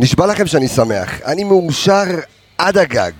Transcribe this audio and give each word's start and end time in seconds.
נשבע 0.00 0.26
לכם 0.26 0.46
שאני 0.46 0.68
שמח. 0.68 1.20
אני 1.24 1.44
מאושר 1.44 2.04
עד 2.58 2.78
הגג. 2.78 3.12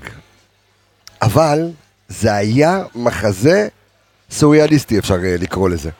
אבל 1.23 1.71
זה 2.08 2.35
היה 2.35 2.83
מחזה 2.95 3.68
סוריאליסטי, 4.31 4.99
אפשר 4.99 5.14
אה, 5.25 5.36
לקרוא 5.38 5.68
לזה. 5.68 5.91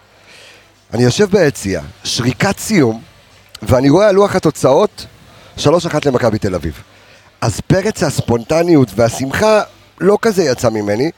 אני 0.94 1.02
יושב 1.02 1.30
ביציע, 1.30 1.80
שריקת 2.04 2.58
סיום, 2.58 3.02
ואני 3.62 3.90
רואה 3.90 4.08
על 4.08 4.14
לוח 4.14 4.36
התוצאות 4.36 5.06
3-1 5.59 5.61
למכבי 6.06 6.38
תל 6.38 6.54
אביב. 6.54 6.82
אז 7.40 7.60
פרץ 7.60 8.02
הספונטניות 8.02 8.88
והשמחה 8.96 9.62
לא 10.00 10.18
כזה 10.22 10.45
יצא 10.45 10.70
ממני. 10.70 11.10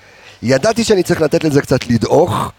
ידעתי 0.43 0.85
שאני 0.85 1.03
צריך 1.03 1.21
לתת 1.21 1.45
לזה 1.45 1.61
קצת 1.61 1.87
לדעוך 1.87 2.53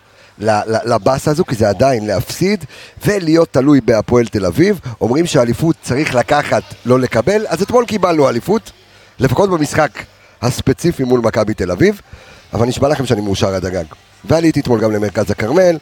לבאסה 0.86 1.32
הזו, 1.32 1.46
כי 1.46 1.56
זה 1.56 1.70
עדיין 1.70 2.08
להפסיד 2.08 2.66
ולהיות 3.06 3.50
תלוי 3.52 3.82
בהפועל 3.82 4.26
תל 4.28 4.46
אביב. 4.46 4.80
אומרים 5.02 5.26
שאליפות 5.26 5.76
צריך 5.82 6.16
לקחת, 6.16 6.64
לא 6.86 7.00
לקבל, 7.00 7.46
אז 7.48 7.62
אתמול 7.62 7.86
קיבלנו 7.86 8.30
אליפות, 8.30 8.72
לפחות 9.20 9.50
במשחק 9.50 9.92
הספציפי 10.42 11.04
מול 11.04 11.20
מכבי 11.20 11.54
תל 11.54 11.72
אביב, 11.72 12.02
אבל 12.54 12.68
נשבע 12.68 12.88
לכם 12.88 13.06
שאני 13.06 13.22
מאושר 13.22 13.56
עד 13.56 13.66
הגג. 13.66 13.84
ועליתי 14.26 14.60
אתמול 14.60 14.82
גם 14.82 14.92
למרכז 14.92 15.32
הכרמל, 15.32 15.78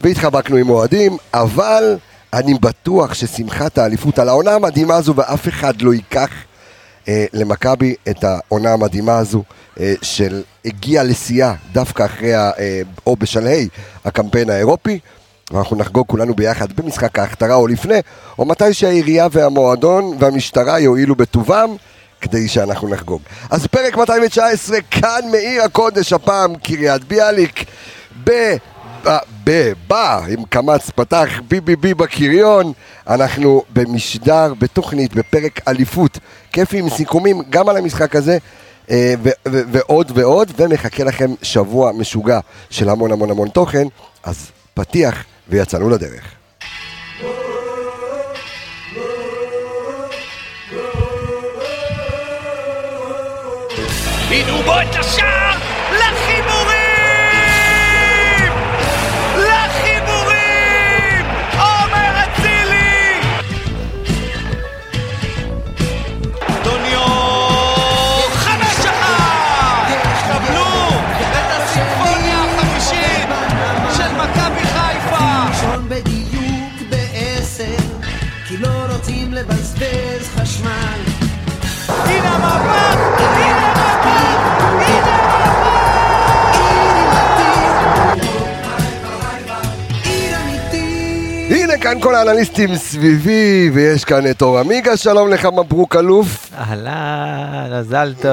והתחבקנו 0.00 0.56
עם 0.56 0.70
אוהדים, 0.70 1.16
אבל 1.34 1.96
אני 2.32 2.54
בטוח 2.54 3.14
ששמחת 3.14 3.78
האליפות 3.78 4.18
על 4.18 4.28
העונה 4.28 4.54
המדהימה 4.54 4.96
הזו, 4.96 5.16
ואף 5.16 5.48
אחד 5.48 5.82
לא 5.82 5.94
ייקח 5.94 6.30
אה, 7.08 7.26
למכבי 7.32 7.94
את 8.08 8.24
העונה 8.24 8.72
המדהימה 8.72 9.18
הזו, 9.18 9.42
אה, 9.80 9.94
של 10.02 10.42
הגיע 10.64 11.02
לשיאה 11.02 11.54
דווקא 11.72 12.04
אחרי, 12.04 12.34
ה, 12.34 12.50
אה, 12.58 12.80
או 13.06 13.16
בשלהי 13.16 13.68
הקמפיין 14.04 14.50
האירופי. 14.50 14.98
ואנחנו 15.50 15.76
נחגוג 15.76 16.06
כולנו 16.06 16.34
ביחד 16.34 16.72
במשחק 16.72 17.18
ההכתרה 17.18 17.54
או 17.54 17.66
לפני, 17.66 17.98
או 18.38 18.44
מתי 18.44 18.74
שהעירייה 18.74 19.26
והמועדון 19.32 20.16
והמשטרה 20.18 20.80
יואילו 20.80 21.14
בטובם 21.14 21.76
כדי 22.20 22.48
שאנחנו 22.48 22.88
נחגוג. 22.88 23.22
אז 23.50 23.66
פרק 23.66 23.96
219, 23.96 24.78
כאן 24.90 25.20
מעיר 25.30 25.62
הקודש, 25.62 26.12
הפעם 26.12 26.56
קריית 26.56 27.04
ביאליק, 27.04 27.64
ב... 28.24 28.30
ב... 29.44 29.72
ב... 29.88 29.92
עם 30.28 30.44
קמץ 30.48 30.90
פתח 30.90 31.28
BBB 31.50 31.94
בקריון, 31.96 32.72
אנחנו 33.08 33.62
במשדר, 33.70 34.54
בתוכנית, 34.58 35.14
בפרק 35.14 35.60
אליפות, 35.68 36.18
כיפי 36.52 36.78
עם 36.78 36.90
סיכומים 36.90 37.42
גם 37.50 37.68
על 37.68 37.76
המשחק 37.76 38.16
הזה. 38.16 38.38
אה, 38.90 39.14
ועוד 39.46 40.12
ועוד, 40.14 40.52
ומחכה 40.56 41.04
לכם 41.04 41.30
שבוע 41.42 41.92
משוגע 41.92 42.40
של 42.70 42.88
המון 42.88 43.12
המון 43.12 43.30
המון 43.30 43.48
תוכן, 43.48 43.86
אז 44.24 44.50
פתיח 44.74 45.24
ויצאנו 45.48 45.90
לדרך. 45.90 46.24
הנה 54.30 54.62
בו 54.62 54.72
את 54.80 54.96
השער 55.00 55.73
ראשון 75.84 75.88
בדיוק 75.88 76.90
בעשר, 76.90 77.76
כי 78.48 78.56
לא 78.56 78.86
רוצים 78.90 79.32
לבזבז 79.32 80.28
חשמל. 80.36 81.03
כאן 91.84 92.00
כל 92.00 92.14
האנליסטים 92.14 92.76
סביבי, 92.76 93.70
ויש 93.74 94.04
כאן 94.04 94.30
את 94.30 94.42
אור 94.42 94.58
עמיגה, 94.58 94.96
שלום 94.96 95.28
לך 95.28 95.44
מברוק 95.44 95.96
אלוף. 95.96 96.50
אהלן, 96.58 97.80
מזל 97.80 98.14
טוב, 98.14 98.32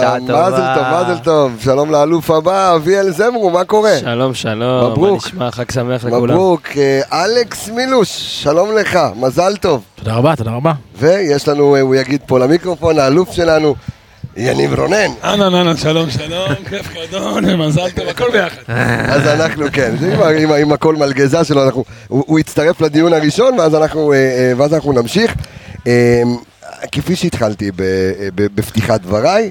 שעה 0.00 0.16
טובה. 0.26 0.48
מזל 0.48 0.74
טוב, 0.74 0.84
מזל 0.86 1.18
טוב, 1.24 1.52
שלום 1.60 1.90
לאלוף 1.90 2.30
הבא, 2.30 2.74
אביאל 2.76 3.10
זמרו, 3.10 3.50
מה 3.50 3.64
קורה? 3.64 3.98
שלום, 4.00 4.34
שלום. 4.34 4.92
מברוק. 4.92 5.10
מה 5.10 5.16
נשמע? 5.16 5.50
חג 5.50 5.70
שמח 5.70 6.04
לכולם. 6.04 6.34
מברוק, 6.34 6.68
אה, 6.76 7.24
אלכס 7.24 7.68
מילוש, 7.68 8.08
שלום 8.42 8.76
לך, 8.76 8.98
מזל 9.16 9.56
טוב. 9.56 9.82
תודה 9.94 10.14
רבה, 10.14 10.36
תודה 10.36 10.50
רבה. 10.50 10.72
ויש 10.98 11.48
לנו, 11.48 11.74
אה, 11.76 11.80
הוא 11.80 11.94
יגיד 11.94 12.20
פה 12.26 12.38
למיקרופון, 12.38 12.98
האלוף 12.98 13.32
שלנו, 13.32 13.74
יניב 14.36 14.80
רונן. 14.80 15.10
אהלן, 15.24 15.54
אהלן, 15.54 15.76
שלום, 15.76 16.10
שלום, 16.10 16.48
כיף 16.68 16.88
גדול, 16.94 17.56
מזל 17.56 17.90
טוב, 17.90 18.08
הכל 18.08 18.30
ביחד. 18.32 18.62
אז 19.08 19.26
אנחנו, 19.26 19.64
כן, 19.72 19.96
זה 19.96 20.56
עם, 20.56 20.72
הכל 20.72 20.96
מלגזה 20.96 21.44
שלו, 21.44 21.64
אנחנו, 21.64 21.84
הוא, 22.08 22.40
יצטרף 22.40 22.80
לדיון 22.80 23.12
הראשון, 23.12 23.58
ואז 23.58 23.74
אנחנו, 23.74 24.12
אה, 24.12 24.16
אה, 24.18 24.52
ואז 24.56 24.74
אנחנו 24.74 24.92
נמשיך. 24.92 25.34
אה, 25.86 26.22
כפי 26.92 27.16
שהתחלתי 27.16 27.70
ב, 27.70 27.82
ב, 28.34 28.46
בפתיחת 28.54 29.00
דבריי, 29.00 29.50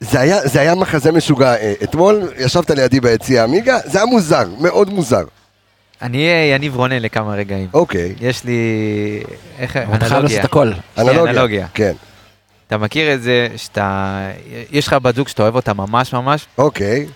זה 0.00 0.20
היה, 0.20 0.46
זה 0.46 0.60
היה 0.60 0.74
מחזה 0.74 1.12
משוגע 1.12 1.54
אה, 1.54 1.72
אתמול, 1.82 2.28
ישבת 2.38 2.70
לידי 2.70 3.00
ביציע 3.00 3.44
עמיגה, 3.44 3.78
זה 3.84 3.98
היה 3.98 4.06
מוזר, 4.06 4.48
מאוד 4.60 4.90
מוזר. 4.90 5.24
אני 6.02 6.18
אהיה 6.18 6.54
יניב 6.54 6.76
רונן 6.76 7.02
לכמה 7.02 7.34
רגעים. 7.34 7.68
אוקיי, 7.74 8.14
יש 8.20 8.44
לי... 8.44 8.58
איך... 9.58 9.76
אנלוגיה. 9.76 10.40
את 10.40 10.44
הכל. 10.44 10.72
אנלוגיה. 10.98 11.22
אנלוגיה. 11.22 11.66
כן, 11.74 11.92
אתה 12.70 12.78
מכיר 12.78 13.14
את 13.14 13.22
זה 13.22 13.48
שאתה... 13.56 14.20
יש 14.70 14.86
לך 14.86 14.92
בת 14.92 15.14
זוג 15.14 15.28
שאתה 15.28 15.42
אוהב 15.42 15.54
אותה 15.54 15.74
ממש 15.74 16.12
ממש, 16.12 16.46
אוקיי, 16.58 17.06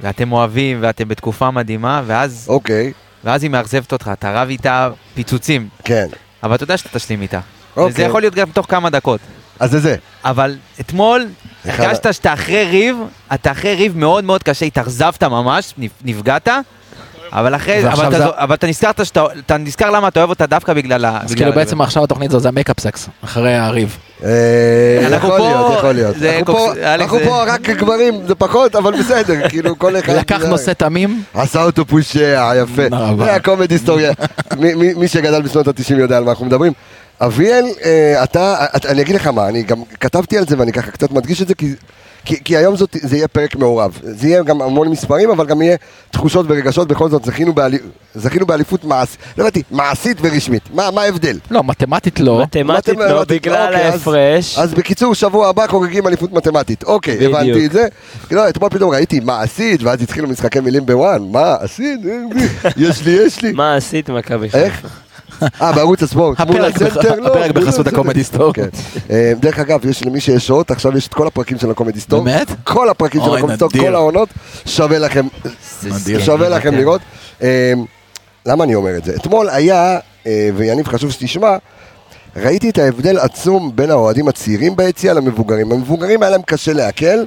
ואתם 0.00 0.32
אוהבים, 0.32 0.78
ואתם 0.80 1.08
בתקופה 1.08 1.50
מדהימה, 1.50 2.02
ואז, 2.06 2.46
אוקיי, 2.48 2.92
ואז 3.24 3.42
היא 3.42 3.50
מאכזבת 3.50 3.92
אותך, 3.92 4.10
אתה 4.12 4.42
רב 4.42 4.48
איתה 4.48 4.90
פיצוצים, 5.14 5.68
כן. 5.84 6.06
אבל 6.42 6.54
אתה 6.54 6.64
יודע 6.64 6.76
שאתה 6.76 6.98
תשלים 6.98 7.22
איתה. 7.22 7.40
אוקיי. 7.76 7.92
וזה 7.92 8.02
יכול 8.02 8.20
להיות 8.22 8.34
גם 8.34 8.50
תוך 8.50 8.66
כמה 8.68 8.90
דקות. 8.90 9.20
אז 9.60 9.70
זה 9.70 9.80
זה. 9.80 9.96
אבל 10.24 10.56
אתמול 10.80 11.26
הרגשת 11.64 12.14
שאתה 12.14 12.32
אחרי 12.32 12.64
ריב, 12.64 12.96
אתה 13.34 13.52
אחרי 13.52 13.74
ריב 13.74 13.96
מאוד 13.96 14.24
מאוד 14.24 14.42
קשה, 14.42 14.66
התאכזבת 14.66 15.22
ממש, 15.24 15.74
נפ- 15.78 16.02
נפגעת, 16.04 16.48
אבל 17.32 17.54
אחרי, 17.56 17.80
ועכשיו 17.84 18.06
אבל 18.06 18.16
אתה, 18.16 18.24
זה- 18.24 18.30
אבל 18.36 18.54
אתה 18.54 18.66
נזכרת 18.66 19.06
שאתה, 19.06 19.24
אתה 19.46 19.56
נזכר 19.56 19.90
למה 19.90 20.08
אתה 20.08 20.20
אוהב 20.20 20.30
אותה 20.30 20.46
דווקא 20.46 20.72
בגלל 20.72 21.04
ה... 21.04 21.18
אז 21.24 21.34
כאילו. 21.34 21.52
בעצם 21.52 21.80
עכשיו 21.80 22.04
התוכנית 22.04 22.30
הזו 22.30 22.40
זה 22.40 22.48
המקאפ 22.48 22.80
סקס, 22.80 23.08
אחרי 23.24 23.54
הריב. 23.54 23.96
אה, 24.24 24.28
יכול 25.16 25.38
להיות, 25.40 25.72
יכול 25.78 25.92
להיות. 25.92 26.16
זה 26.18 26.38
אנחנו 26.94 27.18
פה- 27.18 27.44
זה- 27.44 27.52
רק 27.54 27.70
גברים, 27.70 28.14
זה 28.26 28.34
פחות, 28.34 28.76
אבל 28.76 28.98
בסדר, 29.00 29.48
כאילו 29.48 29.78
כל 29.78 29.98
אחד... 29.98 30.12
לקח 30.12 30.44
נושא 30.44 30.72
תמים, 30.72 31.22
עשה 31.34 31.62
אותו 31.62 31.84
פושע, 31.86 32.52
יפה. 32.62 32.82
זה 33.24 33.34
הקומד 33.34 33.70
היסטוריה. 33.70 34.12
מי- 34.96 35.08
שגדל 35.08 35.42
בשנות 35.42 35.68
ה-90 35.68 35.94
יודע 35.98 36.16
על 36.16 36.24
מה 36.24 36.30
אנחנו 36.30 36.46
מדברים. 36.46 36.72
אביאל, 37.20 37.64
אה, 37.84 38.24
אתה- 38.24 38.56
אני 38.88 39.02
אגיד 39.02 39.14
לך 39.14 39.26
מה, 39.26 39.48
אני 39.48 39.62
גם 39.62 39.78
כתבתי 40.00 40.38
על 40.38 40.44
זה 40.48 40.56
ואני 40.58 40.72
ככה 40.72 40.90
קצת 40.90 41.10
מדגיש 41.10 41.42
את 41.42 41.48
זה, 41.48 41.54
כי... 41.54 41.74
כי, 42.24 42.44
כי 42.44 42.56
היום 42.56 42.76
זאת, 42.76 42.96
זה 43.02 43.16
יהיה 43.16 43.28
פרק 43.28 43.56
מעורב, 43.56 43.98
זה 44.02 44.28
יהיה 44.28 44.42
גם 44.42 44.62
המון 44.62 44.88
מספרים, 44.88 45.30
אבל 45.30 45.46
גם 45.46 45.62
יהיה 45.62 45.76
תחושות 46.10 46.46
ורגשות, 46.48 46.88
בכל 46.88 47.10
זאת 47.10 47.24
זכינו, 47.24 47.52
באלי, 47.54 47.78
זכינו 48.14 48.46
באליפות 48.46 48.84
מעשית, 48.84 49.18
לא 49.38 49.42
הבנתי, 49.42 49.62
מעשית 49.70 50.16
ורשמית, 50.20 50.62
מה, 50.74 50.90
מה 50.90 51.02
ההבדל? 51.02 51.38
לא, 51.50 51.64
מתמטית 51.64 52.20
לא, 52.20 52.42
מתמטית 52.42 52.96
לא, 52.96 53.06
מתמטית, 53.06 53.42
בגלל 53.42 53.66
אוקיי, 53.66 53.88
אז- 53.88 53.94
ההפרש. 53.94 54.58
אז 54.58 54.74
בקיצור, 54.74 55.14
שבוע 55.14 55.48
הבא 55.48 55.66
חוגגים 55.66 56.06
אליפות 56.06 56.32
מתמטית. 56.32 56.82
אוקיי, 56.84 57.16
בדיוק. 57.16 57.34
הבנתי 57.34 57.66
את 57.66 57.72
זה. 57.72 57.86
לא, 58.30 58.48
אתמול 58.48 58.70
פתאום 58.70 58.90
ראיתי 58.90 59.20
מה 59.20 59.40
עשית, 59.42 59.82
ואז 59.82 60.02
התחילו 60.02 60.28
משחקי 60.28 60.60
מילים 60.60 60.86
בוואן. 60.86 61.22
מה 61.32 61.54
עשית? 61.60 62.00
יש 62.76 63.02
לי, 63.06 63.10
יש 63.12 63.42
לי. 63.42 63.52
מה 63.52 63.74
עשית 63.76 64.10
מכבי? 64.10 64.50
חיפה? 64.50 64.88
אה, 65.62 65.72
בערוץ 65.72 66.02
הספורט. 66.02 66.40
הפרק? 66.40 66.82
לא, 67.18 67.48
בחסות 67.52 67.68
הסנטר. 67.68 67.90
הקומדי 67.90 68.24
סטור. 68.24 68.52
כן. 68.52 68.68
אה, 69.10 69.32
דרך 69.40 69.58
אגב, 69.58 69.86
יש 69.86 70.04
למי 70.04 70.20
שיש 70.20 70.46
שעות, 70.46 70.70
עכשיו 70.70 70.96
יש 70.96 71.06
את 71.06 71.14
כל 71.14 71.26
הפרקים 71.26 71.58
של 71.58 71.70
הקומדי 71.70 72.00
סטור. 72.00 72.24
באמת? 72.24 72.48
כל 72.64 72.88
הפרקים 72.88 73.20
של 73.24 73.34
הקומדי 73.34 73.56
סטור. 73.56 73.68
כל 73.70 73.94
העונות, 73.94 74.28
שווה 74.66 74.98
לכם. 74.98 75.26
שווה 76.18 76.48
לכם 76.48 76.74
לראות. 76.74 77.00
אה, 77.42 77.72
למה 78.46 78.64
אני 78.64 78.74
אומר 78.74 78.96
את 78.96 79.04
זה? 79.04 79.14
אתמול 79.16 79.48
היה, 79.50 79.98
אה, 80.26 80.50
ויניב 80.56 80.88
חשוב 80.88 81.10
שתשמע, 81.10 81.56
ראיתי 82.36 82.70
את 82.70 82.78
ההבדל 82.78 83.18
עצום 83.18 83.72
בין 83.74 83.90
האוהדים 83.90 84.28
הצעירים 84.28 84.76
ביציע 84.76 85.14
למבוגרים. 85.14 85.72
המבוגרים 85.72 86.22
היה 86.22 86.30
להם 86.30 86.42
קשה 86.42 86.72
לעכל, 86.72 87.24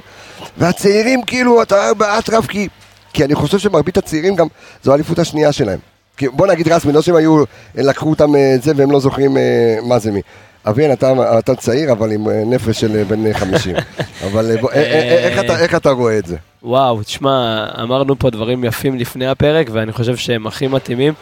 והצעירים 0.58 1.22
כאילו, 1.22 1.62
אתה 1.62 1.74
אומר 1.74 1.94
באטרף, 1.94 2.46
כי, 2.46 2.68
כי 3.12 3.24
אני 3.24 3.34
חושב 3.34 3.58
שמרבית 3.58 3.96
הצעירים 3.98 4.36
גם, 4.36 4.46
זו 4.82 4.92
האליפות 4.92 5.18
השנייה 5.18 5.52
שלהם. 5.52 5.78
בוא 6.22 6.46
נגיד 6.46 6.68
רסמי, 6.68 6.92
לא 6.92 7.02
שהם 7.02 7.14
היו, 7.14 7.44
לקחו 7.74 8.10
אותם 8.10 8.36
אה, 8.36 8.54
זה 8.62 8.72
והם 8.76 8.90
לא 8.90 9.00
זוכרים 9.00 9.36
אה, 9.36 9.42
מה 9.82 9.98
זה 9.98 10.10
מי. 10.10 10.20
אביאן, 10.68 10.92
אתה, 10.92 11.38
אתה 11.38 11.54
צעיר, 11.54 11.92
אבל 11.92 12.12
עם 12.12 12.28
אה, 12.28 12.42
נפש 12.46 12.80
של 12.80 12.96
אה, 12.96 13.04
בן 13.04 13.26
אה, 13.26 13.34
50. 13.34 13.76
אבל 14.26 14.50
אה, 14.50 14.56
בוא, 14.60 14.70
אה, 14.70 14.76
אה, 14.76 14.82
אה, 14.82 15.18
איך, 15.18 15.38
אתה, 15.44 15.58
איך 15.58 15.74
אתה 15.74 15.90
רואה 15.90 16.18
את 16.18 16.26
זה? 16.26 16.36
וואו, 16.62 17.02
תשמע, 17.02 17.66
אמרנו 17.82 18.18
פה 18.18 18.30
דברים 18.30 18.64
יפים 18.64 18.98
לפני 18.98 19.26
הפרק, 19.26 19.66
ואני 19.72 19.92
חושב 19.92 20.16
שהם 20.16 20.46
הכי 20.46 20.66
מתאימים. 20.66 21.12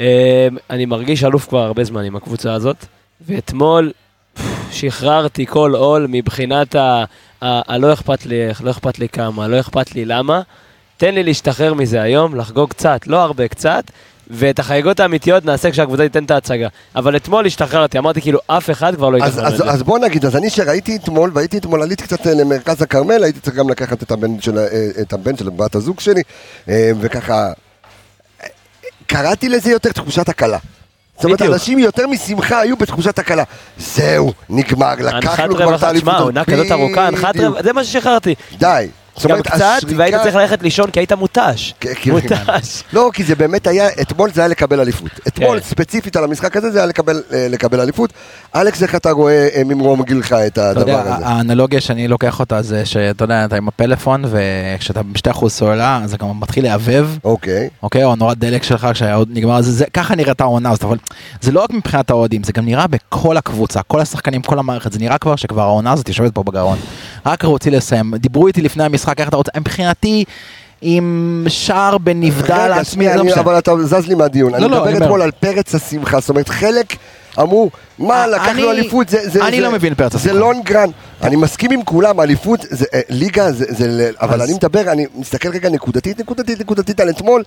אה, 0.00 0.48
אני 0.70 0.84
מרגיש 0.86 1.24
אלוף 1.24 1.48
כבר 1.48 1.58
הרבה 1.58 1.84
זמן 1.84 2.04
עם 2.04 2.16
הקבוצה 2.16 2.52
הזאת, 2.52 2.76
ואתמול 3.28 3.92
שחררתי 4.70 5.46
כל 5.46 5.72
עול 5.74 6.06
מבחינת. 6.10 6.74
ה- 6.74 7.04
הלא 7.44 7.92
אכפת 7.92 8.26
לי 8.26 8.48
איך, 8.48 8.64
לא 8.64 8.70
אכפת 8.70 8.98
לי 8.98 9.08
כמה, 9.08 9.48
לא 9.48 9.60
אכפת 9.60 9.94
לי 9.94 10.04
למה. 10.04 10.40
תן 10.96 11.14
לי 11.14 11.22
להשתחרר 11.22 11.74
מזה 11.74 12.02
היום, 12.02 12.34
לחגוג 12.34 12.70
קצת, 12.70 13.06
לא 13.06 13.22
הרבה, 13.22 13.48
קצת, 13.48 13.84
ואת 14.32 14.58
החגיגות 14.58 15.00
האמיתיות 15.00 15.44
נעשה 15.44 15.70
כשהקבוצה 15.70 16.02
תיתן 16.02 16.24
את 16.24 16.30
ההצגה. 16.30 16.68
אבל 16.96 17.16
אתמול 17.16 17.46
השתחררתי, 17.46 17.98
אמרתי 17.98 18.20
כאילו 18.20 18.38
אף 18.46 18.70
אחד 18.70 18.94
כבר 18.94 19.10
לא 19.10 19.18
אז, 19.24 19.32
יתכנן 19.32 19.46
אז, 19.46 19.52
את 19.52 19.58
זה. 19.58 19.70
אז 19.70 19.82
בוא 19.82 19.98
נגיד, 19.98 20.24
אז 20.24 20.36
אני 20.36 20.50
שראיתי 20.50 20.96
אתמול, 20.96 21.30
והייתי 21.34 21.58
אתמול, 21.58 21.82
עליתי 21.82 22.02
קצת 22.02 22.26
אה, 22.26 22.34
למרכז 22.34 22.82
הכרמל, 22.82 23.24
הייתי 23.24 23.40
צריך 23.40 23.56
גם 23.56 23.70
לקחת 23.70 24.02
את 24.02 24.10
הבן 24.10 24.40
של, 24.40 24.58
אה, 24.58 24.88
את 25.00 25.12
הבן 25.12 25.36
של 25.36 25.50
בת 25.50 25.74
הזוג 25.74 26.00
שלי, 26.00 26.22
אה, 26.68 26.90
וככה, 27.00 27.52
קראתי 29.06 29.48
לזה 29.48 29.70
יותר 29.70 29.92
תחושת 29.92 30.28
הקלה. 30.28 30.58
זאת 31.16 31.24
אומרת. 31.24 31.42
אנשים 31.42 31.78
יותר 31.78 32.06
משמחה 32.06 32.60
היו 32.60 32.76
בתחושת 32.76 33.18
הקלה. 33.18 33.42
זהו, 33.78 34.32
נגמר, 34.48 34.86
הנחת 34.86 35.24
לקחנו 35.24 35.54
כבר 35.54 35.64
את 35.64 35.68
רווחה, 35.68 35.86
האליפות. 35.86 36.08
תשמע, 36.14 36.24
עונה 36.24 36.44
כזאת 36.44 36.72
ארוכה, 36.72 37.06
הנחת. 37.06 37.36
רווחה, 37.36 37.62
זה 37.62 37.72
מה 37.72 37.84
ששחררתי. 37.84 38.34
די. 38.58 38.88
זאת 39.16 39.24
גם 39.26 39.30
אומרת, 39.30 39.46
קצת, 39.46 39.60
השריקה- 39.78 39.98
והיית 39.98 40.22
צריך 40.22 40.34
ללכת 40.34 40.62
לישון 40.62 40.90
כי 40.90 41.00
היית 41.00 41.12
מותש. 41.12 41.74
כן, 41.80 41.90
כן. 42.02 42.10
מותש. 42.10 42.82
לא, 42.92 43.10
כי 43.12 43.24
זה 43.24 43.34
באמת 43.34 43.66
היה, 43.66 43.88
אתמול 44.00 44.30
זה 44.32 44.40
היה 44.40 44.48
לקבל 44.48 44.80
אליפות. 44.80 45.10
אתמול, 45.28 45.60
כן. 45.60 45.66
ספציפית 45.66 46.16
על 46.16 46.24
המשחק 46.24 46.56
הזה, 46.56 46.70
זה 46.70 46.78
היה 46.78 46.86
לקבל, 46.86 47.22
אה, 47.32 47.46
לקבל 47.50 47.80
אליפות. 47.80 48.12
אלכס, 48.56 48.82
איך 48.82 48.94
אתה 48.94 49.10
רואה 49.10 49.48
אה, 49.54 49.62
ממרום 49.64 50.02
גילך 50.02 50.32
את 50.32 50.52
אתה 50.52 50.70
הדבר 50.70 50.80
יודע, 50.90 51.14
הזה? 51.16 51.26
האנלוגיה 51.26 51.80
שאני 51.80 52.08
לוקח 52.08 52.40
אותה 52.40 52.62
זה 52.62 52.86
שאתה 52.86 53.24
יודע, 53.24 53.44
אתה 53.44 53.56
עם 53.56 53.68
הפלאפון 53.68 54.24
וכשאתה 54.30 55.02
ב-2% 55.02 55.48
סוללה, 55.48 56.00
אז 56.04 56.10
זה 56.10 56.16
גם 56.16 56.40
מתחיל 56.40 56.64
לעבב. 56.64 57.08
אוקיי. 57.24 57.68
אוקיי, 57.82 58.04
או 58.04 58.12
הנורת 58.12 58.38
דלק 58.38 58.62
שלך 58.62 58.88
כשהעוד 58.92 59.28
נגמר, 59.32 59.62
זה, 59.62 59.72
זה, 59.72 59.84
ככה 59.94 60.14
נראית 60.14 60.40
העונה 60.40 60.70
הזאת, 60.70 60.84
אבל 60.84 60.96
זה 61.40 61.52
לא 61.52 61.62
רק 61.62 61.70
מבחינת 61.70 62.10
האוהדים, 62.10 62.44
זה 62.44 62.52
גם 62.52 62.64
נראה 62.66 62.86
בכל 62.86 63.36
הקבוצה, 63.36 63.82
כל 63.82 64.00
השחקנים, 64.00 64.42
כל 64.42 64.58
המערכת, 64.58 64.92
זה 64.92 64.98
נראה 64.98 65.18
כבר 65.18 65.36
שכבר 65.36 65.62
העונה 65.62 65.92
הזאת 65.92 66.08
יושבת 66.08 66.34
פה 66.34 66.42
בגרון. 66.42 66.78
רק 67.26 67.44
רוצים 67.44 67.72
לסיים, 67.72 68.14
דיברו 68.16 68.46
איתי 68.46 68.62
לפני 68.62 68.84
המשחק, 68.84 69.01
איך 69.18 69.28
אתה 69.28 69.36
רוצה, 69.36 69.50
מבחינתי, 69.56 70.24
עם 70.84 71.44
שער 71.48 71.98
בנבדל 71.98 72.72
עצמי, 72.72 73.06
לא 73.06 73.12
אני- 73.12 73.22
משנה. 73.22 73.40
אבל 73.40 73.58
אתה 73.58 73.72
זז 73.84 74.06
לי 74.06 74.14
מהדיון. 74.14 74.54
אני 74.54 74.62
לא, 74.62 74.66
אני 74.66 74.76
מדבר 74.76 74.88
אומר. 74.94 75.04
אתמול 75.04 75.22
על 75.22 75.30
פרץ 75.30 75.74
השמחה, 75.74 76.20
זאת 76.20 76.28
אומרת, 76.30 76.48
חלק 76.48 76.96
אמרו, 77.40 77.70
מה, 77.98 78.24
אני- 78.24 78.32
לקחנו 78.32 78.70
אליפות, 78.70 79.08
זה... 79.08 79.18
זה- 79.30 79.46
אני 79.46 79.56
זה- 79.56 79.62
לא 79.62 79.70
מבין 79.72 79.94
פרץ 79.94 80.12
זה 80.12 80.18
השמחה. 80.18 80.34
לונגרן. 80.34 80.88
אני 81.22 81.36
מסכים 81.36 81.70
עם 81.70 81.82
כולם, 81.84 82.20
אליפות, 82.20 82.60
זה 82.70 82.84
אה, 82.94 83.00
ליגה, 83.08 83.52
זה... 83.52 83.64
זה 83.68 84.10
אבל 84.20 84.34
אז- 84.42 84.48
אני 84.48 84.56
מדבר, 84.56 84.92
אני 84.92 85.06
מסתכל 85.14 85.48
רגע 85.48 85.68
נקודתית, 85.70 86.20
נקודתית, 86.20 86.60
נקודתית 86.60 87.00
על 87.00 87.10
אתמול. 87.10 87.42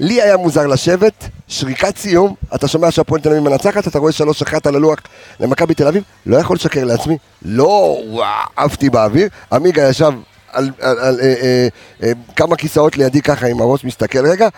לי 0.00 0.22
היה 0.22 0.36
מוזר 0.36 0.66
לשבת, 0.66 1.28
שריקת 1.48 1.98
סיום, 1.98 2.34
אתה 2.54 2.68
שומע 2.68 2.90
שהפועל 2.90 3.20
תל 3.20 3.28
אביב 3.28 3.42
מנצחת, 3.42 3.88
אתה 3.88 3.98
רואה 3.98 4.12
3-1 4.12 4.68
על 4.68 4.74
הלוח 4.76 4.98
למכבי 5.40 5.74
תל 5.74 5.86
אביב, 5.86 6.02
לא 6.26 6.36
יכול 6.36 6.56
לשקר 6.56 6.84
לעצמי, 6.84 7.16
לא 7.44 7.96
וואו, 8.10 8.26
עפתי 8.56 8.90
באוויר, 8.90 9.28
עמיגה 9.52 9.88
ישב 9.88 10.12
על, 10.52 10.70
על, 10.80 10.98
על 10.98 11.20
אה, 11.20 11.34
אה, 11.42 11.68
אה, 12.02 12.12
כמה 12.36 12.56
כיסאות 12.56 12.96
לידי 12.96 13.22
ככה 13.22 13.46
עם 13.46 13.60
הראש 13.60 13.84
מסתכל 13.84 14.26
רגע, 14.26 14.48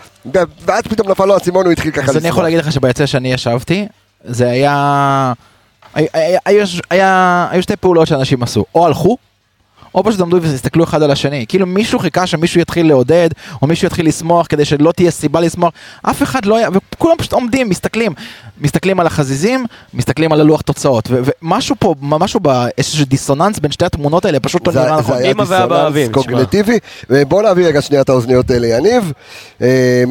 ואז 0.65 0.83
פתאום 0.83 1.09
נפל 1.11 1.25
לו 1.25 1.33
האסימון, 1.33 1.65
הוא 1.65 1.71
התחיל 1.71 1.91
ככה 1.91 2.11
אז 2.11 2.17
אני 2.17 2.27
יכול 2.27 2.43
להגיד 2.43 2.59
לך 2.59 2.71
שביציע 2.71 3.07
שאני 3.07 3.33
ישבתי, 3.33 3.87
זה 4.23 4.49
היה... 4.49 5.33
היה- 5.93 6.07
היה- 6.13 6.39
היה- 6.45 6.65
היה- 6.89 7.47
היו 7.51 7.63
שתי 7.63 7.75
פעולות 7.75 8.07
שאנשים 8.07 8.43
עשו, 8.43 8.65
או 8.75 8.85
הלכו, 8.85 9.17
או 9.95 10.03
פשוט 10.03 10.21
עמדו 10.21 10.41
והסתכלו 10.41 10.83
אחד 10.83 11.03
על 11.03 11.11
השני. 11.11 11.45
כאילו 11.47 11.65
מישהו 11.67 11.99
חיכה 11.99 12.27
שמישהו 12.27 12.61
יתחיל 12.61 12.87
לעודד, 12.87 13.29
או 13.61 13.67
מישהו 13.67 13.87
יתחיל 13.87 14.07
לשמוח 14.07 14.47
כדי 14.47 14.65
שלא 14.65 14.91
תהיה 14.91 15.11
סיבה 15.11 15.39
לשמוח. 15.39 15.73
אף 16.01 16.23
אחד 16.23 16.45
לא 16.45 16.57
היה, 16.57 16.69
וכולם 16.73 17.17
פשוט 17.17 17.33
עומדים, 17.33 17.69
מסתכלים. 17.69 18.13
מסתכלים 18.57 18.99
על 18.99 19.07
החזיזים, 19.07 19.65
מסתכלים 19.93 20.31
על 20.33 20.41
הלוח 20.41 20.61
תוצאות. 20.61 21.09
ומשהו 21.11 21.75
פה, 21.79 21.95
משהו 22.01 22.39
באיזשהו 22.39 23.05
דיסוננס 23.05 23.59
בין 23.59 23.71
שתי 23.71 23.85
התמונות 23.85 24.25
האלה, 24.25 24.39
פשוט 24.39 24.67
לא 24.67 24.73
זה, 24.73 24.79
נראה 24.79 24.95
זה 24.95 25.01
נכון. 25.01 25.17
היה 25.17 25.31
אמא 25.31 25.43
ואבא 25.47 25.89
דיסוננס. 25.89 26.13
קוגנטיבי, 26.13 26.79
ובוא 27.09 27.41
נעביר 27.41 27.67
רגע 27.67 27.81
שנייה 27.81 28.01
את 28.01 28.09
האוזניות 28.09 28.51
האלה 28.51 28.67
ליניב. 28.67 29.11
אה, 29.61 30.03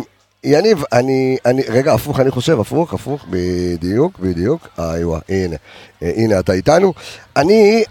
יניב, 0.44 0.82
אני, 0.92 1.36
אני, 1.46 1.62
רגע, 1.68 1.94
הפוך, 1.94 2.20
אני 2.20 2.30
חושב, 2.30 2.60
הפוך, 2.60 2.94
הפוך, 2.94 3.26
בדיוק, 3.30 4.18
בדיוק, 4.18 4.68
איווה, 4.78 5.18
הנה, 5.28 5.56
אה, 6.02 6.12
הנה 6.16 6.38
אתה 6.38 6.52
איתנו. 6.52 6.92
אני 7.36 7.84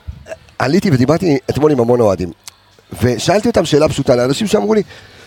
עליתי 0.62 0.90
ודיברתי 0.92 1.38
אתמול 1.50 1.72
עם 1.72 1.80
המון 1.80 2.00
אוהדים, 2.00 2.32
ושאלתי 3.02 3.48
אותם 3.48 3.66
שאלה 3.66 3.90
פשוטה, 3.90 4.16
לאנשים 4.16 4.48
שאמרו 4.48 4.74
לי, 4.74 4.84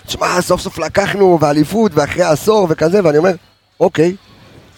תשמע, 0.06 0.40
סוף 0.40 0.60
סוף 0.60 0.78
לקחנו, 0.78 1.38
ואליפות, 1.40 1.92
ואחרי 1.94 2.22
עשור 2.22 2.66
וכזה, 2.70 3.00
ואני 3.04 3.18
אומר, 3.18 3.34
אוקיי, 3.80 4.16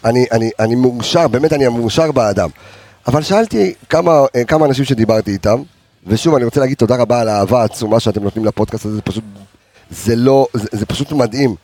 אני, 0.05 0.27
אני, 0.33 0.51
אני 0.61 0.75
מאושר, 0.75 1.29
באמת 1.29 1.53
אני 1.53 1.69
מאושר 1.69 2.13
באדם. 2.13 2.49
אבל 3.07 3.23
שאלתי 3.23 3.75
כמה, 3.89 4.13
אה, 4.37 4.45
כמה 4.45 4.67
אנשים 4.67 4.85
שדיברתי 4.85 5.31
איתם, 5.31 5.63
ושוב, 6.07 6.35
אני 6.35 6.45
רוצה 6.45 6.61
להגיד 6.61 6.77
תודה 6.77 6.97
רבה 6.97 7.21
על 7.21 7.29
האהבה 7.29 7.61
העצומה 7.63 8.01
שאתם 8.01 8.23
נותנים 8.23 8.45
לפודקאסט 8.45 8.87
הזה, 8.87 8.95
זה 8.95 9.03
פשוט, 9.03 9.25
זה 9.91 10.17
לא, 10.17 10.47
זה, 10.53 10.69
זה 10.73 10.87
פשוט 10.87 11.13
מדהים, 11.13 11.55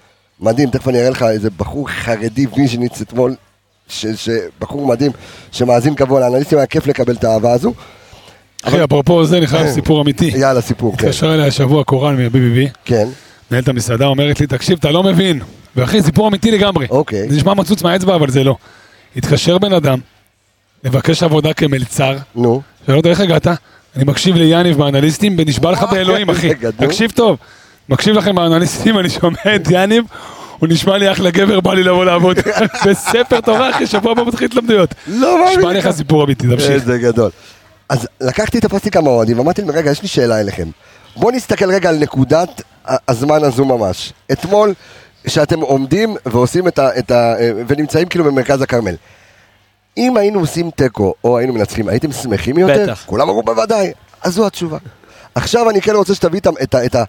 מדהים, 0.40 0.70
תכף 0.70 0.88
אני 0.88 0.98
אראה 0.98 1.10
לך 1.10 1.22
איזה 1.22 1.50
בחור 1.50 1.88
חרדי 1.88 2.46
ויז'ניץ 2.56 3.00
אתמול, 3.00 3.34
ש, 3.88 4.06
ש, 4.06 4.28
בחור 4.58 4.86
מדהים, 4.86 5.12
שמאזין 5.52 5.94
קבוע 5.94 6.20
לאנליסטים, 6.20 6.58
היה 6.58 6.66
כיף 6.66 6.86
לקבל 6.86 7.14
את 7.14 7.24
האהבה 7.24 7.52
הזו. 7.52 7.72
אחי, 8.62 8.84
אפרופו 8.84 9.24
זה, 9.24 9.38
אני 9.38 9.46
חייב 9.46 9.68
סיפור 9.70 10.02
אמיתי. 10.02 10.30
יאללה, 10.34 10.60
סיפור, 10.60 10.96
כן. 10.96 11.06
התקשר 11.06 11.34
אליי 11.34 11.48
השבוע 11.48 11.84
קורן 11.84 12.16
מ-BBB, 12.16 12.68
כן, 12.84 13.08
מנהלת 13.50 13.68
המסעדה, 13.68 14.06
אומרת 14.06 14.40
לי, 14.40 14.46
תקשיב, 14.46 14.78
אתה 14.78 14.90
לא 14.90 15.02
מבין. 15.02 15.40
ואחי, 15.76 16.02
סיפור 16.02 16.28
אמיתי 16.28 16.50
לגמרי. 16.50 16.86
אוקיי. 16.90 17.28
זה 17.28 17.36
נשמע 17.36 17.54
מצוץ 17.54 17.82
מהאצבע, 17.82 18.14
אבל 18.14 18.30
זה 18.30 18.44
לא. 18.44 18.56
התקשר 19.16 19.58
בן 19.58 19.72
אדם, 19.72 19.98
לבקש 20.84 21.22
עבודה 21.22 21.52
כמלצר, 21.52 22.16
נו, 22.34 22.62
שואל 22.86 22.96
אותו, 22.96 23.08
איך 23.08 23.20
הגעת? 23.20 23.46
אני 23.96 24.04
מקשיב 24.04 24.36
ליאניב 24.36 24.78
באנליסטים, 24.78 25.36
ונשבע 25.38 25.70
לך 25.70 25.82
באלוהים, 25.90 26.30
אחי. 26.30 26.48
זה 26.48 26.54
גדול. 26.54 26.86
תקשיב 26.86 27.10
טוב. 27.10 27.36
מקשיב 27.88 28.16
לכם 28.16 28.34
באנליסטים, 28.34 28.98
אני 28.98 29.10
שומע 29.10 29.56
את 29.56 29.70
יאניב, 29.70 30.04
הוא 30.58 30.68
נשמע 30.68 30.98
לי 30.98 31.12
אחלה 31.12 31.30
גבר, 31.30 31.60
בא 31.60 31.74
לי 31.74 31.82
לבוא 31.82 32.04
לעבוד. 32.04 32.36
בספר 32.86 33.40
תורה, 33.40 33.70
אחי, 33.70 33.86
שבוע 33.86 34.12
הבא 34.12 34.24
מתחיל 34.24 34.48
התלמדויות. 34.48 34.94
לא 35.06 35.38
מאמין 35.38 35.58
נשמע 35.58 35.72
לך 35.72 35.90
סיפור 35.90 36.24
אמיתי, 36.24 36.46
תמשיך. 36.46 36.70
איזה 36.70 36.98
גדול. 36.98 37.30
אז 37.92 38.08
לקחתי, 38.20 38.60
תפסתי 38.60 38.90
כמה 38.90 39.10
אוהדים, 39.10 39.38
ואמרתי 39.38 39.62
להם, 39.62 39.70
רגע, 39.70 39.90
יש 39.90 40.02
לי 40.02 40.08
שאלה 40.08 40.40
אליכם. 40.40 40.68
בואו 41.16 41.30
נסתכל 41.30 41.70
רגע 41.70 41.88
על 41.88 41.98
נקודת 41.98 42.62
הזמן 43.08 43.44
הזו 43.44 43.64
ממש. 43.64 44.12
אתמול, 44.32 44.74
שאתם 45.26 45.60
עומדים 45.60 46.16
ועושים 46.26 46.68
את 46.68 46.78
ה... 46.78 46.98
את 46.98 47.10
ה 47.10 47.34
ונמצאים 47.66 48.08
כאילו 48.08 48.24
במרכז 48.24 48.62
הכרמל. 48.62 48.94
אם 49.96 50.16
היינו 50.16 50.40
עושים 50.40 50.70
תיקו, 50.70 51.14
או 51.24 51.38
היינו 51.38 51.52
מנצחים, 51.52 51.88
הייתם 51.88 52.12
שמחים 52.12 52.58
יותר? 52.58 52.82
בטח. 52.82 53.02
כולם 53.06 53.28
אמרו 53.28 53.42
בוודאי. 53.42 53.92
אז 54.22 54.34
זו 54.34 54.46
התשובה. 54.46 54.78
עכשיו 55.34 55.70
אני 55.70 55.82
כן 55.82 55.94
רוצה 55.94 56.14
שתביא 56.14 56.40
את 56.40 56.46
ה... 56.46 56.50
את 56.62 56.74
ה, 56.74 56.84
את 56.84 56.94
ה 56.94 57.04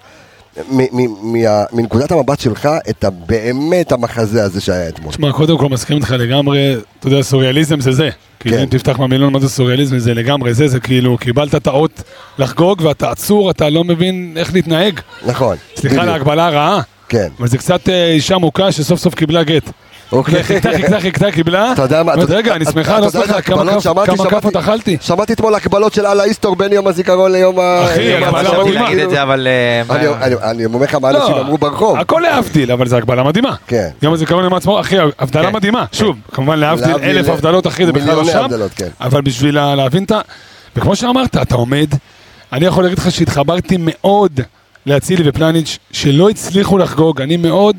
מנקודת 1.74 2.12
המבט 2.12 2.40
שלך, 2.40 2.70
את 2.90 3.06
באמת 3.28 3.92
המחזה 3.92 4.44
הזה 4.44 4.62
שהיה 4.62 4.90
אתמול. 4.90 5.12
תשמע, 5.12 5.32
קודם 5.32 5.58
כל 5.58 5.70
מסכים 5.70 5.98
איתך 5.98 6.12
לגמרי, 6.12 6.76
אתה 7.00 7.08
יודע, 7.08 7.22
סוריאליזם 7.22 7.80
זה 7.80 7.92
זה. 7.92 8.10
כאילו, 8.40 8.56
כן. 8.56 8.62
אם 8.62 8.68
תפתח 8.70 9.00
מהמילון 9.00 9.34
מה 9.34 9.40
זה 9.40 9.50
סוריאליזם, 9.50 10.00
זה 10.00 10.14
לגמרי 10.14 10.54
זה, 10.54 10.68
זה 10.68 10.80
כאילו, 10.80 11.18
קיבלת 11.18 11.56
את 11.56 11.68
האות 11.68 12.04
לחגוג 12.38 12.82
ואתה 12.82 13.12
עצור, 13.12 13.52
אתה 13.52 13.70
לא 13.70 13.84
מבין 13.84 14.34
איך 14.36 14.54
להתנהג. 14.54 15.00
נכון. 15.26 15.58
סליחה 15.76 16.02
על. 16.02 16.10
ההגבלה 16.10 16.48
הרעה, 16.48 16.82
כן. 17.10 17.28
אבל 17.40 17.48
זה 17.48 17.58
קצת 17.58 17.90
אה, 17.90 18.12
אישה 18.12 18.38
מוכה 18.38 18.72
שסוף 18.72 19.00
סוף 19.00 19.16
קיבלה 19.16 19.44
גט. 19.44 19.70
אוקיי. 20.14 20.44
חיכתה, 20.44 20.70
חיכתה, 20.76 21.00
חיכתה, 21.00 21.32
קיבלה. 21.32 21.74
אתה 21.74 21.82
יודע 21.82 22.04
מה, 22.04 22.14
רגע, 22.14 22.56
אני 22.56 22.66
שמחה, 22.66 23.00
לא 23.00 23.10
שמחה, 23.10 23.42
כמה 23.42 23.82
שמעתי- 23.82 24.30
כאפות 24.30 24.56
אכלתי. 24.56 24.98
שמעתי 25.02 25.34
אתמול 25.34 25.56
הקבלות 25.56 25.94
של 25.94 26.06
על 26.06 26.20
ההיסטור 26.20 26.56
בין 26.56 26.74
יום 26.74 26.88
הזיכרון 26.88 27.32
ליום 27.32 27.60
ה... 27.60 27.86
אחי, 27.86 28.14
העצמאות, 28.14 28.68
מדהימה. 28.68 29.36
אה, 29.48 29.82
אני- 30.52 30.66
אומר 30.66 30.84
לך 30.84 30.96
מה 30.96 31.10
אנשים 31.10 31.36
אמרו 31.36 31.58
ברחוב. 31.58 31.96
לא, 31.96 32.02
הכל 32.02 32.20
להבדיל, 32.20 32.72
אבל 32.72 32.88
זה 32.88 32.98
הגבלה 32.98 33.24
מדהימה. 33.24 33.56
כן. 33.68 33.90
יום 34.02 34.14
הזיכרון 34.14 34.44
יום 34.44 34.54
העצמאות, 34.54 34.82
אחי, 34.82 34.96
הבדלה 35.20 35.44
כן. 35.50 35.56
מדהימה. 35.56 35.86
שוב, 35.92 36.18
כמובן 36.32 36.60
להבדיל 36.60 36.96
אלף 37.04 37.30
הבדלות, 37.30 37.68
אחי, 37.68 37.86
זה 37.86 37.92
בכלל 37.92 38.16
לא 38.16 38.24
שם. 38.26 38.48
כן. 38.76 38.88
אבל 39.02 39.22
בשביל 39.22 39.56
לה- 39.56 39.76
להבין 39.76 40.04
את 40.04 40.12
ה... 40.12 40.20
וכמו 40.76 40.96
שאמרת, 40.96 41.38
אתה 41.38 41.56
עומד, 41.56 41.88
אני 42.54 42.66
יכול 42.66 42.84
להגיד 42.84 42.98
לך 43.00 43.12
שהתחברתי 43.12 43.76
מאוד 43.80 44.40
לאצילי 44.86 45.30
ופלניץ', 45.30 45.78
שלא 45.92 46.30
הצליחו 46.30 46.78
לחגוג, 46.78 47.22
אני 47.22 47.38
מאוד... 47.38 47.76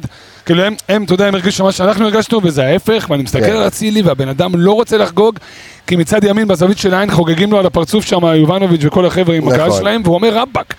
כאילו 0.47 0.63
הם, 0.63 0.75
הם, 0.89 1.05
אתה 1.05 1.15
יודע, 1.15 1.27
הם 1.27 1.35
הרגישו 1.35 1.65
מה 1.65 1.73
שאנחנו 1.73 2.05
הרגשנו, 2.05 2.41
וזה 2.43 2.67
ההפך, 2.67 3.07
ואני 3.11 3.23
מסתכל 3.23 3.47
כן. 3.47 3.57
על 3.57 3.67
אצילי, 3.67 4.03
והבן 4.03 4.29
אדם 4.29 4.53
לא 4.55 4.73
רוצה 4.73 4.99
לחגוג, 4.99 5.39
כי 5.87 5.97
מצד 5.97 6.25
ימין, 6.25 6.49
בזווית 6.49 6.79
של 6.79 6.95
העין, 6.95 7.11
חוגגים 7.11 7.53
לו 7.53 7.59
על 7.59 7.67
הפרצוף 7.67 8.05
שם, 8.05 8.25
יובנוביץ' 8.25 8.81
וכל 8.85 9.07
החבר'ה 9.07 9.37
עם 9.37 9.49
הקהל 9.49 9.69
נכון. 9.69 9.81
שלהם, 9.81 10.03
והוא 10.05 10.15
אומר, 10.15 10.39
רבאק, 10.39 10.75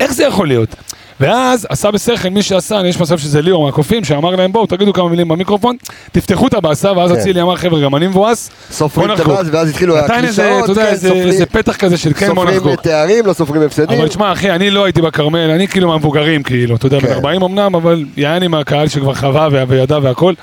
איך 0.00 0.12
זה 0.12 0.24
יכול 0.24 0.48
להיות? 0.48 0.74
ואז 1.22 1.66
עשה 1.70 1.90
בשכל, 1.90 2.28
מי 2.28 2.42
שעשה, 2.42 2.80
יש 2.86 3.00
מצב 3.00 3.18
שזה 3.18 3.42
ליאור 3.42 3.64
מהקופים, 3.66 4.04
שאמר 4.04 4.36
להם 4.36 4.52
בואו 4.52 4.66
תגידו 4.66 4.92
כמה 4.92 5.08
מילים 5.08 5.28
במיקרופון, 5.28 5.76
תפתחו 6.12 6.46
את 6.46 6.54
הבאסה, 6.54 6.92
ואז 6.92 7.12
כן. 7.12 7.18
אצילי 7.18 7.42
אמר 7.42 7.56
חבר'ה 7.56 7.80
גם 7.80 7.96
אני 7.96 8.06
מבואס, 8.06 8.50
סופרים 8.70 9.12
את. 9.12 9.20
הבאז, 9.20 9.48
ואז 9.52 9.68
התחילו 9.68 9.98
הקלישאות, 9.98 10.70
כן, 10.76 10.86
איזה- 11.26 11.46
פתח 11.46 11.76
כזה 11.76 11.96
של 11.96 12.12
כן 12.12 12.34
בוא 12.34 12.44
נחגוג. 12.44 12.58
סופרים 12.58 12.76
תארים, 12.76 13.26
לא 13.26 13.32
סופרים 13.32 13.62
הפסדים. 13.62 13.98
אבל 13.98 14.08
תשמע 14.08 14.32
אחי, 14.32 14.50
אני 14.50 14.70
לא 14.70 14.84
הייתי 14.84 15.02
בכרמל, 15.02 15.50
אני 15.50 15.68
כאילו 15.68 15.88
מהמבוגרים 15.88 16.42
כאילו, 16.42 16.76
אתה 16.76 16.86
יודע, 16.86 17.00
כן. 17.00 17.06
בן 17.06 17.12
40 17.12 17.42
אמנם, 17.42 17.74
אבל 17.74 18.04
יעני 18.16 18.48
מהקהל 18.48 18.88
שכבר 18.88 19.14
חווה 19.14 19.48
וידע 19.68 19.98
והכל. 20.02 20.34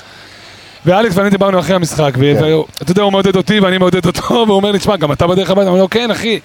ואלכס 0.86 1.17
ואני 1.17 1.29
דיברנו 1.29 1.59
אחרי 1.59 1.75
המשחק. 1.75 2.12
ואתה 2.17 2.45
יודע, 2.91 3.01
הוא 3.01 3.12
מעודד 3.12 3.36
אותי 3.36 3.59
ואני 3.59 3.77
מעודד 3.77 4.05
אותו, 4.05 4.33
והוא 4.48 4.55
אומר 4.55 4.71
לי, 4.71 4.79
תשמע, 4.79 4.95
גם 4.98 5.12
אתה 5.12 5.27
בדרך 5.27 5.50
הביתה? 5.50 5.62
אני 5.62 5.69
אומר 5.69 5.81
לו, 5.81 5.89
כן, 5.89 6.12
אחי, 6.12 6.39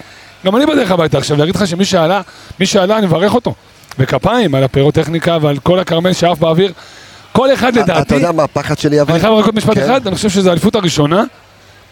גם 0.47 0.57
אני 0.57 0.67
בדרך 0.67 0.91
הביתה. 0.91 1.19
עכשיו, 1.19 1.37
להגיד 1.37 1.57
לך 1.57 1.67
שמי 1.67 1.85
שעלה, 1.85 2.21
מי 2.61 2.67
שעלה, 2.67 2.99
אני 2.99 3.07
מברך 3.07 3.35
אותו. 3.35 3.55
וכפיים 3.99 4.55
על 4.55 4.65
הפירוטכניקה 4.65 5.39
ועל 5.41 5.59
כל 5.59 5.79
הכרמל 5.79 6.13
שעף 6.13 6.39
באוויר. 6.39 6.73
כל 7.33 7.55
אחד 7.55 7.77
אתה 7.77 7.93
לדעתי, 7.93 8.15
יודע 8.15 8.33
מה 8.33 8.43
הפחד 8.43 8.79
שלי 8.79 9.01
אבל? 9.01 9.13
אני 9.13 9.21
חייב 9.21 9.33
רק 9.35 9.45
עוד 9.45 9.55
משפט 9.55 9.75
כן. 9.75 9.85
אחד, 9.85 10.07
אני 10.07 10.17
חושב 10.17 10.31
שזו 10.31 10.49
האליפות 10.49 10.75
הראשונה, 10.75 11.25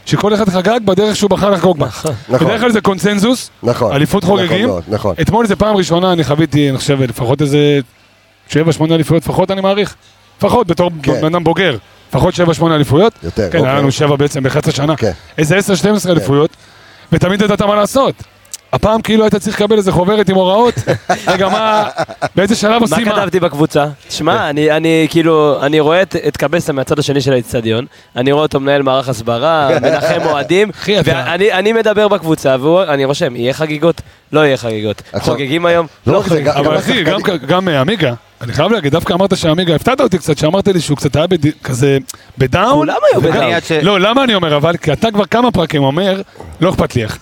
שכל 0.06 0.34
אחד 0.34 0.48
חגג 0.48 0.80
בדרך 0.84 1.16
שהוא 1.16 1.30
בחר 1.30 1.50
לחגוג 1.50 1.78
בה. 1.78 1.86
נכון. 1.86 2.12
בדרך 2.30 2.60
כלל 2.60 2.72
זה 2.72 2.80
קונצנזוס, 2.80 3.50
נכון. 3.62 3.92
אליפות 3.92 4.24
נכון 4.24 4.38
חוגגים. 4.40 4.68
נכון. 4.88 5.14
אתמול 5.20 5.46
זה 5.46 5.56
פעם 5.56 5.76
ראשונה, 5.76 6.12
אני 6.12 6.24
חוויתי, 6.24 6.70
אני 6.70 6.78
חושב, 6.78 7.02
לפחות 7.02 7.42
איזה 7.42 7.78
שבע, 8.48 8.72
שמונה 8.72 8.94
אליפויות, 8.94 9.22
לפחות 9.22 9.50
אני 9.50 9.60
מעריך. 9.60 9.94
לפחות 10.38 10.66
בתור 10.66 10.90
כן. 11.02 11.20
בן 11.20 11.26
אדם 11.26 11.44
בוגר. 11.44 11.76
לפחות 12.08 12.34
שבע, 12.34 12.54
שמונה 12.54 12.74
אליפויות. 12.74 13.12
יותר, 13.22 13.48
כן, 13.50 13.58
היה 13.58 13.66
אוקיי. 13.68 13.78
לנו 13.82 13.92
שבע 13.92 14.16
בעצם 14.16 14.42
בחצי 14.42 14.72
שנה. 14.72 14.96
כן. 14.96 15.12
איזה 15.38 15.56
עשר, 15.56 15.74
12 15.74 16.12
אליפויות, 16.12 16.50
ותמיד 17.12 17.42
ידעת 17.42 17.62
מה 17.62 17.74
לעשות. 17.74 18.14
הפעם 18.72 19.02
כאילו 19.02 19.24
היית 19.24 19.34
צריך 19.36 19.60
לקבל 19.60 19.76
איזה 19.76 19.92
חוברת 19.92 20.28
עם 20.28 20.36
הוראות, 20.36 20.74
רגע, 21.32 21.48
מה, 21.48 21.84
באיזה 22.36 22.56
שלב 22.56 22.70
מה 22.70 22.76
עושים 22.76 23.08
מה? 23.08 23.12
כתבתי 23.14 23.40
בקבוצה? 23.40 23.86
שמע, 24.10 24.50
אני, 24.50 24.70
אני 24.70 25.06
כאילו, 25.10 25.62
אני 25.62 25.80
רואה 25.80 26.02
את, 26.02 26.16
את 26.28 26.36
קבסה 26.36 26.72
מהצד 26.72 26.98
השני 26.98 27.20
של 27.20 27.32
האיצטדיון, 27.32 27.86
אני 28.16 28.32
רואה 28.32 28.42
אותו 28.42 28.60
מנהל 28.60 28.82
מערך 28.82 29.08
הסברה, 29.08 29.68
מנחם 29.82 30.20
אוהדים, 30.24 30.70
ואני 31.04 31.52
אני 31.52 31.72
מדבר 31.72 32.08
בקבוצה, 32.08 32.56
ואני 32.60 33.04
רושם, 33.04 33.36
יהיה 33.36 33.52
חגיגות? 33.52 34.00
לא 34.32 34.40
יהיה 34.40 34.56
חגיגות. 34.56 35.02
חוגגים 35.18 35.66
היום? 35.66 35.86
לא 36.06 36.12
לא 36.12 36.22
חוגגים. 36.22 36.48
אבל 36.48 36.78
אחי, 36.78 37.02
גם, 37.04 37.20
גם 37.46 37.68
אה, 37.68 37.80
עמיגה, 37.80 38.12
אני 38.40 38.52
חייב 38.52 38.72
להגיד, 38.72 38.92
דווקא 38.92 39.12
אמרת 39.12 39.36
שעמיגה, 39.36 39.74
הפתעת 39.74 40.00
אותי 40.00 40.18
קצת, 40.18 40.38
שאמרת 40.38 40.68
לי 40.68 40.80
שהוא 40.80 40.96
קצת 40.96 41.16
היה 41.16 41.26
בד... 41.26 41.50
כזה 41.64 41.98
ב 42.38 42.44
down. 42.44 42.72
כולם 42.72 42.96
היו 43.12 43.20
ב 43.22 43.29
down. 43.29 43.60
ש- 43.68 43.72
לא, 43.72 44.00
למה 44.00 44.24
אני 44.24 44.34
אומר 44.34 44.56
אבל? 44.56 44.76
כי 44.76 44.92
אתה 44.92 45.10
כבר 45.10 45.24
כמה 45.24 45.50
פרקים 45.50 45.82
אומר, 45.84 46.22
לא 46.60 46.70
אכפת 46.70 46.96
לי 46.96 47.02
איך. 47.02 47.18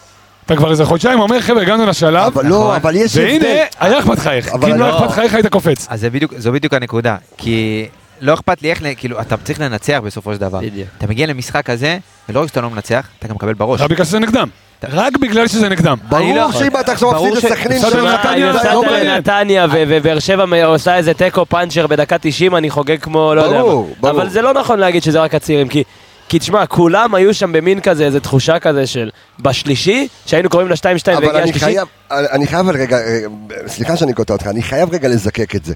אתה 0.52 0.58
כבר 0.58 0.70
איזה 0.70 0.84
חודשיים 0.84 1.20
אומר, 1.20 1.40
חבר'ה, 1.40 1.62
הגענו 1.62 1.86
לשלב, 1.86 2.22
אבל 2.38 2.46
לא, 2.46 2.76
אבל 2.76 2.96
יש 2.96 3.16
והנה, 3.16 3.34
הבדל. 3.36 3.56
היה 3.80 3.98
אכפת 3.98 4.18
לך 4.18 4.26
איך. 4.26 4.48
אבל 4.48 4.66
כי 4.68 4.72
אם 4.72 4.78
לא 4.80 4.88
לא. 4.88 4.96
אכפת 4.98 5.10
לך 5.10 5.18
איך 5.18 5.34
היית 5.34 5.46
קופץ. 5.46 5.86
אז 5.90 6.00
זה 6.00 6.10
בדיוק, 6.10 6.32
זו 6.38 6.52
בדיוק 6.52 6.74
הנקודה, 6.74 7.16
כי 7.36 7.86
לא 8.20 8.34
אכפת 8.34 8.62
לי 8.62 8.70
איך, 8.70 8.82
ל- 8.82 8.86
כאילו, 8.96 9.20
אתה 9.20 9.36
צריך 9.36 9.60
לנצח 9.60 10.00
בסופו 10.04 10.34
של 10.34 10.40
דבר. 10.40 10.58
בדיוק. 10.58 10.88
אתה 10.98 11.06
מגיע 11.06 11.26
למשחק 11.26 11.66
כזה, 11.66 11.98
ולא 12.28 12.40
רק 12.42 12.48
שאתה 12.48 12.60
לא 12.60 12.70
מנצח, 12.70 13.06
אתה 13.18 13.28
גם 13.28 13.34
מקבל 13.34 13.54
בראש. 13.54 13.80
רק 13.80 13.90
בגלל 13.90 14.04
שזה 14.06 14.18
נגדם. 14.18 14.48
רק 14.92 15.16
בגלל 15.18 15.48
שזה 15.48 15.68
נגדם. 15.68 15.96
אני 16.12 16.34
לא- 16.36 16.40
ברור 16.40 16.52
שאם 16.52 16.76
אתה 16.80 16.92
עכשיו 16.92 17.10
ברור 17.12 17.28
מפסיד 17.28 17.40
ש- 17.40 17.44
לסכנין 17.52 17.78
הפסדת 17.78 17.92
שם, 17.92 17.98
לנתניה, 18.06 18.34
אם 18.48 18.54
לא 18.54 18.58
הפסדת 18.58 18.74
מעניין. 18.90 19.06
לנתניה 19.06 19.66
ו- 19.72 19.82
ובאר 19.88 20.18
שבע 20.18 20.46
מ- 20.46 20.54
עושה 20.54 20.96
איזה 20.96 21.14
תיקו 21.14 21.46
פאנצ'ר 21.46 21.86
בדקה 21.86 22.16
90, 22.18 22.56
אני 22.56 22.70
חוגג 22.70 22.96
כמו 23.00 23.34
לא 23.34 23.40
יודע 23.42 23.58
ברור, 23.62 23.86
מה. 23.88 23.94
ברור. 24.00 24.20
אבל 24.22 24.28
זה 24.30 24.42
לא 24.42 24.52
נכון 24.54 24.78
להגיד 24.78 25.02
שזה 25.02 25.20
רק 25.20 25.34
הצעירים, 25.34 25.68
כי... 25.68 25.82
כי 26.30 26.38
תשמע, 26.38 26.66
כולם 26.66 27.14
היו 27.14 27.34
שם 27.34 27.52
במין 27.52 27.80
כזה, 27.80 28.04
איזה 28.04 28.20
תחושה 28.20 28.58
כזה 28.58 28.86
של 28.86 29.10
בשלישי, 29.40 30.08
שהיינו 30.26 30.48
קוראים 30.48 30.68
לה 30.68 30.74
2-2 30.74 30.78
אבל 31.06 31.14
והגיע 31.14 31.30
אני 31.30 31.40
השלישי. 31.40 31.58
חייב, 31.58 31.88
אני 32.10 32.46
חייב 32.46 32.68
אבל 32.68 32.80
רגע, 32.80 32.98
אה, 32.98 33.20
סליחה 33.66 33.96
שאני 33.96 34.12
קוטע 34.12 34.32
אותך, 34.32 34.46
אני 34.46 34.62
חייב 34.62 34.94
רגע 34.94 35.08
לזקק 35.08 35.56
את 35.56 35.64
זה. 35.64 35.74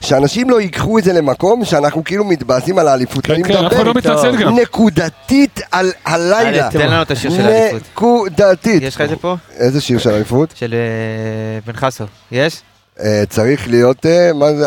שאנשים 0.00 0.50
לא 0.50 0.60
ייקחו 0.60 0.98
את 0.98 1.04
זה 1.04 1.12
למקום 1.12 1.64
שאנחנו 1.64 2.04
כאילו 2.04 2.24
מתבאסים 2.24 2.78
על 2.78 2.88
האליפות. 2.88 3.26
כן, 3.26 3.32
אני 3.32 3.44
כן, 3.44 3.64
אף 3.64 3.72
אחד 3.72 3.86
לא 3.86 3.94
מדבר 3.94 4.14
מתנצל 4.14 4.36
גם. 4.36 4.58
נקודתית 4.58 5.60
על 5.70 5.92
הלילה. 6.04 6.68
תן 6.70 6.88
לנו 6.88 7.02
את 7.02 7.10
השיר 7.10 7.30
של 7.30 7.46
האליפות. 7.46 7.82
נקודתית. 7.92 8.82
יש 8.82 8.94
לך 8.94 9.00
את 9.00 9.08
זה 9.08 9.16
פה? 9.16 9.36
איזה 9.58 9.80
שיר 9.80 9.98
של 9.98 10.10
אליפות? 10.10 10.54
של 10.54 10.74
אה, 10.74 11.60
בן 11.66 11.78
חסו. 11.78 12.04
יש? 12.32 12.60
אה, 13.00 13.22
צריך 13.28 13.68
להיות, 13.68 14.06
מה 14.34 14.52
זה, 14.52 14.66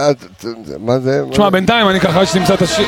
מה 0.79 0.99
זה? 0.99 1.21
תשמע? 1.31 1.49
בינתיים 1.49 1.89
אני 1.89 1.99
ככה, 1.99 2.19
עד 2.19 2.27
שתמצא 2.27 2.53
את 2.53 2.61
השיר. 2.61 2.87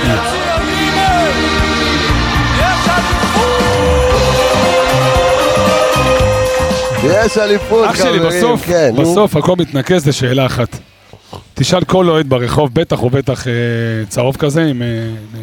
יש 7.03 7.37
אליפות, 7.37 7.85
אח 7.89 7.95
שלי, 7.95 8.03
חברים, 8.05 8.23
בסוף, 8.23 8.65
כן. 8.65 8.93
בסוף 8.97 9.35
הכל 9.35 9.55
מתנקז 9.57 10.07
לשאלה 10.07 10.45
אחת. 10.45 10.67
תשאל 11.53 11.83
כל 11.83 12.09
אוהד 12.09 12.29
ברחוב, 12.29 12.69
בטח 12.73 13.03
ובטח 13.03 13.47
אה, 13.47 13.53
צהוב 14.09 14.35
כזה 14.37 14.65
עם... 14.65 14.81
אה, 14.81 14.87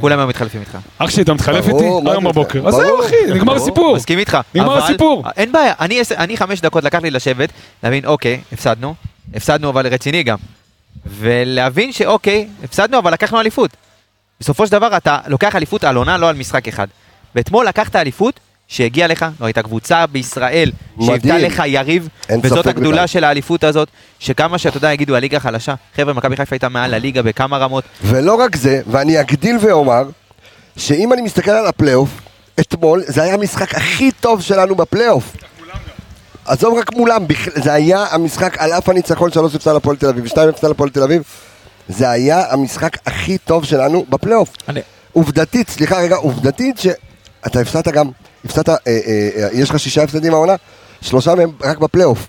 כולם 0.01 0.19
היום 0.19 0.29
מתחלפים 0.29 0.61
איתך. 0.61 0.79
אח 0.99 1.11
שלי, 1.11 1.23
אתה 1.23 1.35
מתחלף 1.35 1.69
איתי? 1.69 1.85
היום 1.85 2.25
בבוקר. 2.25 2.69
אז. 2.69 2.75
זהו, 2.75 3.01
אחי, 3.05 3.15
נגמר 3.35 3.57
הסיפור. 3.57 3.97
מסכים 3.97 4.19
איתך. 4.19 4.39
נגמר 4.55 4.75
אבל- 4.79 4.83
הסיפור. 4.83 5.25
אין 5.37 5.53
בעיה, 5.53 5.73
אני 5.81 6.01
אני 6.17 6.37
חמש 6.37 6.61
דקות 6.61 6.85
לקח 6.85 6.99
לי 7.03 7.11
לשבת, 7.11 7.49
להבין, 7.83 8.05
אוקיי, 8.07 8.41
הפסדנו, 8.53 8.95
הפסדנו 9.35 9.71
אבל 9.71 9.87
רציני 9.87 10.23
גם. 10.23 10.37
ולהבין 11.07 11.93
שאוקיי, 11.93 12.49
הפסדנו 12.65 12.99
אבל 12.99 13.13
לקחנו 13.13 13.41
אליפות. 13.41 13.71
בסופו 14.41 14.67
של 14.67 14.73
דבר 14.73 14.97
אתה 14.97 15.19
לוקח 15.27 15.57
אליפות 15.57 15.85
על 15.85 15.97
עונה, 15.97 16.19
לא 16.19 16.29
על 16.29 16.37
משחק 16.37 16.69
אחד. 16.69 16.87
ואתמול 17.35 17.67
לקחת 17.67 17.97
אליפות 17.97 18.41
שהגיעה 18.69 19.09
לך, 19.09 19.27
לא 19.41 19.47
הייתה 19.47 19.63
קבוצה 19.63 20.07
בישראל 20.07 20.73
שהיוותה. 21.01 21.39
לך 21.39 21.63
יריב, 21.67 22.09
וזאת 22.43 22.67
הגדולה 22.67 22.97
בכלל. 22.97 23.07
של 23.07 23.25
האליפות 23.25 23.65
הזאת, 23.65 23.89
שכמה 24.19 24.59
שאתה 24.59 24.77
יודע, 24.77 24.93
יגידו 24.93 25.17
הליגה 25.17 25.41
חלשה, 25.41 25.75
חבר'ה, 25.97 26.13
מכבי 26.13 26.37
חיפה 26.37 26.55
הייתה 26.55 26.69
מעל 26.69 26.95
הליגה 26.95 27.23
בכמה 27.23 27.59
רמות, 27.59 27.85
ולא 28.05 28.35
רק 28.35 28.57
זה, 28.57 28.81
ואני 28.91 29.21
אגדיל 29.21 29.57
ואומר, 29.61 30.03
שאם 30.77 31.13
אני 31.13 31.23
מסתכל 31.23 31.51
על 31.51 31.67
הפלייאוף, 31.67 32.11
אתמול 32.61 33.03
זה 33.07 33.23
היה 33.23 33.35
המשחק 33.35 33.75
הכי 33.75 34.13
טוב 34.21 34.43
שלנו 34.43 34.75
בפלייאוף. 34.75 35.37
עזוב 36.45 36.79
רק 36.79 36.93
מולם, 36.93 37.25
זה 37.55 37.73
היה 37.73 38.07
המשחק 38.11 38.59
על 38.59 38.73
אף 38.73 38.89
הניצחון 38.89 39.33
3 39.33 39.55
הפסד 39.55 39.75
לפועל 39.77 39.97
תל 39.97 40.09
אביב 40.09 40.25
ו-2 40.25 40.41
הפסד 40.49 40.69
לפועל 40.71 40.91
תל 40.91 41.03
אביב. 41.03 41.23
זה 41.89 42.11
היה 42.11 42.53
המשחק 42.53 42.97
הכי 43.07 43.39
טוב 43.39 43.65
שלנו 43.65 44.07
בפלייאוף. 44.09 44.49
אני- 44.69 44.81
עובדתית, 45.13 45.69
סליחה 45.71 45.99
רגע, 45.99 46.17
עובדתית 46.17 46.79
שאתה 46.79 47.61
הפסדת 47.61 47.89
גם, 47.89 48.11
הפסדת, 48.45 48.69
אה, 48.69 48.75
אה, 48.87 49.29
אה, 49.37 49.49
יש 49.53 49.71
לך 49.71 49.79
שישה 49.79 50.03
הפסדים 50.03 50.35
העונה, 50.35 50.55
שלושה 51.01 51.35
מהם 51.35 51.51
רק 51.63 51.79
בפלייאוף. 51.79 52.27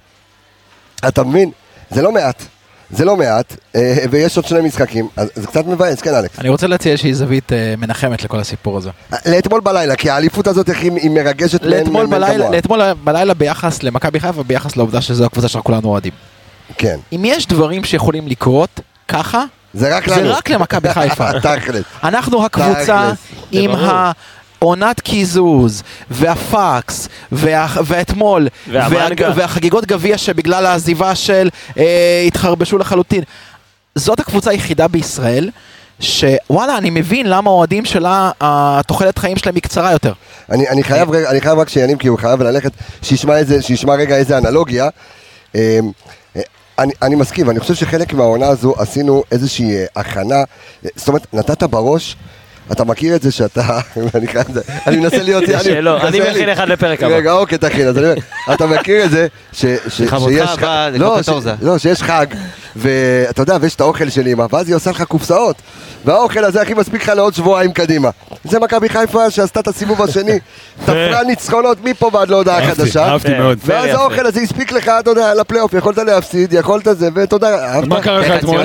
אתה 1.08 1.24
מבין? 1.24 1.52
זה 1.90 2.02
לא 2.02 2.12
מעט. 2.12 2.44
זה 2.92 3.06
לא 3.06 3.18
מעט, 3.18 3.56
אה, 3.76 3.96
ויש 4.10 4.38
עוד 4.38 4.46
שני 4.46 4.62
משחקים, 4.62 5.08
אז 5.16 5.30
זה 5.36 5.48
קצת 5.48 5.66
מבאס, 5.66 6.02
כן 6.02 6.14
אלכס. 6.16 6.40
אני 6.40 6.50
רוצה 6.50 6.68
להציע 6.68 6.92
איזושהי 6.92 7.14
זווית 7.14 7.54
אה, 7.54 7.74
מנחמת 7.78 8.24
לכל 8.24 8.40
הסיפור 8.40 8.78
הזה. 8.78 8.90
לאתמול 9.26 9.62
בלילה, 9.62 9.96
כי 9.96 10.10
האליפות 10.10 10.48
הזאת 10.48 10.70
היא 10.70 10.92
היא 10.92 11.10
מרגשת 11.10 11.62
בלילה, 11.62 11.86
כמוה. 12.36 12.50
לאתמול 12.50 12.82
בלילה 13.04 13.34
ביחס 13.34 13.84
למכבי 13.84 14.20
חיפה, 14.20 14.44
ביחס 14.44 14.76
לעובדה 14.76 15.02
שזו 15.02 15.26
הקבוצה 15.26 15.48
שאנחנו 15.48 15.64
כולנו 15.64 15.88
אוהדים. 15.88 16.12
כן, 16.78 16.98
אם 17.12 17.22
יש 17.26 17.48
דברים 17.48 17.84
שיכולים 17.84 18.28
לקרות 18.28 18.80
ככה, 19.08 19.44
זה 19.74 19.96
רק 19.98 20.10
זה. 20.10 20.22
רק 20.22 20.50
למכבי 20.50 20.94
חיפה. 20.94 21.40
תכלס. 21.44 21.84
אנחנו 22.04 22.46
הקבוצה 22.46 23.12
עם 23.52 23.72
ברור. 23.72 24.12
העונת 24.62 25.00
קיזוז, 25.00 25.84
והפקס, 26.12 27.10
וה, 27.32 27.68
ואתמול, 27.86 28.48
והמנגה. 28.72 29.28
וה, 29.28 29.34
והחגיגות 29.36 29.86
גביע 29.86 30.18
שבגלל 30.18 30.66
העזיבה 30.66 31.16
של 31.16 31.50
אה, 31.78 32.24
התחרבשו 32.28 32.78
לחלוטין. 32.78 33.24
זאת 33.96 34.20
הקבוצה 34.20 34.52
היחידה 34.52 34.88
בישראל, 34.88 35.50
שוואלה, 36.00 36.78
אני 36.78 36.90
מבין 36.90 37.30
למה 37.30 37.50
האוהדים 37.50 37.86
שלה, 37.86 38.32
התוחלת 38.42 39.18
חיים 39.18 39.38
שלהם 39.38 39.56
היא 39.56 39.64
קצרה 39.64 39.92
יותר. 39.92 40.14
אני, 40.52 40.70
אני, 40.70 40.84
חייב, 40.84 41.10
רגע- 41.12 41.30
אני 41.30 41.42
חייב 41.42 41.60
רק 41.60 41.70
שיניב, 41.70 41.98
כי 41.98 42.08
הוא 42.08 42.20
חייב 42.20 42.42
ללכת, 42.42 42.72
שישמע, 43.02 43.38
איזה, 43.38 43.62
שישמע 43.62 43.94
רגע 43.96 44.16
איזה 44.16 44.38
אנלוגיה. 44.38 44.90
אמ, 45.56 45.60
אה, 46.36 46.42
אני, 46.80 46.94
אני 47.02 47.16
מסכים, 47.16 47.50
אני 47.50 47.60
חושב 47.60 47.76
שחלק 47.76 48.14
מהעונה 48.14 48.48
הזו 48.48 48.74
עשינו 48.78 49.24
איזושהי 49.32 49.76
אה, 49.78 49.86
הכנה, 49.96 50.36
אה, 50.36 50.44
זאת 50.96 51.08
אומרת, 51.08 51.34
נתת 51.34 51.64
בראש, 51.64 52.16
אתה 52.72 52.84
מכיר 52.84 53.16
את 53.16 53.22
זה 53.22 53.32
שאתה, 53.32 53.80
אני 54.88 54.98
מנסה 54.98 55.24
להיות, 55.24 55.44
אני. 55.44 56.20
מכין 56.20 56.50
אחד 56.50 56.70
לפרק 56.70 57.04
הבא. 57.04 57.16
רגע, 57.16 57.32
אוקיי, 57.32 57.58
תכין, 57.58 57.88
אז 57.88 57.98
אני 57.98 58.06
אומר, 58.06 58.16
אתה 58.54 58.68
מכיר 58.68 59.06
את 59.06 59.12
זה, 59.12 59.28
שיש 59.54 60.12
הבא, 60.50 60.90
לא. 60.94 61.20
לא, 61.62 61.78
שיש 61.78 62.04
חג, 62.04 62.26
ואתה 62.76 63.42
יודע, 63.42 63.58
ויש 63.62 63.76
את 63.76 63.82
האוכל 63.82 64.10
של 64.10 64.28
אמא, 64.28 64.46
ואז 64.52 64.68
היא 64.68 64.76
עושה 64.76 64.92
לך 64.92 65.04
קופסאות, 65.04 65.56
והאוכל 66.06 66.46
הזה 66.46 66.62
הכי 66.62 66.74
מספיק 66.74 67.02
לך 67.02 67.10
לעוד 67.10 67.34
שבועיים 67.34 67.72
קדימה. 67.72 68.10
זה 68.44 68.60
מכבי 68.60 68.90
חיפה 68.90 69.30
שעשתה 69.30 69.60
את 69.60 69.68
הסיבוב 69.68 70.02
השני, 70.02 70.40
תפרה 70.86 71.24
ניצחונות 71.24 71.78
מפה 71.84 72.10
ועד 72.14 72.30
להודעה 72.30 72.68
חדשה. 72.68 73.06
אהבתי 73.06 73.28
כן. 73.28 73.38
מאוד. 73.38 73.58
ואז. 73.66 73.90
האוכל 73.90 74.26
הזה 74.26 74.42
הספיק 74.42 74.72
לך, 74.72 74.92
אתה 75.00 75.10
יודע, 75.10 75.34
לפלייאוף, 75.34 75.74
יכולת 75.74 75.98
להפסיד, 75.98 76.54
יכולת 76.54 76.88
זה, 76.92 77.10
ותודה, 77.16 77.76
אהבת. 77.76 77.88
מה 77.88 78.02
קרה 78.02 78.20
לך 78.20 78.32
אתמול? 78.32 78.62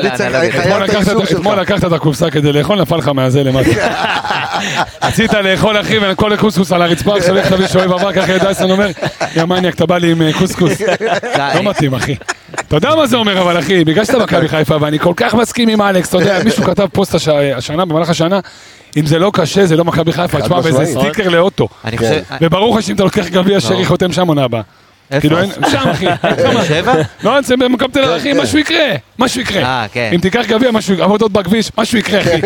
אתמול 1.32 1.60
לקחת 1.60 1.84
את 1.84 1.92
הקופסה 1.92 2.30
כדי 2.30 2.52
לאכול, 2.52 2.80
נפל 2.80 2.96
לך 2.96 3.08
מהזה 3.08 3.42
למטה. 3.42 3.70
רצית 5.02 5.32
לאכול 5.34 5.80
אחי 5.80 5.98
וכל 6.02 6.32
הקוסקוס 6.32 6.72
על 6.72 6.82
הרצפה, 6.82 7.16
עכשיו 7.16 7.36
איך 7.36 7.52
תביא 7.52 7.66
שואב 7.66 7.92
עבר, 7.92 8.12
ככה 8.12 8.38
דייסון 8.38 8.70
אומר, 8.70 8.88
יא 9.36 9.44
מניאק, 9.44 9.74
אתה 9.74 9.86
בא 9.86 9.98
לי 9.98 10.10
עם 10.12 10.22
אה, 10.22 10.32
קוסקוס. 10.32 10.80
לא 11.54 11.62
מתאים 11.62 11.94
אחי. 11.94 12.14
אתה 12.54 12.76
יודע 12.76 12.94
מה 12.94 13.06
זה 13.06 13.16
אומר 13.16 13.42
אבל 13.42 13.58
אחי, 13.58 13.84
בגלל 13.84 14.04
שאתה 14.04 14.18
מכבי 14.18 14.48
חיפה 14.48 14.76
ואני 14.80 14.98
כל 14.98 15.12
כך 15.16 15.34
מסכים 15.34 15.68
עם 15.68 15.82
אלכס, 15.82 16.08
אתה 16.08 16.16
יודע, 16.18 16.38
מישהו 16.44 16.64
כתב 16.64 16.86
פוסט 16.92 17.14
הש- 17.14 17.28
השנה, 17.28 17.84
במהלך 17.84 18.10
השנה, 18.10 18.40
אם 18.96 19.06
זה 19.06 19.18
לא 19.18 19.30
קשה 19.34 19.66
זה 19.66 19.76
לא 19.76 19.84
מכבי 19.84 20.12
חיפה, 20.12 20.40
תשמע, 20.42 20.58
וזה. 20.64 20.84
סטיקר 20.86 21.28
לאוטו. 21.28 21.68
וברור 22.40 22.78
לך 22.78 22.82
שאם 22.86 22.94
אתה 22.94 23.04
לוקח 23.04 23.26
גביע 23.28 23.60
שרי 23.60 23.84
חותם 23.84 24.12
שם 24.12 24.28
עונה 24.28 24.44
הבאה. 24.44 24.60
כאילו 25.20 25.38
אין, 25.38 25.50
שם 25.70 25.88
אחי, 25.90 26.06
באר 26.42 26.64
שבע? 26.64 26.94
לא, 27.24 27.40
זה 27.42 27.56
במקום 27.56 27.88
תל 27.90 28.04
אביב, 28.04 28.16
אחי, 28.16 28.34
כן. 28.34 28.40
משהו 28.40 28.58
יקרה, 28.58 28.94
משהו 29.18 29.40
יקרה. 29.40 29.62
אה, 29.62 29.86
כן. 29.92 30.10
אם 30.14 30.20
תיקח 30.20 30.44
גביע, 30.48 30.70
משהו, 30.70 31.02
עבודות 31.02 31.32
בכביש, 31.32 31.70
משהו 31.78 31.98
יקרה, 31.98 32.20
אחי. 32.20 32.40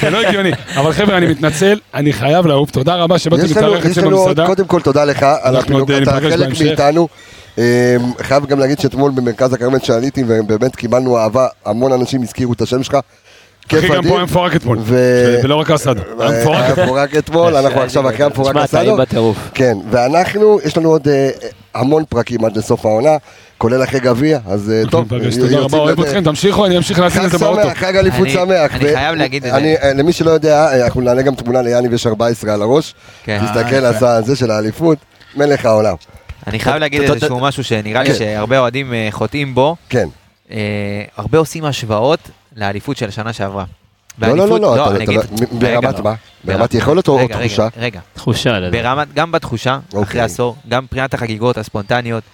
זה 0.00 0.10
לא 0.10 0.26
הגיוני. 0.26 0.50
אבל 0.76 0.92
חבר'ה, 0.92 1.16
אני 1.16 1.26
מתנצל, 1.26 1.78
אני 1.94 2.12
חייב 2.12 2.46
לעוף, 2.46 2.70
תודה 2.70 2.94
רבה 2.94 3.18
שבאתם 3.18 3.42
לנו, 3.42 3.48
להתארח 3.48 3.96
עוד, 3.96 4.04
במסעדה. 4.04 4.46
קודם 4.46 4.66
כל 4.66 4.80
תודה 4.80 5.04
לך 5.04 5.22
על 5.22 5.56
אנחנו 5.56 5.58
הפינוק, 5.58 5.90
עוד 5.90 6.02
אתה 6.02 6.12
חלק. 6.20 6.60
מאיתנו. 6.60 7.08
אמ, 7.58 7.62
חייב 8.22 8.46
גם 8.46 8.58
להגיד 8.58 8.78
שאתמול 8.78 9.10
במרכז 9.14 9.52
הכרמל 9.52 9.78
שעליתי 9.78 10.24
ובאמת 10.26 10.76
קיבלנו 10.76 11.18
אהבה, 11.18 11.46
המון 11.66 11.92
אנשים 11.92 12.22
הזכירו 12.22 12.52
את 12.52 12.60
השם 12.60 12.82
שלך. 12.82 12.96
כיף 13.68 13.78
אחי, 13.80 13.88
גם 13.88 13.98
אדיר. 13.98 14.10
פה 14.10 14.16
היה 14.16 14.24
מפורק 14.24 14.56
אתמול, 14.56 14.78
ולא 15.42 15.54
רק 15.54 15.70
אסד, 15.70 15.94
היה 16.18 16.30
אה, 16.30 16.40
מפורק. 16.40 16.62
היה 16.62 16.84
מפורק 16.84 17.16
אתמול, 17.16 17.56
אנחנו 17.56 17.80
עכשיו 17.80 18.08
אחרי 18.08 18.24
המפורק 18.24 18.56
תשמע, 18.56 18.66
טעים. 18.66 18.96
בטירוף. 18.96 19.36
כן, 19.54 19.76
ואנחנו, 19.90 20.58
יש 20.64 20.76
לנו 20.76 20.88
עוד 20.88 21.08
אה, 21.08 21.30
המון 21.78 22.04
פרקים 22.08 22.44
עד 22.44 22.56
לסוף 22.56 22.86
העונה, 22.86 23.16
כולל 23.58 23.82
אחרי 23.84 24.00
גביע, 24.00 24.38
אז 24.46 24.70
אה, 24.70 24.82
טוב, 24.90 25.12
יוצאים 25.12 25.42
תודה 25.46 25.58
רבה, 25.58 25.78
אוהב. 25.78 26.00
אתכם, 26.00 26.24
תמשיכו, 26.24 26.66
אני 26.66 26.76
אמשיך 26.76 26.98
להאזין 26.98 27.22
חג 27.22 27.26
לזה 27.26 27.38
באוטו. 27.38 27.62
שמח, 27.62 27.78
חג 27.78 27.96
אליפות 27.96 28.20
אני- 28.20 28.30
שמח. 28.32 28.74
אני 28.74 28.94
חייב 28.94 29.14
להגיד 29.14 29.44
את 29.46 29.52
זה. 29.52 29.56
אני, 29.58 29.76
אה, 29.76 29.92
למי 29.92 30.12
שלא 30.12 30.30
יודע, 30.30 30.66
אה, 30.66 30.84
אנחנו 30.84 31.00
נעלה 31.00 31.22
גם 31.22 31.34
תמונה 31.34 31.62
ליאני 31.62 31.88
ויש 31.88 32.06
14 32.06 32.54
על 32.54 32.62
הראש. 32.62 32.94
כן. 33.24 33.40
תסתכל, 33.46 33.84
עשה 33.84 34.22
זה 34.22 34.36
של 34.36 34.50
האליפות, 34.50 34.98
מלך 35.36 35.64
העולם. 35.64 35.94
אני 36.46 36.60
חייב 36.60 36.76
להגיד 36.76 37.02
איזשהו 37.02 37.40
משהו 37.40 37.64
שנראה 37.64 38.02
לי 38.02 38.08
כן. 38.08 38.14
שהרבה 38.18 38.58
אוהדים 38.58 38.94
אה, 38.94 39.08
חוטאים 39.10 39.54
בו. 39.54 39.76
כן. 39.88 40.08
אה, 40.50 40.56
הרבה 41.16 41.38
עושים 41.38 41.64
השוואות 41.64 42.20
לאליפות 42.56 42.96
של 42.96 43.08
השנה 43.08 43.32
שעברה. 43.32 43.64
לא, 44.20 44.36
לא, 44.36 44.48
לא, 44.48 44.60
לא, 44.60 44.88
ברמת 45.52 45.84
רגע, 45.94 46.02
מה? 46.02 46.14
ברמת- 46.44 46.74
יכולת 46.74 47.08
או 47.08 47.16
רגע, 47.16 47.36
רגע, 47.36 47.46
תחושה? 47.46 47.68
רגע, 47.76 48.00
תחושה 48.14 48.52
לדעתי. 48.52 48.82
ברמת, 48.82 49.14
גם 49.14 49.32
בתחושה, 49.32 49.78
אחרי 49.88 50.00
אוקיי. 50.00 50.20
עשור, 50.20 50.56
גם 50.68 50.84
מבחינת 50.84 51.14
החגיגות 51.14 51.58
הספונטניות. 51.58 52.24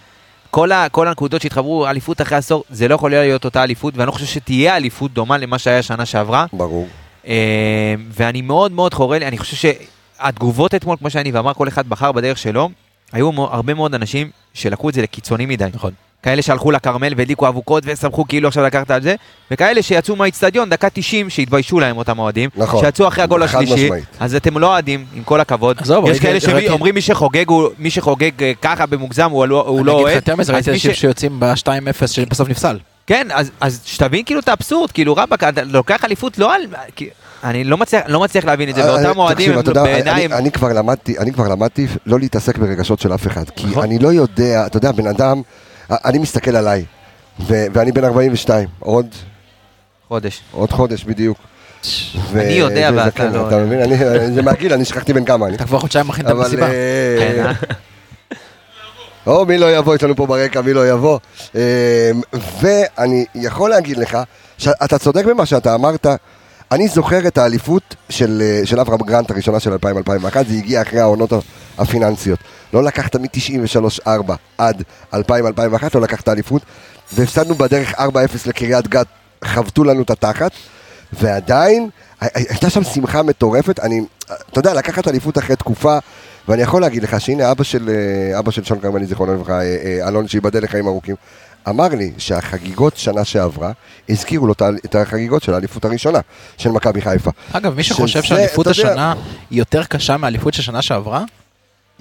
כל, 0.50 0.72
ה, 0.72 0.86
כל 0.88 1.08
הנקודות 1.08 1.42
שהתחברו, 1.42 1.86
אליפות 1.86 2.20
אחרי 2.20 2.38
עשור, 2.38 2.64
זה 2.70 2.88
לא 2.88 2.94
יכול 2.94 3.10
להיות 3.10 3.44
אותה 3.44 3.62
אליפות, 3.62 3.96
ואני 3.96 4.06
לא 4.06 4.12
חושב 4.12 4.26
שתהיה 4.26 4.76
אליפות 4.76 5.12
דומה 5.12 5.38
למה 5.38 5.58
שהיה 5.58 5.82
שנה 5.82 6.06
שעברה. 6.06 6.46
ברור. 6.52 6.86
אה, 7.26 7.34
ואני 8.10 8.42
מאוד 8.42 8.72
מאוד 8.72 8.94
חורה 8.94 9.18
לי, 9.18 9.26
אני 9.26 9.38
חושב 9.38 9.56
שהתגובות 9.56 10.74
אתמול, 10.74 10.96
כמו 10.96 11.10
שאני 11.10 11.32
ואמר, 11.32 11.54
כל 11.54 11.68
אחד 11.68 11.88
בחר 11.88 12.12
בדרך 12.12 12.38
שלו, 12.38 12.70
היו 13.12 13.30
הרבה 13.36 13.74
מאוד 13.74 13.94
אנשים 13.94 14.30
שלקחו 14.54 14.88
את 14.88 14.94
זה 14.94 15.02
לקיצוני 15.02 15.46
מדי. 15.46 15.64
נכון. 15.74 15.92
כאלה 16.24 16.42
שהלכו 16.42 16.70
לכרמל 16.70 17.12
והדליקו 17.16 17.48
אבוקות 17.48 17.82
ושמחו 17.86 18.24
כאילו 18.28 18.48
עכשיו 18.48 18.64
לקחת 18.64 18.90
על 18.90 19.02
זה, 19.02 19.14
וכאלה 19.50 19.82
שיצאו 19.82 20.16
מהאיצטדיון 20.16 20.70
דקה 20.70 20.90
90 20.90 21.30
שהתביישו 21.30 21.80
להם 21.80 21.96
אותם 21.96 22.18
אוהדים, 22.18 22.50
נכון. 22.56 22.84
שיצאו 22.84 23.08
אחרי 23.08 23.24
הגול 23.24 23.42
השלישי, 23.42 23.74
משמעית. 23.84 24.04
אז 24.20 24.34
אתם 24.34 24.58
לא 24.58 24.66
אוהדים, 24.66 25.04
עם 25.14 25.22
כל 25.22 25.40
הכבוד. 25.40 25.76
עזוב, 25.80 26.08
יש 26.10 26.20
כאלה 26.20 26.40
שאומרים 26.40 26.94
מי 26.94 27.00
שחוגג 27.00 27.48
הוא- 27.48 27.68
מי 27.78 27.90
שחוגג 27.90 28.42
אה, 28.42 28.52
ככה 28.62 28.86
במוגזם 28.86 29.30
הוא 29.30 29.46
לא 29.46 29.64
הוא 29.68 29.78
אני 29.78 29.86
לא 29.86 29.92
אגיד 29.92 30.02
לך 30.04 30.10
אוהד. 30.12 30.16
יותר 30.16 30.36
מזה, 30.36 30.52
ראיתי 30.52 30.70
אנשים 30.70 30.94
שיוצאים 30.94 31.40
ב-2-0 31.40 32.06
שבסוף 32.06 32.48
נפסל. 32.48 32.78
כן, 33.06 33.26
אז, 33.32 33.50
אז 33.60 33.80
שתבין 33.84 34.24
כאילו 34.24 34.40
את 34.40 34.48
האבסורד, 34.48 34.90
כאילו 34.90 35.16
רבאק, 35.16 35.44
אתה 35.44 35.62
לוקח 35.62 36.04
אליפות 36.04 36.38
לא 36.38 36.54
על... 36.54 36.62
אני 37.44 37.64
לא 37.64 37.78
מצליח, 37.78 38.02
לא 38.08 38.20
מצליח 38.20 38.44
להבין 38.44 38.68
את 38.68 38.74
זה, 38.74 38.84
אה, 38.84 38.94
ואותם 38.94 39.18
אוהדים 39.18 39.36
תקשיב, 39.36 39.52
הם 39.52 39.58
אתה 39.60 39.70
יודע, 39.70 39.82
בעיניי... 39.82 40.26
אני- 40.26 40.34
אני 40.34 40.50
כבר 40.52 40.68
למדתי, 40.72 41.18
אני 41.18 41.32
כבר 41.32 41.48
למדתי 41.48 41.86
לא 42.06 42.18
להתעסק 42.18 42.58
ברגשות 42.58 43.00
של 43.00 43.14
אף 43.14 43.26
אחד. 43.26 43.44
כי 43.56 43.66
נכון. 43.66 43.82
אני 43.84 43.98
לא 43.98 44.08
יודע, 44.12 44.66
אתה 44.66 44.76
יודע, 44.76 44.92
בן 44.92 45.06
אדם, 45.06 45.42
אני 45.90 46.18
מסתכל 46.18 46.56
עליי, 46.56 46.84
ו- 47.40 47.66
ואני 47.72 47.92
בן 47.92 48.04
42, 48.04 48.68
עוד 48.80 49.06
חודש. 50.08 50.40
עוד 50.52 50.70
חודש 50.72 51.04
בדיוק. 51.04 51.38
ו- 52.32 52.40
אני 52.40 52.52
יודע 52.52 52.90
ואתה 52.96 53.30
לא. 53.30 53.48
אתה 53.48 53.58
מבין? 53.58 53.80
אני- 53.80 53.96
זה 54.34 54.42
מהגיל, 54.42 54.72
אני 54.72 54.84
שכחתי 54.84 55.12
בן 55.12 55.24
כמה 55.24 55.46
אני. 55.46 55.56
אתה 55.56 55.64
כבר 55.64 55.78
חודשיים 55.78 56.06
מכין 56.08 56.26
את. 56.26 56.30
המסיבה. 56.30 56.66
אה, 56.70 57.42
אה? 57.46 57.52
או 59.26 59.46
מי 59.46 59.58
לא 59.58 59.76
יבוא, 59.76 59.94
יש 59.94 60.02
לנו 60.02 60.16
פה 60.16 60.26
ברקע 60.26 60.60
מי 60.60 60.72
לא 60.72 60.88
יבוא. 60.90 61.18
אה, 61.56 62.10
ואני 62.60 63.24
יכול 63.34 63.70
להגיד 63.70 63.96
לך, 63.96 64.18
שאתה 64.58 64.98
צודק 64.98 65.24
במה 65.24 65.46
שאתה 65.46 65.74
אמרת, 65.74 66.06
אני 66.72 66.88
זוכר 66.88 67.26
את 67.26 67.38
האליפות 67.38 67.94
של, 68.08 68.42
אה, 68.44 68.60
של 68.66 68.80
אברהם 68.80 69.00
גרנט 69.00 69.30
הראשונה 69.30 69.60
של 69.60 69.72
2000-2001, 69.72 69.76
זה 70.48 70.54
הגיע 70.54 70.82
אחרי 70.82 71.00
העונות 71.00 71.32
הפיננסיות. 71.78 72.38
לא 72.72 72.82
לקחת 72.84 73.16
מ-93-4 73.16 74.08
עד 74.58 74.82
2000-2001, 75.14 75.16
לא 75.94 76.00
לקחת 76.00 76.28
אליפות, 76.28 76.62
והפסדנו 77.12 77.54
בדרך 77.54 77.94
4-0 77.94 78.00
לקריית 78.46 78.88
גת, 78.88 79.06
חבטו 79.44 79.84
לנו 79.84 80.02
את 80.02 80.10
התחת, 80.10 80.50
ועדיין 81.12 81.88
הי- 82.20 82.28
הי- 82.34 82.44
הייתה 82.48 82.70
שם 82.70 82.84
שמחה 82.84 83.22
מטורפת. 83.22 83.80
אני, 83.80 84.00
אתה 84.50 84.58
יודע, 84.58 84.74
לקחת 84.74 85.08
אליפות 85.08 85.38
אחרי 85.38 85.56
תקופה, 85.56 85.98
ואני 86.48 86.62
יכול 86.62 86.80
להגיד 86.80 87.02
לך 87.02 87.20
שהנה 87.20 87.50
אבא 87.50 87.64
של, 87.64 87.88
אה, 88.32 88.38
אבא 88.38 88.50
של 88.50 88.64
שון 88.64 88.80
כרמלי, 88.80 89.06
זיכרונו 89.06 89.34
לברכה, 89.34 89.60
אה, 89.60 89.76
אה, 90.02 90.08
אלון, 90.08 90.28
שייבדל 90.28 90.62
לחיים 90.64 90.86
ארוכים, 90.86 91.14
אמר 91.68 91.88
לי 91.88 92.12
שהחגיגות 92.18 92.96
שנה 92.96 93.24
שעברה, 93.24 93.72
הזכירו 94.08 94.46
לו 94.46 94.54
את 94.84 94.94
החגיגות 94.94 95.42
של 95.42 95.54
האליפות 95.54 95.84
הראשונה 95.84 96.18
של 96.56 96.70
מכבי 96.70 97.00
חיפה. 97.02 97.30
אגב, 97.52 97.74
מי 97.76 97.82
שחושב 97.82 98.22
שהאליפות 98.22 98.66
יודע- 98.66 98.90
השנה 98.90 99.14
היא 99.50 99.58
יותר 99.58 99.84
קשה 99.84 100.16
מהאליפות 100.16 100.54
של 100.54 100.62
שנה 100.62 100.82
שעברה, 100.82 101.24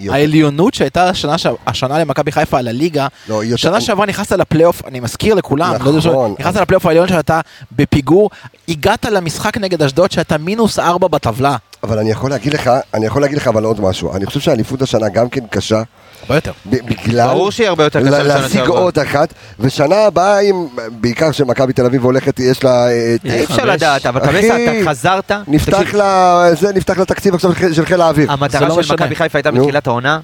יותר- 0.00 0.14
העליונות 0.16 0.74
שהייתה 0.74 1.08
השנה, 1.08 1.38
ש- 1.38 1.46
השנה 1.66 1.98
למכבי 1.98 2.32
חיפה 2.32 2.58
על 2.58 2.68
הליגה, 2.68 3.06
לא, 3.28 3.44
יותר- 3.44 3.56
שנה 3.56 3.80
שעברה 3.80 4.06
נכנסת 4.06 4.32
לפלייאוף, 4.32 4.82
אני 4.86 5.00
מזכיר 5.00 5.34
לכולם, 5.34 5.74
לא 5.80 5.88
יודע 5.88 5.98
נכון. 6.10 6.34
נכנסת 6.38 6.60
לפלייאוף 6.60 6.86
העליון 6.86 7.08
שאתה 7.08 7.40
בפיגור, 7.72 8.30
הגעת 8.68 9.04
למשחק 9.04 9.58
נגד 9.58 9.82
אשדוד 9.82 10.10
שאתה 10.12 10.38
מינוס 10.38 10.78
ארבע 10.78 11.08
בטבלה. 11.08 11.56
אבל 11.82 11.98
אני 11.98 12.10
יכול 12.10 12.30
להגיד 12.30 12.54
לך, 12.54 12.70
אני 12.94 13.06
יכול 13.06 13.22
להגיד 13.22 13.38
לך 13.38 13.48
אבל 13.48 13.64
עוד 13.64 13.80
משהו. 13.80 14.16
אני 14.16 14.26
חושב 14.26 14.40
שהאליפות 14.40 14.82
השנה 14.82 15.08
גם 15.08 15.28
כן 15.28 15.46
קשה, 15.50 15.82
הרבה 16.22 16.34
יותר. 16.34 16.52
בגלל... 16.66 17.26
ברור 17.26 17.50
שהיא 17.50 17.68
הרבה 17.68 17.84
יותר 17.84 18.00
קשה 18.00 18.10
ל- 18.10 18.22
משנה 18.22 18.40
להשיג. 18.40 18.66
עוד 18.66 18.98
אחת, 18.98 19.28
ושנה 19.60 19.96
הבאה, 19.96 20.40
אם, 20.40 20.66
בעיקר 20.90 21.32
שמכבי 21.32 21.72
תל 21.72 21.86
אביב 21.86 22.04
הולכת, 22.04 22.40
יש 22.40 22.64
לה... 22.64 22.86
אה, 22.88 23.16
אי 23.24 23.44
אפשר. 23.44 23.64
לדעת, 23.64 24.06
אבל 24.06 24.20
קבסה, 24.20 24.56
אתה 24.56 24.90
חזרת, 24.90 25.32
נפתח 25.48 25.94
לה, 25.94 26.44
זה, 26.60 26.72
נפתח 26.74 26.98
לתקציב 26.98 27.34
עכשיו 27.34 27.52
של- 27.72 27.84
חיל 27.86 28.00
האוויר. 28.00 28.32
המטרה 28.32 28.68
לא 28.68 28.82
של. 28.82 28.94
מכבי 28.94 29.16
חיפה 29.16 29.38
הייתה. 29.38 29.50
בתחילת 29.50 29.86
העונה, 29.86 30.20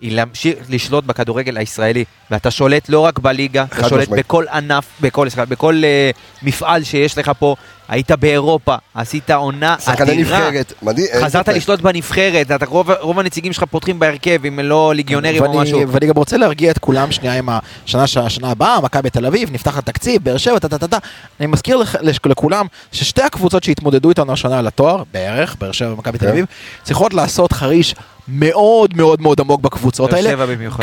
היא 0.00 0.16
להמשיך 0.16 0.54
לשלוט 0.68 1.04
בכדורגל 1.04 1.56
הישראלי, 1.56 2.04
ואתה 2.30 2.50
שולט 2.50 2.88
לא 2.88 3.00
רק 3.00 3.18
בליגה, 3.18 3.64
אתה 3.64 3.88
שולט 3.88 4.02
משמעית. 4.02 4.24
בכל 4.26 4.44
ענף, 4.52 4.84
בכל, 5.00 5.28
סליחה, 5.28 5.44
בכל 5.44 5.82
אה, 5.84 6.10
מפעל 6.42 6.84
שיש 6.84 7.18
לך 7.18 7.32
פה, 7.38 7.56
היית 7.88 8.10
באירופה, 8.10 8.74
עשית 8.94 9.30
עונה 9.30 9.76
אדירה, 9.86 10.50
מדהים. 10.82 11.06
חזרת 11.24 11.48
לשלוט 11.48 11.80
בנבחרת, 11.80 12.50
אתה, 12.50 12.66
רוב, 12.66 12.90
רוב 12.90 13.18
הנציגים 13.18 13.52
שלך 13.52 13.64
פותחים 13.70 13.98
בהרכב, 13.98 14.40
אם 14.48 14.60
לא 14.62 14.92
ליגיונרים 14.94 15.42
או 15.42 15.48
ואני- 15.50 15.62
משהו. 15.62 15.88
ואני 15.88 16.06
גם 16.06 16.14
רוצה 16.16 16.36
להרגיע 16.36 16.70
את 16.70 16.78
כולם 16.78 17.12
שנייה 17.12 17.34
עם 17.38 17.48
השנה 17.86 18.02
השנה 18.24 18.50
הבאה, 18.50 18.80
מכבי 18.80 19.10
תל 19.10 19.26
אביב, 19.26 19.52
נפתח 19.52 19.78
התקציב, 19.78 20.24
באר 20.24 20.36
שבע, 20.36 20.58
טה-טה-טה. 20.58 20.98
אני 21.40 21.46
מזכיר 21.46 21.76
לכ- 21.76 21.96
לכולם 22.26 22.66
ששתי 22.92 23.22
הקבוצות 23.22 23.64
שהתמודדו 23.64 24.08
איתנו 24.08 24.32
השנה 24.32 24.58
על 24.58 24.66
התואר, 24.66 25.02
בערך, 25.12 25.56
באר 25.60 25.72
שבע 25.72 25.92
ומכבי 25.92 26.18
תל 26.18 26.24
כן. 26.24 26.30
אביב, 26.30 26.46
צריכות 26.82 27.14
לעשות 27.14 27.52
חריש 27.52 27.94
מאוד 28.28 28.96
מאוד 28.96 29.22
מאוד 29.22 29.40
עמוק 29.40 29.60
בקבוצות 29.60 30.12
האלה. 30.12 30.30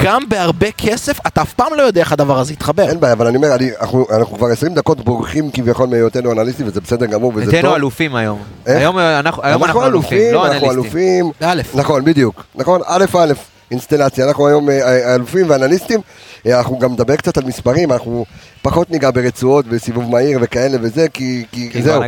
גם 0.04 0.22
בהרבה 0.30 0.72
כסף, 0.72 1.20
אתה 1.28 1.42
אף 1.42 1.54
פעם 1.54 1.74
לא 1.78 1.82
יודע 1.82 2.02
איך 2.02 2.12
הדבר 2.12 2.40
הזה 2.40 2.54
יתחבר. 2.54 2.90
אין 2.90 3.00
בעיה, 3.00 3.14
אבל 3.14 3.28
אני 3.28 3.38
אומר, 3.38 3.56
אני- 3.56 3.70
אנחנו 3.82 4.06
אנחנו 4.18 4.38
כבר 4.38 4.48
20 4.48 4.74
דקות 4.74 5.06
בורחים 5.06 5.52
כביכול 5.52 5.88
מהיותנו 5.90 6.32
אנליסטים, 6.32 6.68
וזה 6.68 6.82
בסדר 6.82 7.06
גמור, 7.06 7.32
וזה 7.36 7.52
טוב. 7.62 7.74
אלופים 7.74 8.16
היום. 8.16 8.40
איך? 8.68 8.78
היום 8.78 9.00
אנחנו 9.00 9.44
היום 9.44 9.64
אנחנו 9.64 9.86
אלופים, 9.86 10.34
לא 10.34 10.46
אנחנו 10.46 10.72
אנליסטים. 10.72 10.72
אלופים. 10.84 11.32
באלף. 11.42 11.76
נכון, 11.76 12.06
בדיוק. 12.06 12.44
נכון, 12.56 12.82
א' 12.86 13.06
א', 13.18 13.34
אינסטלציה. 13.72 14.28
אנחנו 14.28 14.48
היום 14.48 14.70
אה, 14.70 14.82
אה, 14.82 15.16
אלופים 15.16 15.50
ואנליסטים. 15.50 16.00
אה, 16.46 16.58
אנחנו 16.58 16.80
גם 16.80 16.94
נדבר 16.94 17.16
קצת 17.16 17.38
על 17.38 17.44
מספרים, 17.44 17.92
אנחנו 17.92 18.26
פחות 18.62 18.92
ניגע 18.92 19.12
ברצועות 19.12 19.66
וסיבוב 19.70 20.10
מהיר 20.10 20.40
וכאלה 20.42 20.78
וזה, 20.82 21.10
כי 21.14 21.46
כי 21.52 21.70
כי 21.72 21.82
זהו. 21.82 22.02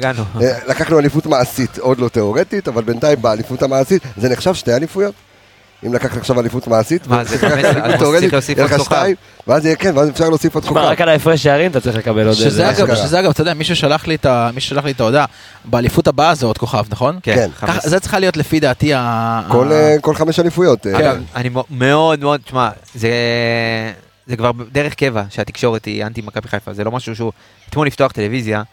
לקחנו 0.67 0.99
אליפות 0.99 1.25
מעשית, 1.25 1.77
עוד 1.77 1.99
לא 1.99 2.09
תיאורטית, 2.09 2.67
אבל 2.67 2.83
בינתיים 2.83 3.21
באליפות 3.21 3.63
המעשית, 3.63 4.01
זה 4.17 4.29
נחשב 4.29 4.53
שתי 4.53 4.73
אליפויות? 4.73 5.13
אם 5.87 5.93
לקחת 5.93 6.17
עכשיו 6.17 6.39
אליפות 6.39 6.67
מעשית, 6.67 7.07
מה, 7.07 7.23
זה 7.23 7.35
ותיקח 7.35 7.49
15, 7.49 7.85
אליפות 7.85 8.07
אז 8.07 8.19
צריך 8.21 8.33
להוסיף 8.33 8.59
עוד 8.59 8.69
כוכב. 8.71 8.83
שתיים, 8.83 9.15
ואז 9.47 9.65
יהיה 9.65 9.75
כן, 9.75 9.97
ואז 9.97 10.09
אפשר 10.09 10.29
להוסיף 10.29 10.55
עוד 10.55 10.65
כוכב. 10.65 10.77
רק 10.77 11.01
על 11.01 11.09
ההפרש 11.09 11.43
שערים 11.43 11.71
אתה 11.71 11.79
צריך 11.81 11.95
לקבל 11.97 12.19
עוד 12.27 12.27
איזה... 12.27 12.43
שזה 12.49 13.19
אגב, 13.19 13.29
אתה 13.29 13.41
יודע, 13.41 13.53
מישהו 13.53 13.75
שלח 13.75 14.07
לי 14.85 14.91
את 14.91 14.99
ההודעה, 14.99 15.25
באליפות 15.65 16.07
הבאה 16.07 16.35
זה 16.35 16.45
עוד 16.45 16.57
כוכב, 16.57 16.83
נכון? 16.89 17.19
כן. 17.23 17.35
כן, 17.35 17.49
ככה- 17.57 17.67
15. 17.67 17.89
זה 17.89 17.99
צריכה 17.99 18.19
להיות 18.19 18.37
לפי 18.37 18.59
דעתי 18.59 18.93
ה... 18.93 19.41
כל, 19.51 19.71
אה, 19.71 19.95
חמש 20.15 20.39
אליפויות. 20.39 20.87
אה, 20.87 20.99
אגב, 20.99 21.17
אני 21.35 21.49
מאוד 21.69 22.19
מאוד, 22.19 22.41
תשמע, 22.45 22.69
זה, 22.95 23.09
זה 24.27 24.35
כבר 24.37 24.51
דרך 24.71 24.93
קבע 24.93 25.23
שהתקשורת 25.29 25.85
היא 25.85 26.05
אנטי 26.05 26.21
מכבי 26.21 26.47
חיפה, 26.47 26.73
זה 26.73 26.83
לא 26.83 26.91
משהו 26.91 27.15
שהוא, 27.15 27.31
אתמול 27.69 27.87
לפתוח 27.87 28.11
טלוויזיה, 28.11 28.63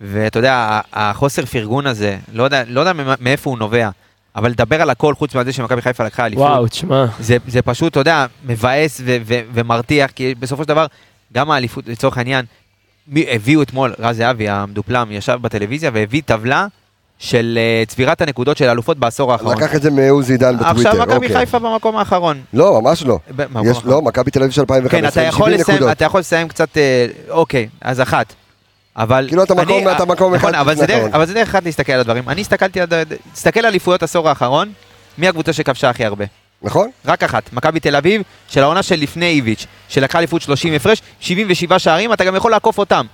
ואתה 0.00 0.38
יודע, 0.38 0.80
החוסר 0.92 1.44
פרגון 1.44 1.86
הזה, 1.86 2.16
לא 2.32 2.42
יודע, 2.42 2.62
לא 2.66 2.80
יודע 2.80 2.92
מאיפה 3.20 3.50
הוא 3.50 3.58
נובע, 3.58 3.88
אבל 4.36 4.50
לדבר 4.50 4.82
על 4.82 4.90
הכל 4.90 5.14
חוץ 5.14 5.34
מזה 5.34 5.52
שמכבי 5.52 5.82
חיפה 5.82 6.04
לקחה 6.04 6.26
אליפות, 6.26 6.46
וואו, 6.46 6.68
תשמע. 6.68 7.06
זה, 7.20 7.36
זה 7.48 7.62
פשוט, 7.62 7.92
אתה 7.92 8.00
יודע, 8.00 8.26
מבאס 8.46 9.00
ו- 9.04 9.16
ו- 9.26 9.40
ומרתיח, 9.52 10.10
כי 10.10 10.34
בסופו 10.38 10.62
של 10.62 10.68
דבר, 10.68 10.86
גם 11.32 11.50
האליפות, 11.50 11.88
לצורך 11.88 12.18
העניין, 12.18 12.44
מי, 13.08 13.26
הביאו 13.30 13.62
אתמול, 13.62 13.94
רז 13.98 14.16
זהבי 14.16 14.48
המדופלם, 14.48 15.08
ישב 15.10 15.38
בטלוויזיה 15.42 15.90
והביא 15.94 16.22
טבלה 16.26 16.66
של 17.18 17.58
אה, 17.60 17.84
צבירת 17.86 18.20
הנקודות 18.20 18.56
של 18.56 18.68
האלופות 18.68 18.98
בעשור 18.98 19.32
האחרון. 19.32 19.56
לקח 19.56 19.74
את 19.74 19.82
זה 19.82 19.90
מעוזי 19.90 20.36
דן 20.36 20.56
בטוויטר. 20.56 20.90
עכשיו 20.90 21.02
מכבי 21.02 21.14
אוקיי. 21.14 21.36
חיפה 21.36 21.58
במקום 21.58 21.96
האחרון. 21.96 22.40
לא, 22.52 22.80
ממש 22.82 23.02
לא. 23.02 23.18
יש. 23.64 23.78
לא, 23.84 24.02
מכבי 24.02 24.30
תל 24.30 24.38
אביב 24.42 24.52
של 24.52 24.60
2015, 24.60 25.00
כן, 25.00 25.08
אתה 25.08 25.22
יכול, 25.22 25.46
70 25.46 25.60
לסיים, 25.60 25.76
נקודות. 25.76 25.96
אתה 25.96 26.04
יכול 26.04 26.20
לסיים 26.20 26.48
קצת, 26.48 26.76
אה, 26.76 27.06
אוקיי, 27.30 27.68
אז 27.80 28.00
אחת. 28.00 28.34
אבל... 28.98 29.24
כאילו 29.28 29.44
אתה 29.44 29.54
מקום- 29.54 29.88
אתה 29.88 30.04
מקום 30.04 30.34
נכון, 30.34 30.50
אחד 30.54 30.60
אבל 30.60 30.72
לפני 30.72 30.86
זה 30.86 30.92
דרך-. 30.92 31.14
אבל 31.14 31.26
זה 31.26 31.34
דרך 31.34 31.48
אחת 31.48 31.64
להסתכל 31.64 31.92
על 31.92 32.00
הדברים. 32.00 32.28
אני 32.28 32.40
הסתכלתי, 32.40 32.80
על- 32.80 32.86
תסתכל 33.32 33.60
על 33.60 33.66
אליפויות 33.66 34.02
עשור 34.02 34.28
האחרון, 34.28 34.72
מי 35.18 35.28
הקבוצה 35.28 35.52
שכבשה 35.52 35.90
הכי 35.90 36.04
הרבה? 36.04 36.24
נכון? 36.62 36.90
רק 37.06 37.22
אחת, 37.24 37.52
מכבי 37.52 37.80
תל 37.80 37.96
אביב, 37.96 38.22
של 38.48 38.62
העונה 38.62 38.82
של 38.82 38.96
לפני 39.00 39.26
איביץ', 39.26 39.66
שלקחה 39.88 40.18
אליפות 40.18 40.42
30 40.42 40.74
הפרש, 40.74 41.02
77 41.20 41.78
שערים, 41.78 42.12
אתה 42.12 42.24
גם 42.24 42.36
יכול 42.36 42.50
לעקוף 42.50 42.78
אותם. 42.78 43.06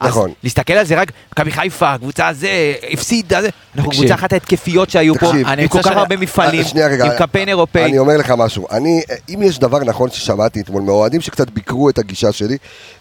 נכון. 0.00 0.30
אז 0.30 0.36
להסתכל 0.42 0.72
על 0.72 0.86
זה 0.86 1.00
רק, 1.00 1.12
מכבי 1.32 1.50
חיפה, 1.50 1.92
הקבוצה 1.92 2.28
הזה, 2.28 2.74
הפסידה 2.92 3.42
זה, 3.42 3.48
אנחנו 3.76 3.90
תקשיב. 3.90 4.04
קבוצה 4.04 4.14
אחת 4.14 4.32
ההתקפיות 4.32 4.90
שהיו 4.90 5.14
פה, 5.14 5.26
תקשיב. 5.26 5.46
אני 5.46 5.62
עם 5.62 5.68
כל 5.68 5.82
כך 5.82 5.90
הרבה 5.90 6.16
מפעלים, 6.16 6.60
אה, 6.60 6.68
שנייה 6.68 6.86
רגע, 6.86 7.04
עם 7.04 7.18
קמפיין 7.18 7.48
אירופאי. 7.48 7.84
אני 7.84 7.98
אומר 7.98 8.16
לך 8.16 8.30
משהו, 8.30 8.66
אני, 8.70 9.02
אם 9.34 9.42
יש 9.42 9.58
דבר 9.58 9.78
נכון 9.78 10.10
ששמעתי 10.10 10.60
אתמול 10.60 10.82
מאוהדים 10.82 11.20
שקצת 11.20 11.50
ביקרו 11.50 11.90
את 11.90 11.98
הגישה 11.98 12.32
שלי, 12.32 12.56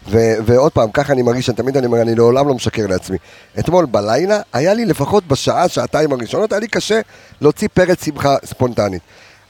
ו, 0.09 0.17
ועוד 0.45 0.71
פעם, 0.71 0.91
ככה 0.91 1.13
אני 1.13 1.21
מרגיש, 1.21 1.49
אני 1.49 1.57
תמיד 1.57 1.77
אני 1.77 1.85
אומר, 1.85 2.01
אני 2.01 2.15
לעולם 2.15 2.47
לא 2.47 2.53
משקר 2.53 2.87
לעצמי. 2.87 3.17
אתמול 3.59 3.85
בלילה, 3.85 4.39
היה 4.53 4.73
לי 4.73 4.85
לפחות 4.85 5.27
בשעה, 5.27 5.69
שעתיים 5.69 6.11
הראשונות, 6.11 6.51
היה 6.51 6.59
לי 6.59 6.67
קשה 6.67 6.99
להוציא 7.41 7.67
פרץ 7.73 8.05
שמחה 8.05 8.35
ספונטנית. 8.45 9.01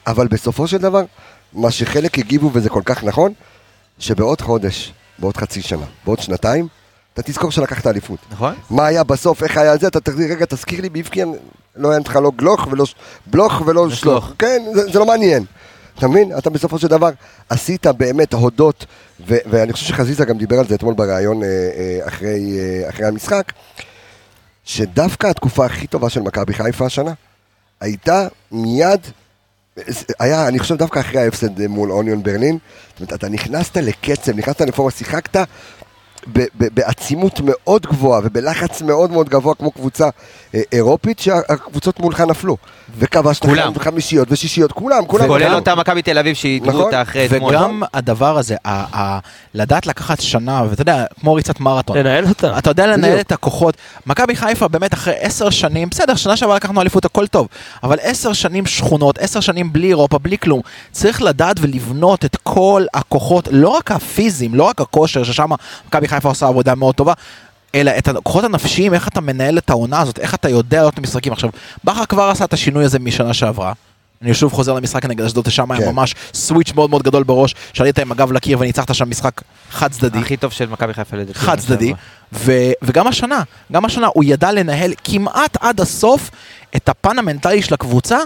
אבל 0.07 0.27
בסופו 0.27 0.67
של 0.67 0.77
דבר, 0.77 1.03
מה 1.53 1.71
שחלק 1.71 2.19
הגיבו, 2.19 2.49
וזה 2.53 2.69
כל 2.69 2.81
כך 2.85 3.03
נכון, 3.03 3.33
שבעוד 3.99 4.41
חודש, 4.41 4.93
בעוד 5.19 5.37
חצי 5.37 5.61
שנה, 5.61 5.85
בעוד 6.05 6.19
שנתיים, 6.19 6.67
אתה 7.13 7.21
תזכור 7.21 7.51
שלקחת 7.51 7.87
אליפות. 7.87 8.19
נכון? 8.31 8.55
מה 8.69 8.85
היה 8.85 9.03
בסוף, 9.03 9.43
איך 9.43 9.57
היה 9.57 9.77
זה, 9.77 9.87
אתה 9.87 9.99
תחזיר, 9.99 10.31
רגע, 10.31 10.45
תזכיר 10.49 10.81
לי, 10.81 10.89
באבקין 10.89 11.33
לא 11.75 11.91
היה 11.91 11.99
לך 11.99 12.15
לא 12.15 12.31
גלוך 12.35 12.67
ולא 12.71 12.85
בלוך 13.25 13.61
ולא 13.65 13.89
שלוך. 13.89 14.31
כן, 14.39 14.61
זה, 14.73 14.91
זה 14.91 14.99
לא 14.99 15.05
מעניין. 15.05 15.45
אתה 15.97 16.07
מבין? 16.07 16.37
אתה 16.37 16.49
בסופו 16.49 16.79
של 16.79 16.87
דבר 16.87 17.09
עשית 17.49 17.87
באמת 17.87 18.33
הודות, 18.33 18.85
ו- 19.27 19.37
ואני 19.45 19.73
חושב 19.73 19.85
שחזיזה 19.85 20.25
גם 20.25 20.37
דיבר 20.37 20.59
על 20.59 20.67
זה 20.67 20.75
אתמול 20.75 20.93
בריאיון 20.93 21.43
אה, 21.43 21.47
אה, 21.47 22.07
אחרי, 22.07 22.59
אה, 22.59 22.89
אחרי 22.89 23.05
המשחק, 23.05 23.53
שדווקא 24.63 25.27
התקופה 25.27 25.65
הכי 25.65 25.87
טובה 25.87 26.09
של 26.09 26.21
מכבי 26.21 26.53
חיפה 26.53 26.85
השנה, 26.85 27.13
הייתה 27.81 28.27
מיד, 28.51 28.99
היה, 30.19 30.47
אני 30.47 30.59
חושב 30.59 30.75
דווקא 30.75 30.99
אחרי 30.99 31.21
ההפסד 31.21 31.67
מול 31.67 31.91
אוניון 31.91 32.23
ברלין, 32.23 32.57
זאת 32.89 32.99
אומרת, 32.99 33.13
אתה 33.13 33.29
נכנסת 33.29 33.77
לקצב, 33.77 34.31
נכנסת 34.31 34.61
לפורמה, 34.61 34.91
שיחקת 34.91 35.47
בעצימות 36.59 37.39
מאוד 37.43 37.81
גבוהה 37.85 38.21
ובלחץ 38.23 38.81
מאוד 38.81 39.11
מאוד 39.11 39.29
גבוה 39.29 39.55
כמו 39.55 39.71
קבוצה 39.71 40.09
אה, 40.55 40.61
אירופית 40.71 41.19
שהקבוצות 41.19 41.99
מולך 41.99 42.21
נפלו 42.21 42.57
וכבשת 42.97 43.41
כולם. 43.41 43.73
חמישיות 43.79 44.27
ושישיות, 44.31 44.71
כולם, 44.71 45.05
כולם. 45.05 45.27
כולל 45.27 45.43
כולם. 45.45 45.55
אותה 45.55 45.75
מכבי 45.75 46.01
תל 46.01 46.17
אביב 46.17 46.35
שהידרו 46.35 46.69
נכון. 46.69 46.81
אותה 46.81 47.01
אחרי 47.01 47.25
אתמול. 47.25 47.55
וגם 47.55 47.83
הדבר 47.93 48.37
הזה, 48.37 48.55
ה- 48.65 48.99
ה- 49.01 49.19
לדעת 49.53 49.87
לקחת 49.87 50.21
שנה, 50.21 50.63
ואתה 50.69 50.81
יודע, 50.81 51.05
כמו 51.19 51.33
ריצת 51.33 51.59
מרתון. 51.59 51.97
לנהל 51.97 52.25
אותה. 52.25 52.57
אתה 52.57 52.69
יודע 52.69 52.87
לנהל. 52.87 53.19
את 53.19 53.31
הכוחות. 53.31 53.77
מכבי 54.05 54.35
חיפה 54.35 54.67
באמת 54.67 54.93
אחרי 54.93 55.13
עשר 55.19 55.49
שנים, 55.49 55.89
בסדר, 55.89 56.15
שנה 56.15 56.37
שעברה 56.37 56.55
לקחנו 56.55 56.81
אליפות, 56.81 57.05
הכל 57.05 57.27
טוב, 57.27 57.47
אבל 57.83 57.97
עשר 58.01 58.33
שנים 58.33 58.65
שכונות, 58.65 59.17
עשר 59.19 59.39
שנים 59.39 59.73
בלי 59.73 59.87
אירופה, 59.87 60.17
בלי 60.19 60.37
כלום. 60.37 60.61
צריך 60.91 61.21
לדעת 61.21 61.55
ולבנות 61.61 62.25
את 62.25 62.37
כל 62.43 62.85
הכוחות, 62.93 63.47
לא 63.51 63.69
רק 63.69 63.91
הפיזיים, 63.91 64.55
לא 64.55 64.63
רק 64.63 64.81
הכושר, 64.81 65.23
ששם 65.23 65.49
מכבי 65.87 66.07
חיפה 66.15 66.29
עושה 66.29 66.47
עבודה 66.47 66.75
מאוד 66.75 66.95
טובה. 66.95 67.13
אלא 67.75 67.91
את 67.97 68.07
הכוחות 68.07 68.43
הנפשיים, 68.43 68.93
איך 68.93 69.07
אתה 69.07 69.21
מנהל 69.21 69.57
את 69.57 69.69
העונה 69.69 70.01
הזאת, 70.01 70.19
איך 70.19 70.35
אתה 70.35 70.49
יודע 70.49 70.77
לעלות 70.77 70.97
למשחקים. 70.97 71.33
עכשיו, 71.33 71.49
בכר 71.83 72.05
כבר 72.05 72.23
עשה 72.23 72.45
את 72.45 72.53
השינוי 72.53 72.85
הזה 72.85 72.99
משנה 72.99 73.33
שעברה. 73.33 73.73
אני 74.21 74.33
שוב 74.33 74.53
חוזר 74.53 74.73
למשחק 74.73 75.05
נגד 75.05 75.25
אשדוד, 75.25 75.47
היה 75.69 75.79
כן. 75.79 75.91
ממש 75.91 76.15
סוויץ' 76.33 76.73
מאוד 76.75 76.89
מאוד 76.89 77.03
גדול 77.03 77.23
בראש, 77.23 77.55
שעלית 77.73 77.99
עם 77.99 78.11
הגב 78.11 78.31
לקיר 78.31 78.59
וניצחת 78.59 78.95
שם 78.95 79.09
משחק 79.09 79.41
חד 79.69 79.91
צדדי. 79.91 80.19
הכי 80.19 80.37
טוב 80.37 80.51
של 80.51 80.69
מכבי 80.69 80.93
חיפה 80.93 81.17
לדעתי. 81.17 81.39
חד 81.39 81.59
צדדי, 81.59 81.93
ו- 82.33 82.71
וגם 82.81 83.07
השנה, 83.07 83.43
גם 83.71 83.85
השנה 83.85 84.07
הוא 84.13 84.23
ידע 84.23 84.51
לנהל 84.51 84.93
כמעט 85.03 85.57
עד 85.59 85.81
הסוף 85.81 86.31
את 86.75 86.89
הפן 86.89 87.19
המנטלי 87.19 87.61
של 87.61 87.73
הקבוצה, 87.73 88.17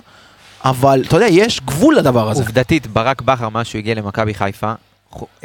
אבל 0.65 1.03
אתה 1.07 1.15
יודע, 1.15 1.27
יש 1.27 1.61
גבול 1.65 1.95
לדבר 1.95 2.29
הזה. 2.29 2.41
עובדתית, 2.41 2.87
ברק 2.87 3.21
בכר, 3.21 3.49
מאז 3.49 3.65
שהוא 3.65 3.79
הגיע 3.79 3.95
למכבי 3.95 4.33
חיפה, 4.33 4.73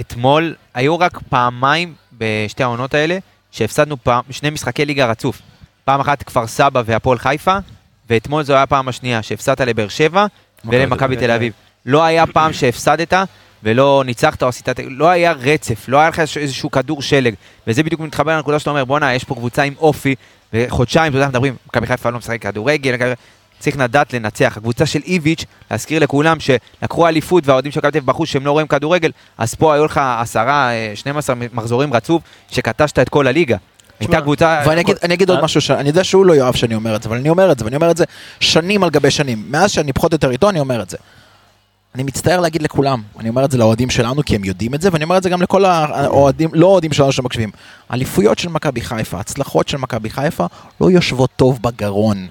אתמול 0.00 0.54
היו 0.74 0.98
רק 0.98 1.18
פעמיים 1.28 1.94
בשתי 2.22 2.62
העונות 2.62 2.94
האלה, 2.94 3.18
שהפסדנו 3.50 3.96
פעם, 4.02 4.22
שני 4.30 4.50
משחקי 4.50 4.84
ליגה 4.84 5.06
רצוף. 5.06 5.42
פעם 5.84 6.00
אחת 6.00 6.22
כפר 6.22 6.46
סבא 6.46 6.82
והפועל 6.86 7.18
חיפה, 7.18 7.56
ואתמול 8.10 8.42
זו 8.42 8.52
הייתה 8.52 8.62
הפעם 8.62 8.88
השנייה, 8.88 9.22
שהפסדת 9.22 9.60
לבאר 9.60 9.88
שבע 9.88 10.26
ולמכבי 10.64 11.16
תל 11.16 11.30
אביב. 11.30 11.52
לא 11.86 12.04
היה 12.04 12.26
פעם 12.26 12.52
שהפסדת 12.52 13.14
ולא 13.62 14.02
ניצחת 14.06 14.42
או 14.42 14.48
עשית, 14.48 14.68
לא 14.88 15.08
היה 15.10 15.32
רצף, 15.32 15.88
לא 15.88 15.98
היה 15.98 16.08
לך 16.08 16.20
איזשהו- 16.36 16.70
כדור 16.70 17.02
שלג. 17.02 17.34
וזה 17.66 17.82
בדיוק 17.82 18.00
מתחבר 18.00 18.36
לנקודה 18.36 18.58
שאתה 18.58 18.70
אומר, 18.70 18.84
בואנה, 18.84 19.14
יש 19.14 19.24
פה 19.24 19.34
קבוצה 19.34 19.62
עם 19.62 19.74
אופי, 19.78 20.14
וחודשיים, 20.52 21.12
אתה 21.12 21.18
יודע, 21.18 21.28
מדברים, 21.28 21.56
מכבי 21.66 21.86
חיפה 21.86 22.10
לא 22.10 22.18
משחק 22.18 22.42
כדורגל, 22.42 22.96
צריך 23.62 23.78
לדעת 23.78 24.12
לנצח. 24.12 24.54
הקבוצה 24.56 24.86
של 24.86 25.00
איביץ', 25.06 25.44
להזכיר 25.70 26.02
לכולם 26.02 26.36
שלקחו 26.40 27.08
אליפות 27.08 27.46
והאוהדים 27.46 27.72
של 27.72 27.80
מכבי 27.80 27.90
תל 27.90 27.98
אביב 27.98 28.06
בחוץ 28.06 28.28
שהם 28.28 28.46
לא 28.46 28.52
רואים 28.52 28.66
כדורגל, 28.66 29.10
אז 29.38 29.54
פה 29.54 29.74
היו 29.74 29.84
לך 29.84 30.00
עשרה, 30.18 30.70
אה, 30.72 30.92
12 30.94 31.36
מחזורים 31.52 31.94
רצוף, 31.94 32.22
שקטשת 32.50 32.98
את 32.98 33.08
כל 33.08 33.26
הליגה. 33.26 33.56
הייתה 34.00 34.20
קבוצה... 34.20 34.62
ואני 34.66 34.80
אגיד, 34.80 34.96
אני 35.02 35.14
אגיד 35.14 35.28
עוד 35.28 35.38
אה? 35.38 35.44
משהו, 35.44 35.60
שאני 35.60 35.88
יודע 35.88 36.04
שהוא 36.04 36.26
לא 36.26 36.36
יאהב 36.36 36.54
שאני 36.54 36.74
אומר 36.74 36.96
את 36.96 37.02
זה, 37.02 37.08
אבל 37.08 37.18
אני 37.18 37.28
אומר 37.28 37.52
את 37.52 37.58
זה, 37.58 37.64
ואני 37.64 37.76
אומר 37.76 37.90
את 37.90 37.96
זה 37.96 38.04
שנים 38.40 38.84
על 38.84 38.90
גבי 38.90 39.10
שנים. 39.10 39.44
מאז 39.48 39.70
שאני 39.70 39.92
פחות 39.92 40.12
יותר 40.12 40.30
איתו, 40.30 40.50
אני 40.50 40.60
אומר 40.60 40.82
את 40.82 40.90
זה. 40.90 40.96
אני 41.94 42.02
מצטער 42.02 42.40
להגיד 42.40 42.62
לכולם, 42.62 43.02
אני 43.18 43.28
אומר 43.28 43.44
את 43.44 43.50
זה 43.50 43.58
לאוהדים 43.58 43.90
שלנו, 43.90 44.24
כי 44.24 44.36
הם 44.36 44.44
יודעים 44.44 44.74
את 44.74 44.80
זה, 44.80 44.88
ואני 44.92 45.04
אומר 45.04 45.16
את 45.16 45.22
זה 45.22 45.30
גם 45.30 45.42
לכל 45.42 45.64
האוהדים, 45.64 46.50
לא 46.52 46.66
אוהדים 46.66 46.92
שלנו 46.92 47.12
שמקשיבים. 47.12 47.50
אליפויות 47.92 48.38
של 48.38 48.48
מכבי 48.48 48.80
חיפה, 48.80 49.20
הצלחות 49.20 49.68
של 49.68 49.76
מכבי 49.76 50.10
חיפה, 50.10 50.46
לא 50.80 50.90
יושבות 50.90 51.30
טוב 51.36 51.62
בגרון. 51.62 52.26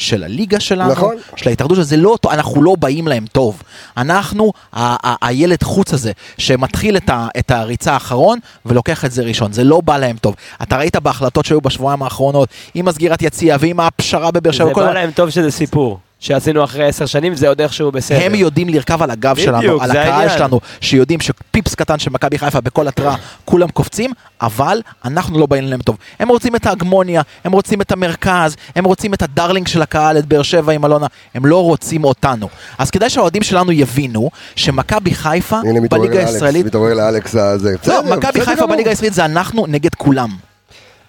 של 0.00 0.24
הליגה 0.24 0.60
שלנו, 0.60 0.92
נכון. 0.92 1.14
של 1.36 1.48
ההתאחדות 1.48 1.74
שלנו, 1.76 1.84
זה 1.84 1.96
לא 1.96 2.16
טוב, 2.20 2.32
אנחנו 2.32 2.62
לא 2.62 2.76
באים 2.78 3.08
להם 3.08 3.24
טוב. 3.32 3.62
אנחנו, 3.96 4.52
ה- 4.72 5.08
ה- 5.10 5.26
הילד 5.26 5.62
חוץ 5.62 5.94
הזה, 5.94 6.12
שמתחיל 6.38 6.96
את, 6.96 7.10
ה- 7.10 7.28
את 7.38 7.50
הריצה 7.50 7.92
האחרון 7.92 8.38
ולוקח 8.66 9.04
את 9.04 9.12
זה 9.12 9.22
ראשון, 9.22 9.52
זה 9.52 9.64
לא 9.64 9.80
בא 9.80 9.98
להם 9.98 10.16
טוב. 10.16 10.34
אתה 10.62 10.76
ראית 10.76 10.96
בהחלטות 10.96 11.44
שהיו 11.44 11.60
בשבועיים 11.60 12.02
האחרונות, 12.02 12.48
עם 12.74 12.88
הסגירת 12.88 13.22
יציאה 13.22 13.56
ועם 13.60 13.80
הפשרה 13.80 14.30
בבאר 14.30 14.52
שבע, 14.52 14.66
זה 14.66 14.74
כל 14.74 14.84
בא 14.86 14.92
להם 14.92 15.10
טוב 15.10 15.30
שזה 15.30 15.50
סיפור. 15.50 15.98
שעשינו 16.20 16.64
אחרי 16.64 16.88
עשר 16.88 17.06
שנים, 17.06 17.34
זה 17.34 17.48
עוד 17.48 17.60
איכשהו 17.60 17.92
בסדר. 17.92 18.18
הם 18.22 18.34
יודעים 18.34 18.68
לרכב 18.68 19.02
על 19.02 19.10
הגב 19.10 19.32
בדיוק, 19.32 19.46
שלנו, 19.46 19.82
על 19.82 19.90
הקהל 19.90 20.12
העניין. 20.12 20.38
שלנו, 20.38 20.60
שיודעים 20.80 21.20
שפיפס 21.20 21.74
קטן 21.74 21.98
של 21.98 22.10
מכבי 22.10 22.38
חיפה 22.38 22.60
בכל 22.60 22.88
התראה, 22.88 23.14
כולם 23.44 23.68
קופצים, 23.68 24.10
אבל 24.40 24.80
אנחנו 25.04 25.38
לא 25.38 25.46
באים 25.46 25.64
להם 25.64 25.80
טוב. 25.82 25.96
הם 26.18 26.28
רוצים 26.28 26.56
את 26.56 26.66
ההגמוניה, 26.66 27.22
הם 27.44 27.52
רוצים 27.52 27.80
את 27.80 27.92
המרכז, 27.92 28.56
הם 28.76 28.84
רוצים 28.84 29.14
את 29.14 29.22
הדרלינג 29.22 29.68
של 29.68 29.82
הקהל, 29.82 30.18
את 30.18 30.26
באר 30.26 30.42
שבע 30.42 30.72
עם 30.72 30.84
אלונה, 30.84 31.06
הם 31.34 31.46
לא 31.46 31.62
רוצים 31.62 32.04
אותנו. 32.04 32.48
אז 32.78 32.90
כדאי 32.90 33.10
שהאוהדים 33.10 33.42
שלנו 33.42 33.72
יבינו 33.72 34.30
שמכבי 34.56 35.14
חיפה 35.14 35.56
הנה 35.56 35.80
מתעורר 35.80 36.06
בליגה 36.06 36.18
לאלכס, 36.20 36.34
הישראלית, 36.34 36.66
מתעורר 36.66 36.94
לאלכס 36.94 37.34
הזה. 37.34 37.74
לא, 37.86 38.02
מכבי 38.16 38.40
חיפה. 38.40 38.66
בליגה 38.66 38.90
הישראלית 38.90 39.14
זה 39.14 39.24
אנחנו 39.24 39.66
נגד 39.66 39.94
כולם. 39.94 40.30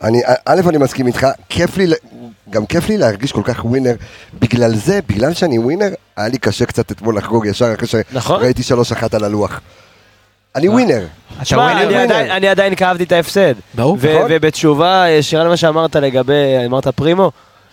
אני, 0.03 0.21
א', 0.45 0.61
אני 0.69 0.77
מסכים 0.77 1.07
איתך, 1.07 1.27
כיף 1.49 1.77
לי, 1.77 1.85
גם 2.51 2.65
כיף 2.65 2.89
לי 2.89 2.97
להרגיש 2.97 3.31
כל 3.31 3.41
כך 3.43 3.65
ווינר. 3.65 3.93
בגלל 4.39 4.75
זה, 4.75 4.99
בגלל 5.09 5.33
שאני 5.33 5.57
ווינר, 5.59 5.89
היה 6.17 6.27
לי 6.27 6.37
קשה 6.37 6.65
קצת 6.65 6.91
אתמול 6.91 7.17
לחגוג 7.17 7.45
ישר 7.45 7.73
אחרי 7.73 8.01
נכון. 8.11 8.39
שראיתי 8.39 8.63
שלוש 8.63 8.91
אחת 8.91 9.13
על 9.13 9.23
הלוח. 9.23 9.61
אני 10.55 10.69
ווינר. 10.69 11.05
תשמע, 11.41 11.71
אני. 12.31 12.47
עדיין- 12.47 12.75
כאבתי 12.75 13.03
את 13.03 13.11
ההפסד. 13.11 13.53
ברור, 13.75 13.97
נכון. 13.97 14.27
ובתשובה 14.29 15.05
ישירה 15.09 15.43
למה 15.43 15.57
שאמרת 15.57 15.95
לגבי, 15.95 16.33
אמרת 16.65 16.87
פרימו? 16.87 17.31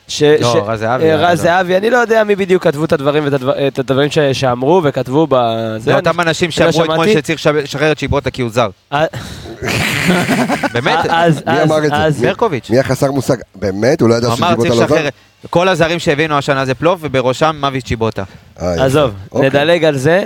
ש, 0.09 0.23
לא, 0.23 0.53
ש- 0.53 0.57
רז 0.67 0.81
זהבי, 0.81 1.11
אה, 1.11 1.17
רז 1.17 1.39
לא. 1.39 1.45
זהבי, 1.45 1.77
אני 1.77 1.91
לא 1.91 1.97
יודע 1.97 2.25
מי 2.25 2.37
בדיוק 2.37 2.63
כתבו 2.65 2.85
את 2.85 2.93
הדברים 2.93 3.25
ואת 3.25 3.33
הדבר- 3.33 3.67
את 3.69 3.79
הדברים 3.79 4.11
ש- 4.11 4.19
שאמרו 4.19 4.81
וכתבו 4.85 5.27
בזה. 5.31 5.79
זה 5.79 5.95
אותם 5.97 6.21
אנשים 6.21 6.51
לא 6.61 6.71
שאמרו 6.71 6.83
אתמול 6.93 7.07
שמעתי. 7.07 7.13
שצריך 7.19 7.39
לשב- 7.41 7.55
לשחרר 7.55 7.93
את 7.93 7.99
שיברוטה 7.99 8.31
כי 8.31 8.43
הוא 8.43 8.51
זר. 8.51 8.69
אה, 8.93 9.05
באמת, 10.73 10.99
אז, 11.09 11.43
מי 11.47 11.53
אז, 11.53 11.67
אמר 11.71 11.79
את 11.85 11.91
זה? 11.91 11.97
אז, 11.97 12.21
מי- 12.21 12.27
ברקוביץ'. 12.29 12.71
מי 12.71 12.79
החסר 12.79 13.11
מושג? 13.11 13.37
באמת? 13.55 14.01
הוא 14.01 14.09
לא 14.09 14.15
ידע 14.15 14.27
על 14.27 14.33
הזר? 14.33 14.55
לשחרר. 14.85 15.09
כל 15.51 15.69
הזרים 15.69 15.99
שהבאנו 15.99 16.39
השנה 16.39 16.65
זה 16.65 16.75
פלוף, 16.75 16.99
ובראשם 17.03 17.57
מוות 17.61 17.83
צ'יבוטה. 17.85 18.23
אה. 18.63 18.85
עזוב, 18.85 19.11
אוקיי. 19.33 19.49
נדלג 19.49 19.85
על 19.85 19.97
זה. 19.97 20.25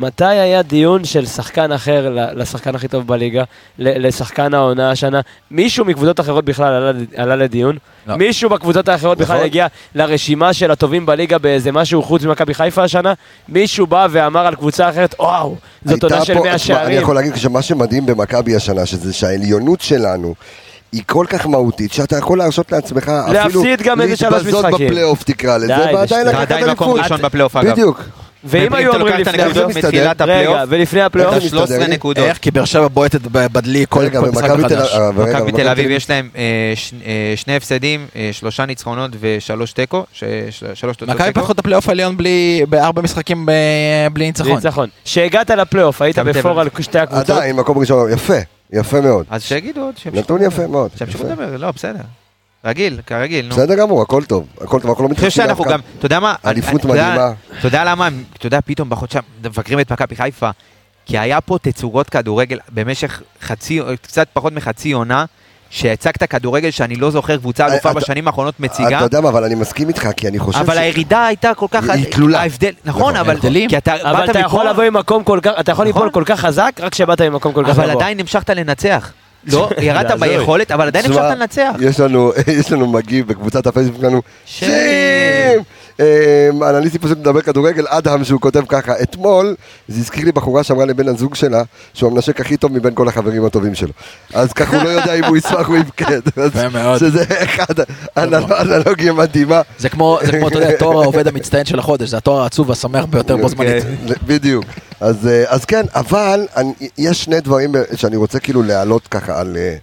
מתי 0.00 0.24
היה 0.24 0.62
דיון 0.62 1.04
של 1.04 1.26
שחקן 1.26 1.72
אחר 1.72 2.08
ל- 2.10 2.40
לשחקן 2.42 2.74
הכי 2.74 2.88
טוב 2.88 3.06
בליגה, 3.06 3.42
ל- 3.78 4.06
לשחקן 4.06 4.54
העונה 4.54 4.90
השנה? 4.90 5.20
מישהו 5.50 5.84
מקבוצות 5.84 6.20
אחרות 6.20 6.44
בכלל 6.44 6.72
עלה, 6.72 6.90
עלה 7.16 7.36
לדיון? 7.36 7.76
לא. 8.06 8.16
מישהו 8.16 8.50
בקבוצות 8.50 8.88
האחרות 8.88 9.18
בכלל. 9.18 9.40
הגיע 9.44 9.66
לרשימה 9.94 10.52
של 10.52 10.70
הטובים 10.70 11.06
בליגה 11.06 11.38
באיזה 11.38 11.72
משהו 11.72 12.02
חוץ 12.02 12.22
ממכבי 12.22 12.54
חיפה 12.54 12.82
השנה? 12.84 13.12
מישהו 13.48 13.86
בא 13.86 14.06
ואמר 14.10 14.46
על 14.46 14.54
קבוצה 14.54 14.90
אחרת, 14.90 15.14
וואו, 15.18 15.56
זאת 15.84 16.02
עונה 16.02 16.24
של 16.24 16.34
פה- 16.34 16.42
100 16.42 16.54
תשמע, 16.54 16.76
אני 16.76 16.84
שערים. 16.84 17.02
יכול 17.02 17.14
להגיד 17.14 17.36
שמה 17.36 17.62
שמדהים 17.62 18.06
במכבי 18.06 18.56
השנה, 18.56 18.86
שזה 18.86 19.12
שהעליונות 19.12 19.80
שלנו 19.80 20.34
היא 20.92 21.02
כל 21.06 21.26
כך 21.28 21.46
מהותית, 21.46 21.92
שאתה 21.92 22.18
יכול 22.18 22.38
להרשות 22.38 22.72
לעצמך 22.72 23.08
אפילו 23.08 23.32
להפסיד 23.32 23.82
גם 23.82 24.00
איזה 24.00 24.16
שלוש 24.16 24.32
להתבזות. 24.34 24.64
בפלייאוף 24.74 25.22
תקרא 25.22 25.56
לזה, 25.56 25.66
די, 25.66 25.94
ועדיין 25.94 26.26
לקחת 26.26 26.42
אתה 26.42 26.54
עדיין 26.54 26.70
מקום 26.70 26.88
אליפות. 26.90 27.02
ראשון 27.12 27.22
בפלייאוף 27.26 27.56
אגב. 27.56 27.72
בדיוק. 27.72 28.02
ואם 28.44 28.62
אם 28.62 28.74
היו 28.74 28.90
אתה 28.90 28.98
אומרים 28.98 29.20
לפני 29.20 29.54
זה, 29.54 29.66
מתחילת 29.66 30.20
הפלייאוף, 30.20 30.58
ולפני 30.68 31.02
הפלייאוף, 31.02 31.34
זה 31.34 31.40
13 31.40 31.78
מסתדר? 31.78 31.94
נקודות. 31.94 32.24
איך? 32.24 32.38
כי 32.38 32.50
באר 32.50 32.64
שבע 32.64 32.88
בועטת 32.88 33.20
בדלי 33.20 33.84
כל 33.88 34.04
משחק 34.32 34.50
מחדש. 34.50 34.96
מכבי 35.16 35.52
תל 35.52 35.68
אביב 35.68 35.90
יש 35.90 36.10
להם 36.10 36.28
אה, 36.36 36.42
אה, 37.06 37.32
שני 37.36 37.56
הפסדים, 37.56 38.06
אה, 38.16 38.28
שלושה 38.32 38.66
ניצחונות 38.66 39.10
ושלוש 39.20 39.72
תיקו, 39.72 40.04
מכבי. 41.06 41.32
פתחו 41.32 41.52
את 41.52 41.58
הפלייאוף 41.58 41.88
העליון 41.88 42.16
בארבע 42.68 43.02
משחקים 43.02 43.48
בלי 44.12 44.26
ניצחון. 44.26 44.54
ניצחון. 44.54 44.88
שהגעת 45.04 45.50
לפלייאוף, 45.50 46.02
היית. 46.02 46.18
בפער 46.18 46.60
על 46.60 46.68
שתי 46.80 46.98
הקבוצות. 46.98 47.30
עדיין, 47.30 47.56
מקום 47.56 47.78
ראשון, 47.78 48.12
יפה, 48.12 48.38
יפה 48.72 49.00
מאוד. 49.00 49.26
אז 49.30 49.42
שיגידו 49.42 49.80
עוד, 49.80 49.94
נתון. 50.12 50.42
יפה 50.42 50.66
מאוד. 50.66 50.90
שימשיכו. 50.98 51.24
לדבר, 51.24 51.56
לא, 51.56 51.70
בסדר. 51.70 52.00
רגיל, 52.64 53.00
כרגיל, 53.06 53.46
נו. 53.46 53.54
בסדר 53.54 53.74
גמור, 53.74 54.02
הכל 54.02 54.24
טוב, 54.24 54.46
הכל 54.60 54.80
טוב, 54.80 54.90
אנחנו 54.90 55.04
לא 55.04 55.08
אני 55.08 55.14
חושב 55.14 55.26
מתחשבים 55.26 55.46
שאנחנו 55.46 55.64
באף 55.64 55.72
אחד. 55.72 55.80
גם, 55.82 55.98
אתה 55.98 56.06
יודע 56.06 56.20
מה? 56.20 56.34
אליפות 56.46 56.70
אני- 56.70 56.78
אתה 56.78 56.88
מדהימה. 56.88 57.32
אתה 57.58 57.66
יודע 57.66 57.84
למה, 57.84 58.08
אתה 58.36 58.46
יודע, 58.46 58.58
פתאום 58.66 58.90
בחודשיים 58.90 59.24
מבקרים 59.44 59.80
את 59.80 59.92
מכבי 59.92 60.16
חיפה, 60.16 60.50
כי 61.06 61.18
היה 61.18 61.40
פה 61.40 61.58
תצוגות 61.62 62.10
כדורגל 62.10 62.58
במשך 62.72 63.22
חצי, 63.42 63.80
קצת 64.02 64.28
פחות 64.32 64.52
מחצי 64.52 64.92
עונה, 64.92 65.24
שהצגת 65.70 66.22
כדורגל 66.22 66.70
שאני 66.70 66.96
לא 66.96 67.10
זוכר 67.10 67.36
קבוצה 67.36 67.66
אלופה 67.66 67.88
אה, 67.88 67.92
אתה- 67.92 68.00
בשנים 68.00 68.26
האחרונות 68.26 68.54
אתה 68.54 68.62
מציגה, 68.62 68.98
יודע 69.02 69.20
מה, 69.20 69.28
אבל 69.28 69.44
אני 69.44 69.54
מסכים 69.54 69.88
איתך, 69.88 70.08
כי 70.16 70.28
אני 70.28 70.38
חושב 70.38 70.58
אבל 70.58 70.74
ש... 70.74 70.78
הירידה 70.78 71.26
הייתה 71.26 71.54
כל 71.54 71.66
כך... 71.70 71.88
היא 71.90 72.06
תלולה. 72.12 72.40
ההבדל, 72.40 72.72
נכון, 72.84 73.00
נכון, 73.02 73.16
אבל... 73.16 73.36
אתה 73.78 73.94
אבל 74.10 74.30
אתה 74.30 74.38
יכול 74.38 74.68
לבוא 74.68 74.84
ממקום 74.84 75.24
כל 75.24 75.38
כך, 75.42 75.52
אתה 75.60 75.72
יכול 75.72 75.88
נכון. 75.88 76.02
ליפול 76.06 76.10
כל 76.10 76.22
כך 76.26 76.40
חזק, 76.40 76.72
רק 76.80 76.92
כשבאת 76.92 77.20
ממקום 77.20 77.52
כל 77.52 77.64
כך 77.64 77.70
אבל 77.70 77.82
גבוה. 77.88 77.94
עדיין 78.02 78.20
המשכת 78.20 78.50
לנצח. 78.50 79.12
לא, 79.46 79.70
ירדת. 79.82 80.20
ביכולת, 80.20 80.70
אבל 80.70 80.86
עדיין 80.86 81.04
המשכת 81.04 81.22
לנצח. 81.22 81.72
יש 82.60 82.72
לנו, 82.72 82.86
מגיב 82.86 83.28
בקבוצת 83.28 83.66
הפייסבוק 83.66 84.00
שלנו, 84.00 84.22
שם. 84.44 84.66
אמ, 86.00 86.04
אנליסטי 86.62 86.98
פשוט 86.98 87.18
מדבר 87.18 87.40
כדורגל, 87.40 87.84
אדם 87.88 88.24
שהוא 88.24 88.40
כותב 88.40 88.62
ככה, 88.68 88.92
אתמול 89.02 89.54
זה 89.88 90.00
הזכיר 90.00 90.24
לי 90.24 90.32
בחורה 90.32 90.62
שאמרה 90.62 90.84
לבן 90.84 91.08
הזוג 91.08 91.34
שלה 91.34 91.62
שהוא 91.94 92.10
המנשק 92.10 92.40
הכי 92.40 92.56
טוב 92.56 92.72
מבין 92.72 92.94
כל 92.94 93.08
החברים 93.08 93.44
הטובים 93.44 93.74
שלו. 93.74 93.92
אז 94.34 94.52
ככה 94.52 94.76
הוא 94.76 94.84
לא 94.84 94.88
יודע 94.88 95.14
אם 95.14 95.24
הוא 95.24 95.36
ישמח 95.36 95.68
או 95.68 95.76
יבכד. 95.76 96.20
יפה 96.46 96.68
מאוד. 96.68 96.98
שזה 96.98 97.24
אחד, 97.28 97.74
אנל- 98.16 98.52
אנלוגיה 98.60 99.12
מדהימה. 99.12 99.60
זה 99.78 99.88
כמו, 99.88 100.18
זה 100.26 100.32
כמו, 100.32 100.48
אתה 100.48 100.58
יודע, 100.58 100.76
תואר 100.78 101.02
העובד 101.02 101.28
המצטיין 101.28 101.64
של 101.64 101.78
החודש, 101.78 102.08
זה 102.08 102.16
התואר 102.16 102.42
העצוב 102.42 102.68
והשמח 102.68 103.04
ביותר 103.04 103.36
בו 103.36 103.48
זמנית. 103.48 103.82
כן, 103.82 104.14
בדיוק. 104.26 104.64
אז, 105.00 105.26
אה, 105.28 105.44
אז 105.48 105.64
כן, 105.64 105.86
אבל 105.94 106.46
יש 106.98 107.24
שני 107.24 107.40
דברים 107.40 107.76
אה, 107.76 107.82
שאני 107.94 108.16
רוצה 108.16 108.40
כאילו 108.40 108.62
להעלות 108.62 109.06
ככה 109.08 109.40
על... 109.40 109.56
אה, 109.56 109.76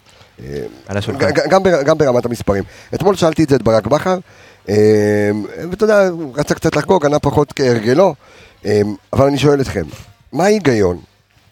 אה, 0.43 0.60
על 0.88 0.97
השולחן. 0.97 1.30
ג- 1.32 1.47
גם, 1.49 1.63
בר- 1.63 1.84
גם 1.84 1.97
ברמת 1.97 2.25
המספרים. 2.25 2.63
אתמול 2.95 3.15
שאלתי 3.15 3.43
את 3.43 3.49
זה 3.49 3.56
את 3.56 3.62
ברק 3.62 3.88
בכר, 3.88 4.12
אה, 4.12 4.17
ואתה 4.67 5.84
יודע, 5.84 6.10
רצה 6.36 6.56
קצת 6.56 6.75
לחגוג, 6.75 7.06
ענה 7.06 7.19
פחות 7.19 7.54
כהרגלו, 7.54 8.15
אה, 8.65 8.82
אבל 9.13 9.25
אני 9.25 9.38
שואל 9.38 9.62
אתכם, 9.62 9.84
מה 10.34 10.43
ההיגיון 10.43 10.97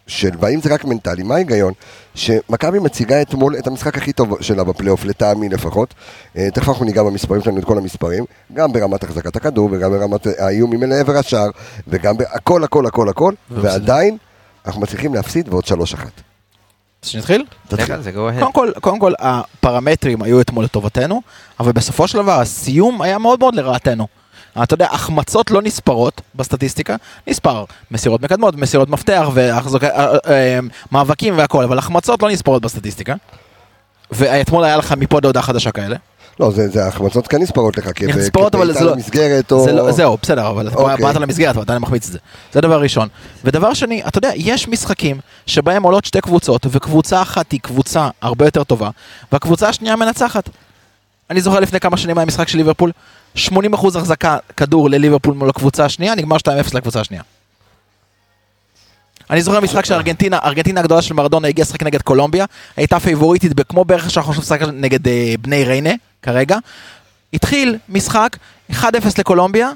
של, 0.08 0.30
והאם 0.40 0.62
זה 0.62 0.74
רק 0.74 0.86
מנטלי, 0.86 1.24
מה 1.24 1.36
ההיגיון 1.36 1.74
שמכבי 2.16 2.80
מציגה 2.80 3.22
אתמול 3.22 3.56
את 3.58 3.68
המשחק 3.68 3.98
הכי 3.98 4.14
טוב 4.14 4.42
שלה 4.42 4.64
בפלייאוף, 4.64 5.06
לטעמי 5.06 5.50
לפחות, 5.50 5.94
אה, 6.38 6.52
תכף 6.54 6.70
אנחנו 6.70 6.86
ניגע 6.86 7.04
במספרים 7.04 7.42
שלנו, 7.42 7.60
את 7.60 7.66
כל 7.66 7.78
המספרים, 7.78 8.26
גם 8.54 8.74
ברמת 8.74 9.04
החזקת 9.04 9.36
הכדור 9.36 9.70
וגם 9.72 9.92
ברמת 9.92 10.28
האיומים 10.38 10.84
לעבר 10.84 11.18
השער, 11.18 11.50
וגם 11.88 12.18
בהכל 12.18 12.64
הכל 12.64 12.86
הכל 12.86 13.10
הכל, 13.10 13.34
ועדיין 13.52 14.18
אנחנו 14.66 14.82
מצליחים 14.82 15.14
להפסיד 15.14 15.50
ועוד 15.50 15.66
שלוש 15.66 15.94
אחת. 15.94 16.12
אז 16.12 16.33
שנתחיל? 17.04 17.46
ahead. 18.30 18.40
קודם 18.40 18.54
כל, 18.54 18.72
קודם 18.82 19.00
כל, 19.00 19.14
הפרמטרים 19.20 20.22
היו 20.22 20.42
אתמול 20.42 20.66
לטובתנו, 20.66 21.22
אבל 21.60 21.72
בסופו 21.72 22.08
של 22.08 22.18
דבר 22.18 22.40
הסיום 22.40 23.02
היה 23.02 23.18
מאוד 23.18 23.40
מאוד 23.40 23.56
לרעתנו. 23.56 24.08
אתה 24.64 24.74
יודע, 24.74 24.88
החמצות 24.92 25.52
לא 25.52 25.62
נספרות 25.62 26.22
בסטטיסטיקה, 26.36 26.96
נספר 27.28 27.66
מסירות 27.92 28.22
מקדמות, 28.22 28.56
מסירות 28.56 28.90
מפתח 28.90 29.30
ומאבקים 30.92 31.38
והכל, 31.38 31.64
אבל 31.64 31.78
החמצות 31.78 32.22
לא 32.22 32.30
נספרות 32.30 32.62
בסטטיסטיקה. 32.62 33.16
ואתמול 34.12 34.64
היה 34.64 34.78
לך 34.78 34.92
מפה 34.92 35.20
להודעה 35.24 35.44
חדשה 35.44 35.72
כאלה. 35.72 35.96
לא, 36.40 36.52
זה, 36.52 36.68
זה 36.68 36.88
החמצות 36.88 37.28
כן 37.28 37.42
נספרות 37.42 37.78
לך, 37.78 37.90
כב- 37.96 38.18
נספרות, 38.18 38.56
אבל 38.56 38.74
זה 38.74 38.84
לא- 38.84 38.92
למסגרת, 38.92 39.52
או... 39.52 39.64
זה 39.64 39.72
לא, 39.72 39.92
זהו, 39.92 40.18
בסדר, 40.22 40.50
אבל 40.50 40.68
אתה 40.68 40.76
אוקיי. 40.78 41.06
באת 41.06 41.16
למסגרת 41.16 41.58
ואתה 41.58 41.80
מחמיץ 41.80 42.06
את 42.08 42.12
זה. 42.12 42.20
זה 42.54 42.62
דבר 42.62 42.82
ראשון. 42.82 43.08
ודבר 43.44 43.74
שני, 43.74 44.04
אתה 44.08 44.18
יודע, 44.18 44.32
יש 44.36 44.68
משחקים 44.68 45.20
שבהם 45.46 45.84
עולות 45.84 46.06
שתי 46.06 46.22
קבוצות, 46.22 46.66
וקבוצה 46.72 47.22
אחת 47.22 47.52
היא 47.52 47.60
קבוצה 47.60 48.10
הרבה 48.22 48.46
יותר 48.46 48.64
טובה, 48.64 48.90
והקבוצה 49.32 49.70
השנייה 49.70 49.96
מנצחת. 49.96 50.50
אני 51.30 51.42
זוכר 51.42 51.60
לפני 51.60 51.80
כמה 51.80 51.98
שנים 51.98 52.18
היה 52.18 52.26
משחק 52.26 52.48
של 52.48 52.58
ליברפול, 52.58 52.92
80% 53.38 53.40
החזקה 53.96 54.38
כדור 54.58 54.90
לליברפול 54.90 55.34
מול 55.34 55.50
הקבוצה 55.50 55.86
השנייה, 55.86 56.16
נגמר 56.16 56.38
2-0 56.38 56.50
לקבוצה 56.74 57.00
השנייה. 57.02 57.24
אני 59.30 59.42
זוכר 59.42 59.60
משחק 59.60 59.86
של 59.86 59.94
ארגנטינה, 59.94 60.40
ארגנטינה 60.44 60.80
הגדולה 60.80 61.02
של 61.02 61.14
מרדונה 61.14 61.48
הגיעה 61.48 61.66
לשחק 61.66 61.84
נגד 61.84 62.02
קולומביה, 62.02 62.46
הייתה 62.78 63.00
פייבוריטית 63.00 63.52
כמו 63.70 63.86
בערך 63.86 64.12
שאנחנו 64.12 64.34
עכשיו 64.34 64.58
נגד 64.74 65.08
אה, 65.08 65.34
בני 65.42 65.64
ריינה, 65.64 65.90
כרגע. 66.24 66.58
התחיל 67.34 67.78
משחק, 67.90 68.38
1-0 68.72 68.76
לקולומביה, 69.20 69.72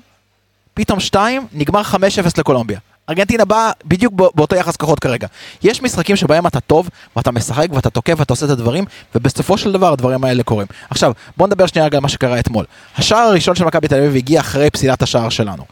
פתאום 0.73 0.99
2, 0.99 1.47
נגמר 1.53 1.81
5-0 1.81 1.95
לקולומביה. 2.37 2.79
ארגנטינה 3.09 3.45
באה 3.45 3.71
בדיוק 3.85 4.13
בא- 4.13 4.25
באותו 4.35 4.55
יחס 4.55 4.75
כוחות 4.75 4.99
כרגע. 4.99 5.27
יש 5.63 5.81
משחקים 5.81 6.15
שבהם 6.15 6.47
אתה 6.47 6.59
טוב, 6.59 6.89
ואתה 7.15 7.31
משחק, 7.31 7.67
ואתה 7.73 7.89
תוקף, 7.89 8.13
ואתה 8.17 8.33
עושה 8.33 8.45
את 8.45 8.51
הדברים, 8.51 8.85
ובסופו 9.15 9.57
של 9.57 9.71
דבר 9.71 9.93
הדברים 9.93 10.23
האלה 10.23 10.43
קורים. 10.43 10.67
עכשיו, 10.89 11.11
בוא 11.37 11.47
נדבר 11.47 11.65
שנייה 11.65 11.87
על 11.93 11.99
מה 11.99 12.09
שקרה 12.09 12.39
אתמול. 12.39 12.65
השער 12.97 13.19
הראשון 13.19 13.55
של 13.55 13.65
מכבי 13.65 13.87
תל 13.87 13.95
אביב 13.95 14.15
הגיע 14.15 14.39
אחרי 14.41 14.69
פסילת 14.69 15.01
השער 15.01 15.29
שלנו. 15.29 15.65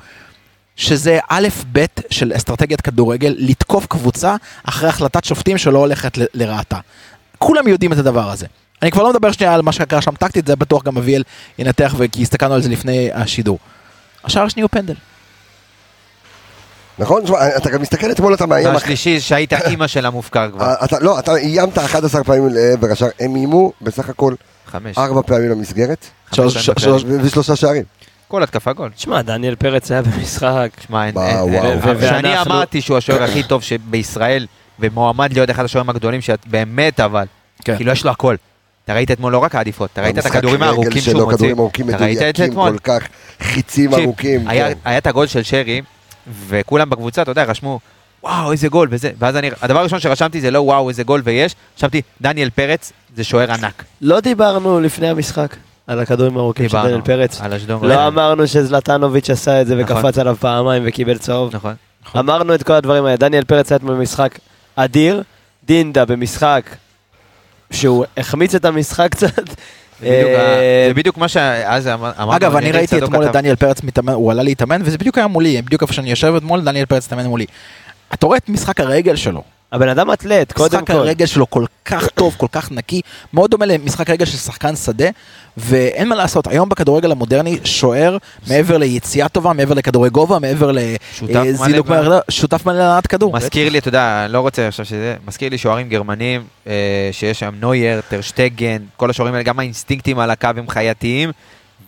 שזה 0.76 1.20
א' 1.30 1.48
ב' 1.72 1.86
של 2.10 2.32
אסטרטגיית 2.36 2.82
כדורגל, 2.82 3.36
לתקוף 3.38 3.86
קבוצה 3.86 4.36
אחרי 4.64 4.90
החלטת 4.90 5.24
שופטים 5.26 5.58
שלא 5.58 5.80
הולכת 5.80 6.18
לרעתה. 6.34 6.78
כולם 7.38 7.68
יודעים 7.68 7.94
את 7.94 7.98
הדבר 7.98 8.30
הזה. 8.32 8.46
אני 8.82 8.92
כבר 8.92 9.04
לא 9.04 9.10
מדבר 9.14 9.32
שנייה 9.32 9.54
על 9.54 9.62
מה 9.62 9.72
שקרה 9.72 10.02
שם 10.02 10.12
טקטית, 10.16 10.48
זה 10.48 10.56
בטוח 10.56 10.84
גם 10.84 10.98
אביאל 10.98 11.24
ינתח, 11.60 11.96
כי 12.12 12.22
הסתכלנו 12.22 12.54
על 12.54 12.62
זה 12.62 12.70
לפני 12.70 13.10
השידור. 13.14 13.60
השער 14.24 14.44
השני 14.44 14.62
הוא 14.62 14.70
פנדל. 14.72 14.94
נכון? 17.00 17.24
תשמע, 17.24 17.58
אתה 17.58 17.70
גם 17.70 17.82
מסתכל 17.82 18.12
אתמול, 18.12 18.34
אתה 18.34 18.46
מאיים... 18.46 18.68
והשלישי 18.74 19.20
שהיית 19.20 19.54
אימא 19.54 19.88
של 19.88 20.06
המופקר 20.06 20.52
כבר. 20.52 20.66
אה, 20.66 20.86
אתה, 20.86 21.00
לא, 21.00 21.20
אתה 21.20 21.36
איימת 21.36 21.78
11 21.78 22.24
פעמים 22.24 22.48
לעבר 22.52 22.92
השער, 22.92 23.10
הם 23.20 23.36
איימו 23.36 23.72
בסך 23.82 24.10
הכל 24.10 24.36
חמש. 24.68 24.98
ארבע 24.98 25.22
פעמים 25.22 25.50
למסגרת, 25.52 26.06
ושלושה 27.24 27.56
שערים. 27.56 27.84
כל 28.28 28.44
התקפה 28.44 28.74
גול. 28.74 28.90
תשמע, 28.96 29.22
דניאל 29.22 29.56
פרץ 29.56 29.92
היה 29.92 30.02
במשחק. 30.02 30.70
שמע, 30.88 31.06
אין... 31.06 31.18
וואו, 31.18 31.48
אין- 31.48 31.56
וואו. 31.56 31.66
אין- 31.72 31.80
ו- 31.98 32.02
שאני 32.02 32.30
ואנחנו- 32.30 32.52
אמרתי 32.54 32.82
שהוא 32.82 32.98
השוער 32.98 33.24
הכי 33.24 33.44
טוב 33.44 33.64
שבישראל, 33.64 34.48
ומועמד 34.80 35.34
להיות 35.34 35.50
אחד 35.50 35.66
השוערים 35.66 35.90
הגדולים, 35.90 36.22
שאת 36.22 36.48
באמת 36.48 37.00
אבל, 37.00 37.26
כן. 37.66 37.76
כאילו 37.76 37.92
יש 37.92 38.04
לו 38.06 38.12
הכל. 38.12 38.36
אתה 38.86 38.94
ראית 38.94 39.12
אתמול 39.12 39.32
לא 39.34 39.38
רק 39.38 39.56
העדיפות, 39.56 39.90
אתה 39.94 40.02
ראית 40.02 40.14
את 40.18 40.24
המשחק 40.26 40.36
הכדורים 40.36 40.64
הארוכים 40.64 41.02
שהוא 41.02 41.22
מוציא. 41.24 41.38
כדורים 41.38 41.60
ארוכים 41.60 41.88
מדויקים? 41.88 42.54
כל 42.54 42.76
כך, 42.84 43.04
חיצים 43.42 43.94
ארוכים. 43.94 44.48
היה- 44.48 44.70
כן. 44.74 44.80
היה 44.86 44.98
את 44.98 45.08
הגול 45.08 45.28
של 45.28 45.44
שרי, 45.44 45.82
וכולם 46.48 46.90
בקבוצה, 46.90 47.22
אתה 47.22 47.32
יודע, 47.32 47.44
רשמו, 47.44 47.80
וואו, 48.24 48.52
איזה 48.52 48.68
גול 48.68 48.88
וזה. 48.92 49.12
ואז 49.20 49.36
אני, 49.36 49.50
הדבר 49.62 49.80
הראשון 49.80 50.00
שרשמתי 50.00 50.42
זה 50.42 50.52
לא 50.52 50.60
וואו, 50.60 50.90
איזה 50.90 51.04
גול 51.04 51.22
ויש, 51.24 51.56
רשמתי, 51.78 52.02
דניאל 52.22 52.50
פרץ 52.50 52.92
זה 53.16 53.24
שוער 53.24 53.52
ענק. 53.52 53.84
לא 54.02 54.20
דיברנו 54.20 54.80
לפני 54.80 55.10
המשחק 55.10 55.56
על 55.88 56.00
הכדורים 56.00 56.38
הארוכים 56.38 56.70
של 56.70 56.78
דיברנו 56.78 56.88
דניאל 56.90 57.02
פרץ. 57.02 57.42
על 57.42 57.54
אשדוד. 57.54 57.86
לא 57.86 58.08
אמרנו 58.08 58.48
שזלטנוביץ' 58.48 59.30
עשה 59.30 59.62
את 59.62 59.68
זה 59.68 59.76
נכון. 59.76 59.98
וקפץ 59.98 60.18
עליו 60.18 60.36
פעמיים 60.40 60.84
וקיבל 60.86 61.18
צהוב. 61.18 61.56
נכון. 61.56 61.74
אמרנו 62.20 62.56
את 62.56 62.64
כל 62.64 62.74
הדברים 62.74 63.06
האלה. 63.06 63.18
דניאל 63.18 63.44
פרץ 63.44 63.72
היה 63.72 63.78
אתמול 63.78 63.96
במשחק 63.96 64.40
אדיר, 64.76 65.24
דינדה 65.66 66.06
במשחק 66.06 66.62
שהוא 67.72 68.06
החמיץ 68.18 68.56
את 68.56 68.66
המשחק 68.66 69.08
קצת. 69.12 69.50
זה 70.02 70.92
בדיוק 70.96 71.16
אה, 71.16 71.20
מה 71.22 71.28
שאז 71.28 71.88
אמר- 71.88 72.12
אמרנו. 72.18 72.36
אגב, 72.36 72.56
אני 72.56 72.66
נראה 72.66 72.78
ראיתי 72.80 72.96
צדוק 72.96 73.10
אתמול 73.10 73.26
את. 73.28 73.32
דניאל 73.32 73.56
פרץ 73.56 73.84
מתאמן, 73.84 74.14
הוא 74.14 74.32
עלה 74.32 74.44
להתאמן, 74.44 74.82
וזה 74.86 74.98
בדיוק 74.98 75.18
היה 75.18 75.28
מולי, 75.28 75.62
בדיוק 75.62 75.82
איפה 75.82 75.94
שאני 75.94 76.10
יושב 76.10 76.34
אתמול, 76.38 76.62
דניאל 76.62 76.86
פרץ 76.86 77.06
התאמן 77.08 77.26
מולי. 77.26 77.46
אתה 78.14 78.26
רואה 78.26 78.38
את 78.38 78.50
משחק 78.50 78.80
הרגל 78.80 79.16
שלו. 79.16 79.44
הבן 79.72 79.90
אדם 79.90 80.12
אתלט, 80.12 80.52
קודם 80.52 80.78
משחק 80.78 80.88
כל. 80.88 80.94
הרגל 80.98 81.26
שלו 81.26 81.50
כל 81.50 81.66
כך 81.86 82.08
טוב, 82.10 82.36
כל 82.38 82.48
כך 82.52 82.72
נקי, 82.72 83.02
מאוד 83.34 83.52
דומה 83.52 83.66
למשחק 83.66 84.10
רגל 84.10 84.26
של 84.26 84.38
שחקן 84.38 84.76
שדה, 84.76 85.06
ואין 85.58 86.10
מה 86.10 86.16
לעשות, 86.16 86.48
היום 86.48 86.70
בכדורגל 86.70 87.12
המודרני, 87.12 87.58
שוער, 87.64 88.18
מעבר 88.48 88.78
ליציאה 88.78 89.30
טובה, 89.30 89.54
מעבר 89.54 89.74
לכדורי 89.74 90.10
גובה, 90.10 90.40
מעבר 90.40 90.72
מלא 90.72 91.82
ב- 91.82 91.90
מהר- 91.90 92.20
שותף 92.30 92.66
מלא 92.66 92.78
להנעת 92.78 93.08
כדור. 93.08 93.34
מזכיר 93.34 93.70
לי, 93.70 93.78
אתה 93.78 93.88
יודע, 93.88 94.26
לא 94.30 94.40
רוצה 94.40 94.68
עכשיו 94.68 94.86
שזה, 94.86 95.16
מזכיר 95.28 95.50
לי 95.50 95.58
שוערים 95.58 95.90
גרמנים, 95.90 96.44
אה, 96.68 96.74
שיש 97.12 97.40
שם 97.40 97.56
נוייר, 97.60 98.02
טרשטגן, 98.10 98.78
כל 98.98 99.10
השוערים 99.10 99.34
האלה, 99.34 99.44
גם 99.44 99.60
האינסטינקטים 99.60 100.20
על 100.20 100.32
הקו 100.32 100.50
הם 100.58 100.70
חייתיים, 100.70 101.32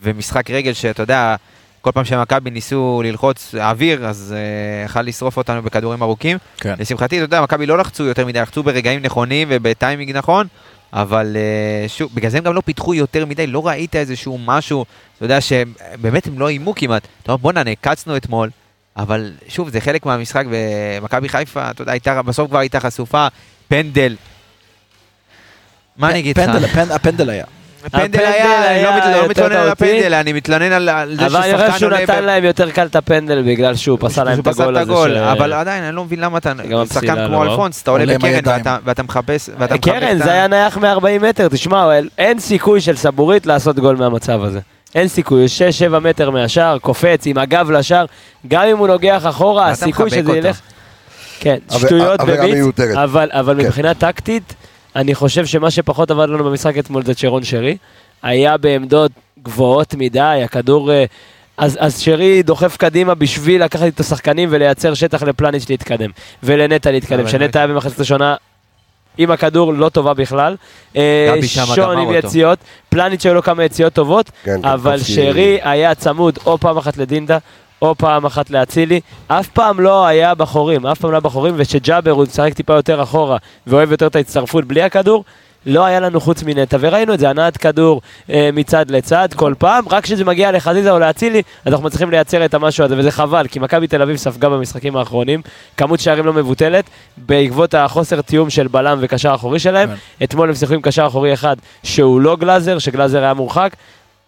ומשחק 0.04 0.52
רגל 0.52 0.74
שאתה 0.74 1.04
יודע, 1.04 1.36
כל 1.82 1.92
פעם 1.92 2.06
שמכבי 2.06 2.50
ניסו 2.52 3.02
ללחוץ 3.06 3.56
אוויר, 3.56 4.06
אז 4.08 4.36
אה, 4.38 4.86
יכל 4.86 5.02
לשרוף 5.02 5.38
אותנו 5.38 5.62
בכדורים 5.64 6.04
ארוכים. 6.04 6.38
כן. 6.58 6.74
לשמחתי, 6.80 7.16
אתה 7.18 7.24
יודע, 7.26 7.42
מכבי 7.42 7.66
לא 7.66 7.78
לחצו 7.78 8.04
יותר 8.04 8.26
מדי, 8.26 8.40
לחצו 8.42 8.64
ברגעים 8.64 9.02
נכונים 9.02 9.48
ובטיימינג 9.52 10.12
נכון, 10.18 10.48
אבל 10.94 11.38
אה, 11.38 11.90
שוב, 11.90 12.12
בגלל 12.14 12.32
זה 12.32 12.38
הם 12.38 12.44
גם 12.44 12.54
לא 12.54 12.62
פיתחו 12.66 12.94
יותר 12.94 13.26
מדי, 13.26 13.48
לא 13.48 13.68
ראית 13.68 13.96
איזשהו 13.96 14.38
משהו, 14.46 14.86
אתה 15.18 15.26
יודע 15.26 15.42
שבאמת 15.42 16.28
הם 16.28 16.40
לא 16.40 16.48
איימו 16.50 16.76
כמעט. 16.76 17.08
אתה 17.24 17.32
אומר, 17.32 17.38
בואנה, 17.42 17.64
נעקצנו 17.64 18.18
אתמול, 18.18 18.50
אבל 18.98 19.32
שוב, 19.48 19.70
זה 19.70 19.82
חלק 19.82 20.06
מהמשחק, 20.06 20.44
ומכבי 20.50 21.30
חיפה, 21.30 21.70
אתה 21.72 21.82
יודע, 21.82 21.92
הייתה, 21.92 22.22
בסוף 22.22 22.50
כבר 22.50 22.60
הייתה 22.60 22.80
חשופה, 22.80 23.28
פנדל. 23.68 24.16
מה 25.98 26.10
אני 26.12 26.20
אגיד 26.20 26.40
לך? 26.40 26.46
פנדל, 26.46 26.66
הפנ- 26.66 26.94
הפנדל 26.94 27.30
היה. 27.30 27.46
פנדל 27.92 28.04
הפנדל 28.06 28.26
היה, 28.26 28.72
אני 28.76 29.14
לא 29.14 29.22
לא 29.22 29.28
מתלונן 29.30 29.56
על. 29.56 29.70
הפנדל, 29.70 30.14
אני 30.14 30.34
מתלונן 30.34 30.72
על 30.72 30.90
זה 31.20 31.26
אבל 31.26 31.36
אני 31.36 31.54
חושב 31.54 31.58
ששחקן 31.58 31.80
שהוא 31.80 31.88
עולה... 31.88 32.04
נתן 32.04 32.24
להם 32.24 32.44
יותר 32.44 32.72
קל 32.72 32.86
את 32.86 32.96
הפנדל 32.96 33.44
בגלל 33.48 33.76
שהוא 33.76 33.98
פסל 34.02 34.24
להם 34.24 34.40
את 34.40 34.48
הגול 34.48 34.78
הזה. 34.78 35.32
אבל 35.32 35.54
עדיין, 35.54 35.84
אני 35.84 35.96
לא 35.96 36.04
מבין 36.04 36.20
למה 36.20 36.38
אתה, 36.38 36.54
שחקן 36.94 37.28
כמו 37.28 37.46
לא. 37.46 37.52
אלפונס, 37.52 37.82
אתה 37.82 37.92
עולה 37.92 38.04
עולה 38.04 38.18
בקרן. 38.18 38.78
ואתה- 38.86 39.04
מחפש. 39.04 39.50
קרן, 39.82 40.18
זה 40.18 40.32
היה 40.32 40.48
נייח 40.48 40.78
מ-40 40.78 41.24
מטר, 41.30 41.48
תשמע, 41.48 41.90
אין 42.18 42.40
סיכוי 42.40 42.82
של 42.82 42.96
סבורית 42.96 43.46
לעשות 43.46 43.80
גול 43.80 43.96
מהמצב 43.96 44.44
הזה. 44.44 44.60
אין 44.96 45.08
סיכוי, 45.08 45.40
הוא 45.42 45.48
6-7 45.96 46.00
מטר 46.00 46.30
מהשער, 46.30 46.78
קופץ 46.80 47.24
עם 47.26 47.38
הגב 47.38 47.72
לשער, 47.72 48.06
גם 48.48 48.64
אם 48.64 48.78
הוא 48.78 48.88
נוגח 48.88 49.22
אחורה, 49.30 49.70
הסיכוי 49.70 50.10
שזה. 50.10 50.38
ילך... 50.38 50.60
כן, 51.40 51.58
שטויות 51.72 52.22
במיץ, 52.22 52.66
אבל 53.10 53.30
כן. 53.60 53.66
מבחינה 53.66 53.94
טקטית, 53.94 54.54
אני 54.98 55.16
חושב 55.16 55.46
שמה 55.46 55.72
שפחות 55.72 56.12
עבד 56.12 56.30
לנו 56.30 56.44
במשחק 56.44 56.78
אתמול 56.78 57.04
זה 57.04 57.16
צ'רון 57.16 57.44
שרי. 57.44 57.78
היה 58.24 58.58
בעמדות 58.58 59.12
גבוהות 59.44 59.94
מדי, 59.98 60.42
הכדור... 60.46 60.92
אה, 60.92 61.06
אז, 61.58 61.78
אז 61.80 62.00
שרי 62.00 62.44
דוחף 62.44 62.78
קדימה 62.78 63.16
בשביל 63.16 63.64
לקחת 63.64 63.88
את 63.88 64.00
השחקנים 64.00 64.50
ולייצר 64.52 64.94
שטח 64.94 65.24
לפלניץ' 65.24 65.70
להתקדם, 65.70 66.10
ולנטע 66.44 66.92
להתקדם, 66.92 67.20
אבל 67.20 67.30
שנטע 67.30 67.60
היה 67.60 67.68
במחצית 67.68 68.00
ראשונה 68.00 68.36
עם 69.18 69.32
הכדור 69.32 69.74
לא 69.74 69.90
טובה 69.90 70.14
בכלל. 70.14 70.56
שון 71.76 71.98
עם. 71.98 72.14
יציאות, 72.14 72.60
פלניץ' 72.90 73.26
היו 73.26 73.34
לו 73.34 73.44
כמה 73.44 73.64
יציאות 73.64 73.94
טובות, 73.94 74.32
כן, 74.44 74.66
אבל 74.66 74.98
קנקובסקי- 75.00 75.12
שרי 75.16 75.60
היה 75.64 75.96
צמוד 75.96 76.40
או 76.46 76.58
פעם 76.58 76.78
אחת 76.78 76.98
לדינדה, 76.98 77.38
או 77.82 77.96
פעם 77.96 78.26
אחת 78.26 78.50
לאצילי, 78.50 79.00
אף 79.28 79.48
פעם 79.48 79.80
לא 79.80 80.06
היה 80.06 80.36
בחורים, 80.36 80.86
אף 80.86 81.00
פעם 81.00 81.12
לא 81.12 81.16
היה 81.16 81.22
בחורים, 81.22 81.54
ושג'אבר 81.58 82.12
הוא 82.12 82.24
משחק 82.24 82.54
טיפה 82.54 82.74
יותר 82.74 83.04
אחורה, 83.04 83.38
ואוהב 83.68 83.92
יותר 83.92 84.08
את 84.08 84.16
ההצטרפות 84.16 84.66
בלי 84.66 84.82
הכדור, 84.82 85.24
לא 85.66 85.86
היה 85.86 86.00
לנו 86.00 86.22
חוץ 86.22 86.44
מנטע, 86.44 86.78
וראינו 86.80 87.14
את 87.14 87.20
זה, 87.20 87.30
הנעת 87.30 87.58
כדור 87.58 88.02
אה, 88.30 88.50
מצד 88.54 88.92
לצד 88.92 89.28
כל 89.36 89.54
פעם, 89.58 89.84
רק 89.90 90.04
כשזה 90.04 90.26
מגיע 90.26 90.52
לחזיזה 90.52 90.92
או 90.92 91.00
לאצילי, 91.00 91.42
אז 91.66 91.74
אנחנו 91.74 91.86
מצליחים 91.86 92.12
לייצר 92.12 92.46
את 92.46 92.54
המשהו 92.54 92.86
הזה, 92.86 92.96
וזה 92.98 93.12
חבל, 93.12 93.48
כי 93.48 93.60
מכבי 93.60 93.88
תל 93.88 94.02
אביב 94.02 94.16
ספגה 94.16 94.50
במשחקים 94.50 94.98
האחרונים, 94.98 95.42
כמות 95.78 96.00
שערים 96.00 96.26
לא 96.26 96.34
מבוטלת, 96.34 96.86
בעקבות 97.18 97.74
החוסר 97.74 98.22
תיאום 98.22 98.50
של 98.50 98.68
בלם 98.68 98.98
וקשר 99.02 99.36
אחורי 99.36 99.60
שלהם, 99.60 99.90
כן. 99.90 100.24
אתמול 100.24 100.50
הם 100.50 100.56
שיחקו 100.56 100.74
עם 100.74 100.82
קשר 100.82 101.08
אחורי 101.08 101.34
אחד 101.34 101.56
שהוא 101.84 102.22
לא 102.22 102.36
גלאזר, 102.36 102.80
שגלאזר 102.80 103.24
היה 103.24 103.34
מורחק, 103.34 103.76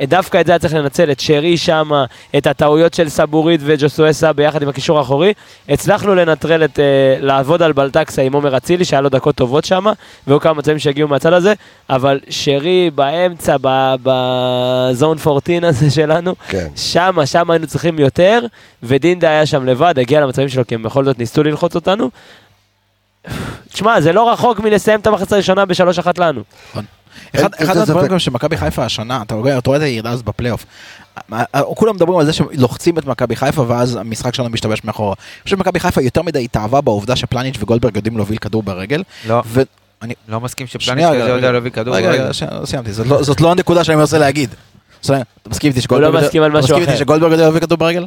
דווקא 0.08 0.42
את 0.42 0.46
זה 0.46 0.52
היה 0.52 0.60
צריך 0.60 0.74
לנצל, 0.74 1.12
את 1.12 1.20
שרי 1.20 1.58
שמה, 1.58 2.06
את 2.38 2.48
הטעויות 2.48 2.94
של 2.94 3.10
סבורית 3.10 3.62
וג'וסואסה 3.64 4.34
ביחד 4.34 4.62
עם 4.62 4.70
הקישור 4.70 4.98
האחורי. 4.98 5.34
הצלחנו 5.70 6.16
לנטרל 6.16 6.64
את, 6.64 6.80
אה, 6.80 6.86
לעבוד 7.20 7.62
על 7.62 7.72
בלטקסה 7.72 8.22
עם 8.22 8.34
עומר 8.34 8.58
אצילי, 8.58 8.86
שהיה 8.86 9.02
לו 9.02 9.10
דקות 9.10 9.36
טובות 9.36 9.66
שמה, 9.66 9.94
והיו 10.28 10.40
כמה 10.40 10.54
מצבים 10.54 10.80
שהגיעו 10.80 11.08
מהצד 11.08 11.34
הזה, 11.34 11.54
אבל 11.90 12.20
שרי 12.30 12.92
באמצע, 12.96 13.56
בזון 14.04 15.18
14 15.28 15.70
הזה 15.70 15.92
שלנו, 15.92 16.36
כן. 16.48 16.68
שמה, 16.76 17.26
שמה 17.26 17.54
היינו 17.54 17.68
צריכים 17.68 18.00
יותר, 18.00 18.46
ודינדה 18.84 19.30
היה 19.30 19.46
שם 19.46 19.66
לבד, 19.66 20.00
הגיע 20.00 20.22
למצבים 20.22 20.50
שלו, 20.50 20.68
כי 20.68 20.76
הם 20.76 20.84
בכל 20.84 21.06
זאת 21.06 21.20
ניסו 21.20 21.44
ללחוץ 21.44 21.76
אותנו. 21.76 22.10
תשמע, 23.74 24.02
זה 24.02 24.14
לא 24.14 24.32
רחוק 24.32 24.60
מלסיים 24.60 25.00
את 25.00 25.08
המחצה 25.08 25.36
הראשונה 25.36 25.66
בשלוש 25.66 26.00
אחת 26.00 26.18
לנו. 26.18 26.42
אחד. 27.36 28.08
גם 28.10 28.20
שמכבי 28.20 28.58
חיפה 28.58 28.86
השנה, 28.86 29.22
אתה 29.22 29.36
רואה 29.36 29.58
אתה 29.58 29.70
רואה 29.70 29.78
את 29.78 29.84
הירידה 29.84 30.10
הזאת 30.10 30.26
בפלייאוף. 30.26 30.66
אה, 31.34 31.44
אה, 31.56 31.62
כולם 31.76 31.96
מדברים 31.96 32.20
על 32.20 32.26
זה 32.26 32.34
שלוחצים 32.34 32.98
את 32.98 33.06
מכבי 33.06 33.36
חיפה 33.36 33.66
ואז 33.68 33.96
המשחק 33.96 34.34
שלנו 34.34 34.50
משתבש 34.50 34.84
מאחורה. 34.84 35.14
אני 35.18 35.44
חושב 35.44 35.56
שמכבי 35.56 35.80
חיפה 35.80 36.02
יותר 36.02 36.22
מדי 36.22 36.44
התאהבה 36.44 36.82
בעובדה 36.82 37.16
שפלניץ' 37.16 37.56
וגולדברג 37.60 37.96
יודעים 37.96 38.18
להוביל 38.18 38.38
כדור 38.38 38.64
ברגל. 38.64 39.04
לא. 39.28 39.44
לא 40.28 40.40
מסכים 40.40 40.68
שפלניץ' 40.68 41.06
כזה 41.06 41.30
יודע 41.30 41.52
להביא 41.52 41.72
כדור. 41.72 41.96
רגע, 41.96 42.08
ברגל. 42.08 42.22
רגע, 42.22 42.60
לא 42.60 42.66
סיימתי, 42.66 42.94
זאת 42.94 43.08
לא- 43.08 43.24
זאת 43.24 43.42
לא 43.42 43.52
הנקודה 43.52 43.84
שאני 43.84 43.98
מנסה 43.98 44.18
להגיד. 44.18 44.56
אתה 45.42 45.50
מסכים 45.50 45.70
איתי 45.70 45.82
שגולדברג... 45.82 46.24
לא. 46.36 46.62
שגולדברג 46.98 47.32
יודע 47.32 47.46
להביא 47.46 47.60
כדור 47.60 47.78
ברגל? 47.78 48.06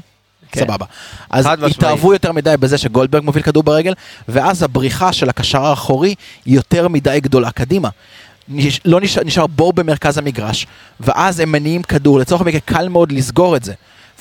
כן. 0.52 0.60
סבבה. 0.60 0.86
אז. 1.30 1.46
התאהבו 1.70 2.12
יותר 2.12 2.32
מדי 2.32 2.54
בזה 2.60 2.78
שגולדברג 2.78 3.22
מוביל 3.24 3.42
כדור 3.42 3.62
ברגל, 3.62 3.94
ואז 4.28 4.62
הבריחה 4.62 5.12
של 5.12 5.28
הקשר 5.28 5.64
האחורי 5.64 6.14
היא 6.44 6.54
יותר 6.54 6.88
מדי 6.88 7.18
גדולה 7.22 7.50
קדימה. 7.50 7.88
נש- 8.52 8.80
לא 8.84 9.00
נשאר, 9.00 9.22
נשאר 9.24 9.46
בור 9.46 9.72
במרכז 9.72 10.18
המגרש, 10.18 10.66
ואז 11.00 11.40
הם 11.40 11.52
מניעים 11.52 11.82
כדור, 11.82 12.18
לצורך 12.18 12.40
המקרה 12.42 12.60
קל 12.60 12.88
מאוד 12.88 13.12
לסגור 13.12 13.56
את 13.56 13.64
זה. 13.64 13.72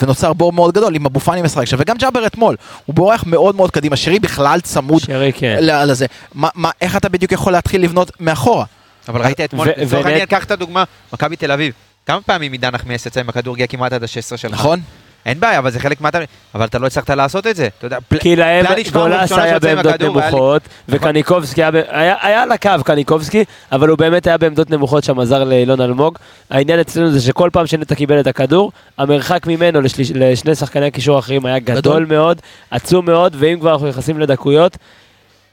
ונוצר 0.02 0.34
בור 0.34 0.54
מאוד 0.54 0.74
גדול 0.74 0.96
עם 0.96 1.06
אבו 1.06 1.20
פאני 1.20 1.42
משחק 1.42 1.66
שם, 1.66 1.78
וגם 1.80 1.98
ג'אבר 1.98 2.26
אתמול, 2.28 2.56
הוא 2.86 2.96
בורח 2.96 3.24
מאוד 3.28 3.56
מאוד 3.56 3.72
קדימה, 3.72 3.96
שרי 3.96 4.20
בכלל 4.20 4.60
צמוד 4.62 5.02
שרי 5.02 5.34
כן. 5.34 5.58
ל- 5.62 5.84
לזה. 5.92 6.06
מה, 6.34 6.50
מה, 6.56 6.70
איך 6.82 6.96
אתה 6.96 7.10
בדיוק 7.10 7.32
יכול 7.32 7.54
להתחיל 7.54 7.82
לבנות 7.84 8.12
מאחורה? 8.20 8.66
אבל 9.08 9.22
ראית 9.22 9.42
אתמול, 9.42 9.68
ו- 9.68 9.82
לצורך 9.86 10.06
העניין, 10.06 10.26
קח 10.26 10.44
את 10.44 10.52
הדוגמה, 10.52 10.84
מכבי 11.14 11.36
תל 11.36 11.52
אביב. 11.52 11.74
כמה 12.06 12.22
פעמים 12.22 12.52
עידן 12.52 12.70
נחמיאס 12.74 13.06
יצא 13.06 13.20
עם 13.20 13.30
הכדור, 13.30 13.54
הגיע 13.56 13.68
כמעט 13.68 13.94
עד 13.94 14.04
ה-16 14.04 14.38
שלך. 14.38 14.52
נכון? 14.54 14.80
אין 15.26 15.40
בעיה, 15.40 15.60
אבל 15.60 15.72
זה 15.72 15.80
חלק 15.80 16.02
מהתהליך. 16.02 16.30
אבל 16.56 16.66
אתה 16.66 16.80
לא 16.80 16.88
הצלחת 16.88 17.10
לעשות 17.10 17.48
את 17.48 17.56
זה. 17.56 17.68
אתה 17.78 17.86
יודע, 17.86 17.98
כי 18.20 18.36
להם 18.36 18.66
גולס 18.94 19.32
היה 19.32 19.60
בעמדות 19.60 20.02
נמוכות, 20.02 20.62
וקניקובסקי 20.90 21.62
היה 21.92 22.44
על 22.44 22.52
הקו 22.52 22.70
קניקובסקי, 22.86 23.44
אבל 23.72 23.90
הוא 23.90 23.98
באמת 23.98 24.28
היה 24.28 24.38
בעמדות 24.38 24.70
נמוכות 24.70 25.04
שם, 25.04 25.20
עזר 25.20 25.44
לאילון 25.44 25.82
אלמוג. 25.82 26.18
העניין 26.50 26.80
אצלנו 26.80 27.12
זה 27.12 27.22
שכל 27.22 27.50
פעם 27.54 27.68
שנטע 27.68 27.96
קיבל 27.96 28.20
את 28.20 28.28
הכדור, 28.28 28.72
המרחק 28.98 29.48
ממנו 29.48 29.80
לשני 30.16 30.56
שחקני 30.56 30.86
הקישור 30.86 31.16
האחרים 31.16 31.46
היה 31.46 31.60
גדול 31.60 31.76
גדול. 31.76 32.06
מאוד, 32.06 32.42
עצום 32.72 33.06
מאוד, 33.06 33.36
ואם 33.40 33.60
כבר 33.60 33.72
אנחנו 33.72 33.88
נכנסים 33.88 34.20
לדקויות, 34.20 34.78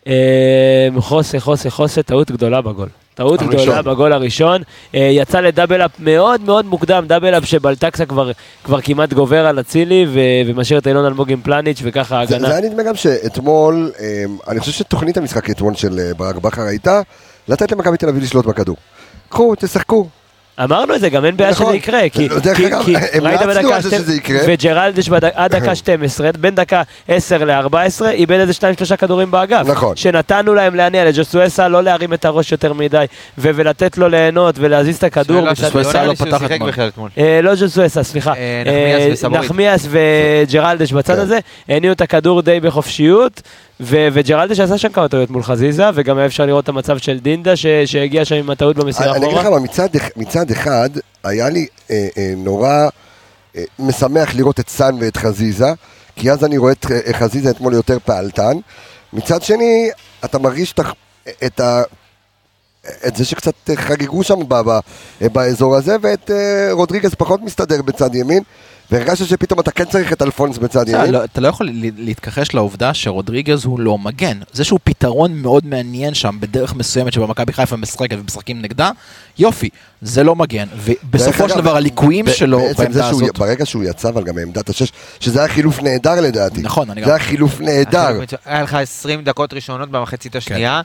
אה, 0.06 0.88
חוסה, 0.98 1.40
חוסה, 1.40 1.70
חוסה, 1.70 2.02
טעות 2.02 2.30
גדולה 2.30 2.60
בגול. 2.60 2.88
טעות 3.18 3.42
הראשון. 3.42 3.62
גדולה 3.62 3.82
בגול 3.82 4.12
הראשון, 4.12 4.62
אה, 4.94 5.08
יצא 5.12 5.40
לדאבל 5.40 5.84
אפ 5.84 5.90
מאוד 5.98 6.40
מאוד 6.40 6.66
מוקדם, 6.66 7.04
דאבל 7.06 7.38
אפ 7.38 7.44
שבלטקסה 7.44 8.06
כבר, 8.06 8.30
כבר 8.64 8.80
כמעט 8.80 9.12
גובר 9.12 9.46
על 9.46 9.60
אצילי 9.60 10.06
ו- 10.08 10.18
ומשאיר 10.50 10.78
את 10.78 10.86
אילון 10.86 11.04
אלמוג 11.06 11.32
עם 11.32 11.40
פלניץ' 11.42 11.80
וככה 11.82 12.18
ההגנה. 12.18 12.48
זה 12.48 12.56
היה 12.56 12.70
נדמה 12.70 12.82
גם 12.82 12.94
שאתמול, 12.94 13.92
אמ, 14.00 14.36
אני 14.48 14.60
חושב 14.60 14.72
שתוכנית 14.72 15.16
המשחק 15.16 15.50
אתמול 15.50 15.74
של 15.74 15.98
אה, 15.98 16.14
ברק 16.14 16.36
בכר 16.36 16.62
הייתה 16.62 17.00
לתת 17.48 17.72
למכבי 17.72 17.96
תל 17.96 18.08
אביב 18.08 18.22
לשלוט 18.22 18.46
בכדור. 18.46 18.76
קחו, 19.28 19.54
תשחקו. 19.58 20.06
אמרנו 20.64 20.94
את 20.94 21.00
זה, 21.00 21.08
גם 21.08 21.24
אין 21.24 21.36
בעיה 21.36 21.50
נכון. 21.50 21.66
שזה 21.66 21.76
יקרה, 21.76 22.08
כי, 22.08 22.28
הם 23.12 23.26
ראית 23.26 23.40
בדקה 23.42 23.74
על 23.76 23.82
זה 23.82 23.88
שתי- 23.88 23.98
שזה 23.98 24.14
יקרה. 24.14 24.40
וג'רלדש 24.46 25.08
בד- 25.08 25.24
עד 25.34 25.56
דקה 25.56 25.74
12, 25.74 26.30
בין 26.40 26.54
דקה 26.54 26.82
10 27.08 27.44
ל-14, 27.44 27.74
איבד 28.10 28.40
איזה 28.40 28.52
2-3 28.52 28.62
כדורים 28.96 29.30
באגף. 29.30 29.66
נכון. 29.66 29.96
שנתנו 29.96 30.54
להם 30.54 30.74
להניע 30.74 31.04
לג'וסואסה, 31.04 31.68
לא 31.68 31.82
להרים 31.82 32.12
את 32.12 32.24
הראש 32.24 32.52
יותר 32.52 32.72
מדי, 32.72 33.04
ולתת 33.38 33.98
לו 33.98 34.08
ליהנות 34.08 34.54
ולהזיז 34.58 34.96
את 34.96 35.04
הכדור. 35.04 35.52
ג'וסואסה 35.52 36.04
לא 36.04 36.14
פתח 36.14 36.40
אתמול. 36.44 37.10
אה, 37.18 37.40
לא 37.42 37.52
ג'וסואסה, 37.60 38.02
סליחה. 38.02 38.32
אה, 38.34 38.62
נחמיאס 38.66 39.02
אה, 39.02 39.12
וסבורית. 39.12 39.44
נחמיאס 39.44 39.86
וג'רלדש 39.90 40.92
בצד 40.92 41.14
כן. 41.14 41.20
הזה, 41.20 41.38
הניעו 41.68 41.92
את 41.92 42.00
הכדור 42.00 42.42
די 42.42 42.60
בחופשיות, 42.60 43.42
ו- 43.80 44.08
וג'רלדש 44.12 44.60
עשה 44.60 44.78
שם 44.78 44.88
כמה 44.88 45.08
טעויות 45.08 45.30
מול 45.30 45.42
חזיזה, 45.42 45.84
וגם 45.94 46.18
היה 46.18 46.26
אפשר 46.26 46.46
לראות 46.46 46.64
את 46.64 46.68
המצב 46.68 46.98
של 46.98 47.18
דינדה, 47.18 47.56
ש- 47.56 47.66
שהגיע 47.86 48.24
שם 48.24 48.34
עם 48.34 48.50
הטעות 48.50 48.76
במסירה 48.76 49.16
אני 49.16 49.26
אגיד 49.26 49.36
לך 49.36 49.40
אחורה. 49.44 49.58
מה, 49.58 49.64
מצד, 49.64 49.88
מצד 50.16 50.50
אחד, 50.50 50.90
היה 51.24 51.48
לי 51.48 51.66
אה, 51.90 52.08
אה, 52.18 52.32
נורא 52.36 52.88
אה, 53.56 53.62
משמח 53.78 54.34
לראות 54.34 54.60
את 54.60 54.68
סאן 54.68 54.96
ואת 55.00 55.16
חזיזה, 55.16 55.68
כי 56.16 56.30
אז 56.30 56.44
אני 56.44 56.58
רואה 56.58 56.72
את 56.72 56.86
אה, 56.90 57.12
חזיזה 57.12 57.50
אתמול 57.50 57.72
יותר 57.74 57.98
פעלתן. 58.04 58.56
מצד 59.12 59.42
שני, 59.42 59.90
אתה 60.24 60.38
מרגיש 60.38 60.72
את, 60.72 60.80
את, 61.46 61.60
ה, 61.60 61.82
את 63.06 63.16
זה 63.16 63.24
שקצת 63.24 63.54
חגגו 63.74 64.22
שם 64.22 64.48
ב, 64.48 64.54
ב, 64.54 64.78
באזור 65.32 65.76
הזה, 65.76 65.96
ואת 66.02 66.30
אה, 66.30 66.68
רודריגז 66.72 67.14
פחות 67.14 67.40
מסתדר 67.42 67.82
בצד 67.82 68.14
ימין, 68.14 68.42
והרגשת 68.90 69.26
שפתאום 69.26 69.60
אתה 69.60 69.70
כן 69.70 69.84
צריך 69.84 70.12
את 70.12 70.22
אלפונס 70.22 70.58
בצד 70.58 70.88
ימין. 70.88 71.10
לא- 71.10 71.24
אתה 71.24 71.40
לא 71.40 71.48
יכול 71.48 71.68
להתכחש 71.98 72.54
לעובדה 72.54 72.94
שרודריגז 72.94 73.64
הוא 73.64 73.80
לא 73.80 73.98
מגן. 73.98 74.38
זה 74.52 74.64
שהוא 74.64 74.78
פתרון 74.84 75.32
מאוד 75.42 75.66
מעניין 75.66 76.14
שם 76.14 76.36
בדרך 76.40 76.74
מסוימת 76.74 77.12
שבה 77.12 77.26
מכבי 77.26 77.52
חיפה 77.52 77.76
משחקת 77.76 78.16
ומשחקים 78.20 78.62
נגדה, 78.62 78.90
יופי, 79.38 79.68
זה 80.02 80.22
לא 80.24 80.36
מגן. 80.36 80.66
ובסופו 80.76 81.48
של 81.48 81.54
דבר 81.56 81.76
הליקויים 81.76 82.24
שלו 82.30 82.60
בעמדה 82.78 83.08
הזאת, 83.08 83.38
ברגע 83.38 83.66
שהוא 83.66 83.84
יצא, 83.84 84.08
אבל 84.08 84.24
גם 84.24 84.34
מעמדת 84.34 84.68
השש, 84.68 84.92
שזה 85.20 85.38
היה 85.38 85.48
חילוף 85.48 85.82
נהדר 85.82 86.20
לדעתי. 86.20 86.60
נכון, 86.62 86.90
אני 86.90 87.00
גם- 87.00 87.06
זה 87.06 87.14
היה 87.14 87.24
חילוף 87.24 87.60
נהדר. 87.60 88.20
היה 88.44 88.62
לך 88.62 88.74
20 88.74 89.24
דקות 89.24 89.52
ראשונות 89.54 89.90
במחצית 89.90 90.36
השנייה, 90.36 90.80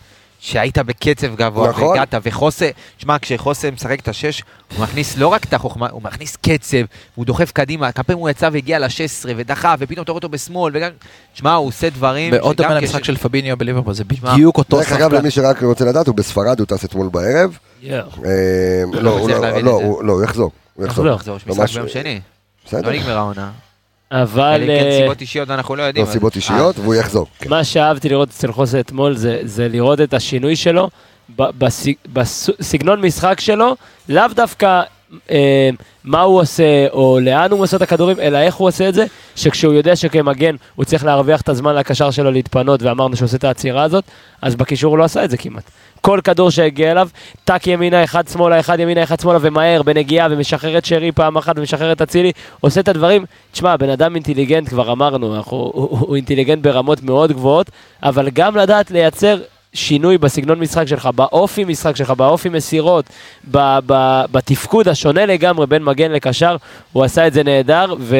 שהיית 0.45 0.77
בקצב 0.77 1.35
גבוה, 1.35 1.69
נכון. 1.69 1.83
והגעת, 1.87 2.13
וחוסה, 2.23 2.69
שמע, 2.97 3.15
כשחוסה 3.21 3.71
משחק 3.71 3.99
את 3.99 4.07
השש, 4.07 4.43
הוא 4.75 4.83
מכניס 4.83 5.17
לא 5.17 5.27
רק 5.27 5.43
את 5.43 5.53
החוכמה, 5.53 5.87
הוא 5.89 6.01
מכניס 6.03 6.35
קצב, 6.35 6.77
הוא 7.15 7.25
דוחף 7.25 7.51
קדימה, 7.51 7.91
כמה 7.91 8.03
פעמים 8.03 8.19
הוא 8.19 8.29
יצא 8.29 8.49
והגיע 8.53 8.79
לשש 8.79 9.01
עשרה, 9.01 9.33
ודחף, 9.37 9.75
ופתאום 9.79 10.03
אתה 10.03 10.11
רואה 10.11 10.17
אותו 10.17 10.29
בשמאל, 10.29 10.71
וגם, 10.75 10.89
שמע, 11.33 11.53
הוא 11.53 11.67
עושה 11.67 11.89
דברים, 11.89 12.33
מאוד 12.33 12.57
דומה 12.57 12.73
למשחק 12.79 13.01
כש- 13.01 13.07
של 13.07 13.17
פביניו 13.17 13.57
בליברפול, 13.57 13.93
זה 13.93 14.03
בדיוק 14.03 14.57
אותו 14.57 14.77
דרך 14.77 14.91
אגב, 14.91 15.09
שחקן. 15.09 15.15
למי 15.21 15.31
שרק 15.31 15.63
רוצה 15.63 15.85
לדעת, 15.85 16.07
הוא 16.07 16.15
בספרד, 16.15 16.59
הוא 16.59 16.67
טס 16.67 16.85
אתמול 16.85 17.09
בערב. 17.09 17.57
אה, 17.89 17.89
לא, 18.93 19.09
הוא 19.19 19.29
לא, 19.29 19.39
לא, 19.61 19.61
לא, 20.03 20.13
הוא 20.13 20.23
יחזור. 20.23 20.51
הוא 20.73 20.85
יחזור. 20.85 21.37
יש 21.37 21.47
משחק 21.47 21.69
ביום 21.75 21.89
שני, 21.89 22.19
בסדר. 22.65 22.89
לא 22.89 22.95
נגמרה 22.95 23.17
העונה. 23.17 23.51
אבל 24.13 24.61
אלא 24.63 24.73
אם 24.73 24.79
כן 24.79 24.85
אה, 24.85 24.99
סיבות 25.01 25.21
אישיות 25.21 25.49
אנחנו 25.49 25.75
לא 25.75 25.83
יודעים. 25.83 26.05
לא, 26.05 26.11
סיבות 26.11 26.35
אישיות, 26.35 26.79
והוא 26.79 26.95
יחזור. 26.95 27.27
כן. 27.39 27.49
מה 27.49 27.63
שאהבתי 27.63 28.09
לראות 28.09 28.29
אצל 28.29 28.51
חוסה 28.51 28.79
אתמול 28.79 29.15
זה, 29.15 29.39
זה 29.43 29.67
לראות 29.67 30.01
את 30.01 30.13
השינוי 30.13 30.55
שלו 30.55 30.89
בסגנון 32.13 33.01
משחק 33.01 33.39
שלו, 33.39 33.75
לאו 34.09 34.23
דווקא 34.35 34.81
אה, 35.31 35.69
מה 36.03 36.21
הוא 36.21 36.41
עושה 36.41 36.87
או 36.91 37.19
לאן 37.21 37.51
הוא 37.51 37.59
מוסר 37.59 37.77
את 37.77 37.81
הכדורים, 37.81 38.19
אלא 38.19 38.37
איך 38.37 38.55
הוא 38.55 38.67
עושה 38.67 38.89
את 38.89 38.93
זה, 38.93 39.05
שכשהוא 39.35 39.73
יודע 39.73 39.95
שכמגן 39.95 40.55
הוא 40.75 40.85
צריך 40.85 41.05
להרוויח 41.05 41.41
את 41.41 41.49
הזמן 41.49 41.75
לקשר 41.75 42.11
שלו 42.11 42.31
להתפנות, 42.31 42.83
ואמרנו 42.83 43.15
שהוא 43.15 43.25
עושה 43.25 43.37
את 43.37 43.43
העצירה 43.43 43.83
הזאת, 43.83 44.03
אז 44.41 44.55
בקישור 44.55 44.91
הוא 44.91 44.97
לא 44.97 45.03
עשה 45.03 45.23
את 45.23 45.29
זה 45.29 45.37
כמעט. 45.37 45.63
כל 46.01 46.19
כדור 46.23 46.49
שהגיע 46.49 46.91
אליו, 46.91 47.09
טאק 47.45 47.67
ימינה, 47.67 48.03
אחד 48.03 48.27
שמאלה, 48.27 48.59
אחד 48.59 48.79
ימינה, 48.79 49.03
אחד 49.03 49.19
שמאלה, 49.19 49.39
ומהר, 49.41 49.83
בנגיעה, 49.83 50.27
ומשחרר 50.31 50.77
את 50.77 50.85
שרי 50.85 51.11
פעם 51.11 51.37
אחת, 51.37 51.57
ומשחרר 51.57 51.91
את 51.91 52.01
אצילי, 52.01 52.31
עושה 52.61 52.79
את 52.81 52.87
הדברים. 52.87 53.25
תשמע, 53.51 53.77
בן 53.77 53.89
אדם 53.89 54.15
אינטליגנט, 54.15 54.69
כבר 54.69 54.91
אמרנו, 54.91 55.35
אנחנו, 55.35 55.57
הוא, 55.57 55.71
הוא, 55.73 55.99
הוא 55.99 56.15
אינטליגנט 56.15 56.63
ברמות 56.63 57.03
מאוד 57.03 57.31
גבוהות, 57.31 57.71
אבל 58.03 58.29
גם 58.29 58.57
לדעת 58.57 58.91
לייצר 58.91 59.37
שינוי 59.73 60.17
בסגנון 60.17 60.59
משחק 60.59 60.87
שלך, 60.87 61.09
באופי 61.15 61.63
משחק 61.63 61.95
שלך, 61.95 62.11
באופי 62.11 62.49
מסירות, 62.49 63.05
ב, 63.51 63.79
ב, 63.85 64.21
בתפקוד 64.31 64.87
השונה 64.87 65.25
לגמרי 65.25 65.67
בין 65.67 65.83
מגן 65.83 66.11
לקשר, 66.11 66.55
הוא 66.91 67.03
עשה 67.03 67.27
את 67.27 67.33
זה 67.33 67.43
נהדר, 67.43 67.95
ו, 67.99 68.15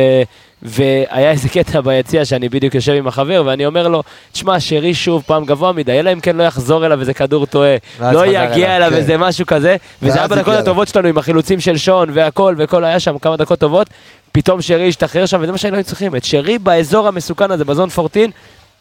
והיה 0.63 1.31
איזה 1.31 1.49
קטע 1.49 1.81
ביציע 1.81 2.25
שאני 2.25 2.49
בדיוק 2.49 2.75
יושב 2.75 2.93
עם 2.93 3.07
החבר, 3.07 3.43
ואני 3.45 3.65
אומר 3.65 3.87
לו, 3.87 4.03
תשמע, 4.31 4.59
שרי 4.59 4.93
שוב 4.93 5.23
פעם 5.25 5.45
גבוה 5.45 5.71
מדי, 5.71 5.99
אלא 5.99 6.13
אם 6.13 6.19
כן 6.19 6.35
לא 6.35 6.43
יחזור 6.43 6.85
אליו 6.85 6.99
איזה 6.99 7.13
כדור 7.13 7.45
טועה, 7.45 7.75
לא 7.99 8.25
יגיע 8.25 8.77
אליו, 8.77 8.89
כן. 8.89 8.95
איזה 8.95 9.17
משהו 9.17 9.45
כזה, 9.45 9.75
וזה 10.01 10.17
היה 10.17 10.27
בדקות 10.27 10.53
הטובות 10.53 10.87
שלנו 10.87 11.07
עם 11.07 11.17
החילוצים 11.17 11.59
של 11.59 11.77
שון 11.77 12.09
והכל, 12.13 12.55
וכל 12.57 12.83
היה 12.83 12.99
שם 12.99 13.17
כמה 13.17 13.37
דקות 13.37 13.59
טובות, 13.59 13.89
פתאום 14.31 14.61
שרי 14.61 14.87
השתחרר 14.87 15.25
שם, 15.25 15.39
וזה 15.41 15.51
מה 15.51 15.57
שהיינו 15.57 15.83
צריכים, 15.83 16.15
את 16.15 16.23
שרי 16.23 16.57
באזור 16.59 17.07
המסוכן 17.07 17.51
הזה, 17.51 17.65
בזון 17.65 17.89
14, 17.97 18.23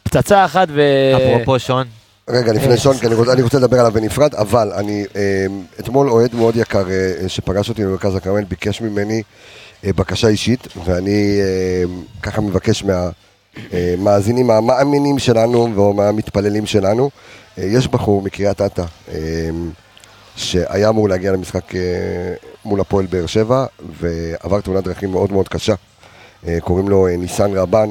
פצצה 0.02 0.44
אחת 0.44 0.68
ו... 0.70 0.82
אפרופו 1.16 1.58
שון, 1.58 1.86
רגע, 2.28 2.52
לפני 2.52 2.72
אה, 2.72 2.76
שון, 2.76 2.98
כי 2.98 3.06
אני 3.06 3.14
רוצה- 3.14 3.32
אני 3.32 3.42
רוצה 3.42 3.58
לדבר 3.58 3.78
עליו 3.80 3.92
בנפרד, 3.92 4.34
אבל 4.34 4.72
אני, 4.72 5.04
אה, 5.16 5.46
אתמול 5.80 6.10
אוהד 6.10 6.34
מאוד 6.34 6.56
יקר 6.56 6.84
אה, 6.90 7.28
שפגש 7.28 7.68
אותי 7.68 7.84
במרכז 7.84 8.14
הכרמל, 8.16 8.44
ביקש 8.44 8.80
ממני 8.80 9.22
אה, 9.84 9.90
בקשה 9.92 10.28
אישית, 10.28 10.68
ואני 10.84 11.40
אה, 11.40 11.84
ככה 12.22 12.40
מבקש 12.40 12.84
מהמאזינים, 12.84 14.50
המאמינים 14.50 15.18
שלנו 15.18 15.76
ומהמתפללים 15.76 16.66
שלנו, 16.66 17.10
אה, 17.58 17.64
יש 17.64 17.88
בחור 17.88 18.22
מקריית 18.22 18.60
אתא, 18.60 18.84
אה, 19.12 19.18
שהיה 20.36 20.88
אמור 20.88 21.08
להגיע 21.08 21.32
למשחק 21.32 21.74
אה, 21.74 21.80
מול 22.64 22.80
הפועל 22.80 23.06
באר 23.06 23.26
שבע, 23.26 23.66
ועבר 24.00 24.60
תאונת 24.60 24.84
דרכים 24.84 25.10
מאוד 25.10 25.32
מאוד 25.32 25.48
קשה. 25.48 25.74
אה, 26.46 26.58
קוראים 26.60 26.88
לו 26.88 27.06
אה, 27.08 27.16
ניסן 27.16 27.56
רבן, 27.56 27.88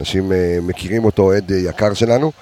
אנשים 0.00 0.32
אה, 0.32 0.58
מכירים 0.62 1.04
אותו, 1.04 1.22
אוהד 1.22 1.52
אה, 1.52 1.58
יקר 1.58 1.94
שלנו, 1.94 2.26
אה, 2.26 2.32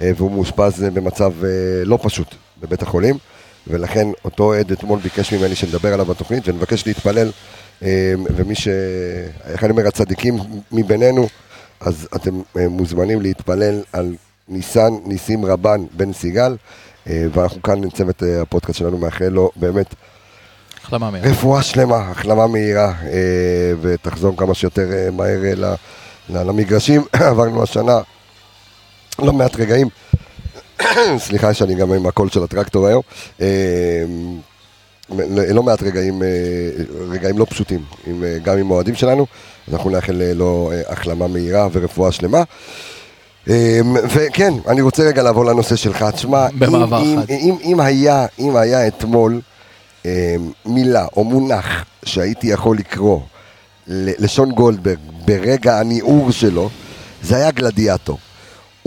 והוא 0.00 0.30
מאושפז 0.30 0.84
אה, 0.84 0.90
במצב 0.90 1.32
אה, 1.44 1.48
לא 1.84 1.98
פשוט 2.02 2.34
בבית 2.60 2.82
החולים, 2.82 3.18
ולכן 3.66 4.08
אותו 4.24 4.44
אוהד 4.44 4.72
אתמול 4.72 4.98
ביקש 4.98 5.32
ממני 5.32 5.54
שנדבר 5.54 5.92
עליו 5.94 6.06
בתוכנית, 6.06 6.48
ונבקש 6.48 6.86
להתפלל, 6.86 7.30
אה, 7.82 8.14
ומי 8.36 8.54
ש... 8.54 8.68
איך 9.44 9.64
אני 9.64 9.70
אומר, 9.70 9.86
הצדיקים 9.86 10.38
מבינינו, 10.72 11.28
אז 11.80 12.08
אתם 12.16 12.40
אה, 12.56 12.68
מוזמנים 12.68 13.20
להתפלל 13.20 13.82
על 13.92 14.14
ניסן 14.48 14.92
ניסים 15.04 15.44
רבן 15.44 15.80
בן 15.96 16.12
סיגל, 16.12 16.56
אה, 17.06 17.26
ואנחנו 17.32 17.62
כאן, 17.62 17.90
צוות 17.90 18.22
אה, 18.22 18.42
הפודקאסט 18.42 18.78
שלנו 18.78 18.98
מאחל 18.98 19.28
לו 19.28 19.50
באמת 19.56 19.94
החלמה 20.88 21.10
מהירה. 21.10 21.30
רפואה 21.30 21.62
שלמה, 21.62 21.96
החלמה 21.96 22.46
מהירה, 22.46 22.92
אה, 23.02 23.72
ותחזור 23.80 24.36
כמה 24.36 24.54
שיותר 24.54 24.92
אה, 24.92 25.10
מהר 25.10 25.44
אה, 25.44 25.74
למגרשים. 26.44 27.02
עברנו 27.12 27.62
השנה 27.62 27.98
לא 29.18 29.32
מעט 29.32 29.56
רגעים, 29.56 29.88
סליחה 31.26 31.54
שאני 31.54 31.74
גם 31.74 31.92
עם 31.92 32.06
הקול 32.06 32.28
של 32.30 32.42
הטרקטור 32.42 32.86
היום, 32.86 33.02
אה, 33.40 33.46
לא 35.10 35.42
לא 35.42 35.62
מעט 35.62 35.82
רגעים, 35.82 36.22
אה, 36.22 36.28
רגעים 37.08 37.38
לא 37.38 37.46
פשוטים, 37.50 37.80
עם, 38.06 38.24
אה, 38.24 38.38
גם 38.42 38.58
עם 38.58 38.70
האוהדים 38.70 38.94
שלנו, 38.94 39.26
אז 39.68 39.74
אנחנו 39.74 39.90
נאחל 39.90 40.22
לו 40.34 40.70
החלמה 40.88 41.26
מהירה 41.26 41.68
ורפואה 41.72 42.12
שלמה. 42.12 42.42
וכן, 44.08 44.54
אני 44.66 44.80
רוצה 44.80 45.02
רגע 45.02 45.22
לעבור 45.22 45.44
לנושא 45.44 45.76
שלך. 45.76 46.04
תשמע, 46.14 46.46
אם, 46.48 46.74
אם. 46.74 47.18
אם, 47.28 47.56
אם, 47.62 47.80
היה, 47.80 48.26
אם 48.38 48.56
היה 48.56 48.88
אתמול 48.88 49.40
מילה 50.66 51.06
או 51.16 51.24
מונח 51.24 51.84
שהייתי 52.04 52.46
יכול 52.46 52.78
לקרוא 52.78 53.20
לשון 53.88 54.50
גולדברג 54.50 54.98
ברגע 55.24 55.78
הניעור 55.78 56.30
שלו, 56.30 56.70
זה 57.22 57.36
היה 57.36 57.50
גלדיאטור. 57.50 58.18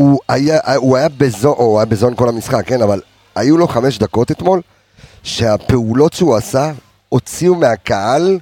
הוא 0.01 0.19
היה, 0.27 0.59
הוא 0.75 0.97
היה 0.97 1.09
בזון, 1.09 1.51
או 1.57 1.63
הוא 1.63 1.79
היה 1.79 1.85
בזון 1.85 2.15
כל 2.15 2.29
המשחק, 2.29 2.67
כן, 2.67 2.81
אבל 2.81 3.01
היו 3.35 3.57
לו 3.57 3.67
חמש 3.67 3.97
דקות 3.97 4.31
אתמול, 4.31 4.61
שהפעולות 5.23 6.13
שהוא 6.13 6.35
עשה 6.35 6.71
הוציאו 7.09 7.55
מהקהל 7.55 8.39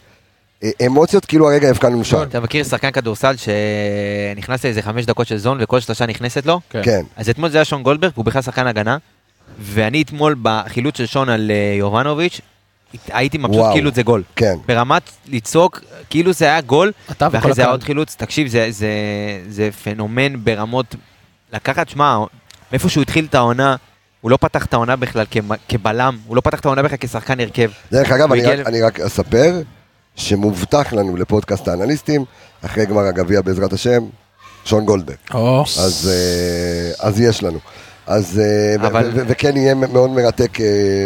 אה, 0.64 0.70
אמוציות 0.86 1.26
כאילו 1.26 1.52
הרגע 1.52 1.70
הבקענו 1.70 2.04
שם. 2.04 2.22
אתה 2.22 2.40
מכיר 2.40 2.64
שחקן 2.64 2.92
כדורסל 2.92 3.34
שנכנס 3.36 4.66
לאיזה 4.66 4.82
חמש 4.82 5.06
דקות 5.06 5.28
של 5.28 5.38
זון 5.38 5.58
וכל 5.62 5.80
שלושה 5.80 6.06
נכנסת 6.06 6.46
לו? 6.46 6.60
כן. 6.70 7.02
אז 7.16 7.30
אתמול 7.30 7.50
זה 7.50 7.58
היה 7.58 7.66
שון 7.66 7.84
גולדברג, 7.84 8.12
הוא 8.16 8.26
בכלל 8.26 8.42
שחקן 8.42 8.68
הגנה, 8.68 8.98
ואני 9.60 10.02
אתמול 10.02 10.36
בחילוץ 10.42 10.98
של 10.98 11.06
שון 11.06 11.30
על 11.30 11.52
אה, 11.52 11.76
יובנוביץ', 11.80 12.42
הייתי 13.08 13.38
מבסוט 13.38 13.56
וואו. 13.56 13.74
כאילו 13.74 13.92
זה 13.92 14.04
גול. 14.04 14.24
כן. 14.36 14.56
ברמת 14.68 15.04
לצעוק, 15.28 15.82
כאילו 16.10 16.34
זה 16.34 16.46
היה 16.46 16.62
גול, 16.62 16.92
ואחרי 17.32 17.54
זה 17.54 17.62
היה. 17.62 17.72
עוד 17.72 17.84
חילוץ. 17.84 18.16
תקשיב, 18.16 18.48
זה, 18.48 18.68
זה, 18.70 18.90
זה 19.50 19.70
פנומן 19.84 20.44
ברמות... 20.44 20.96
לקחת, 21.54 21.90
שמע, 21.90 22.18
מאיפה 22.72 22.90
שהוא 22.90 23.02
התחיל 23.02 23.26
את 23.30 23.36
העונה, 23.36 23.76
הוא 24.22 24.32
לא 24.32 24.38
פתח 24.38 24.66
את 24.66 24.74
העונה 24.74 24.96
בכלל 24.96 25.26
כבלם, 25.70 26.18
הוא 26.28 26.36
לא 26.36 26.42
פתח 26.42 26.60
את 26.60 26.66
העונה 26.66 26.84
בכלל 26.84 26.98
כשחקן 27.02 27.40
הרכב. 27.40 27.72
דרך 27.92 28.12
אגב, 28.12 28.32
אני 28.32 28.42
הגיע 28.42 28.62
רק, 28.62 28.68
אני 28.68 28.82
רק 28.82 29.00
אספר 29.00 29.62
שמובטח 30.16 30.94
לנו 30.94 31.18
לפודקאסט 31.18 31.68
האנליסטים, 31.68 32.26
אחרי 32.66 32.86
גמר 32.86 33.02
הגביע 33.02 33.42
בעזרת 33.42 33.74
השם, 33.74 34.04
שון 34.66 34.86
גולדברג. 34.86 35.16
או, 35.34 35.62
אז, 35.62 36.12
אה, 36.14 37.08
אז 37.08 37.20
יש 37.20 37.44
לנו. 37.44 37.60
אז, 38.08 38.40
אה, 38.44 38.76
ו- 38.84 38.88
אבל- 38.88 39.12
ו- 39.14 39.16
ו- 39.16 39.24
וכן 39.28 39.58
יהיה 39.58 39.76
מאוד 39.76 40.10
מרתק. 40.10 40.58
אה, 40.62 41.06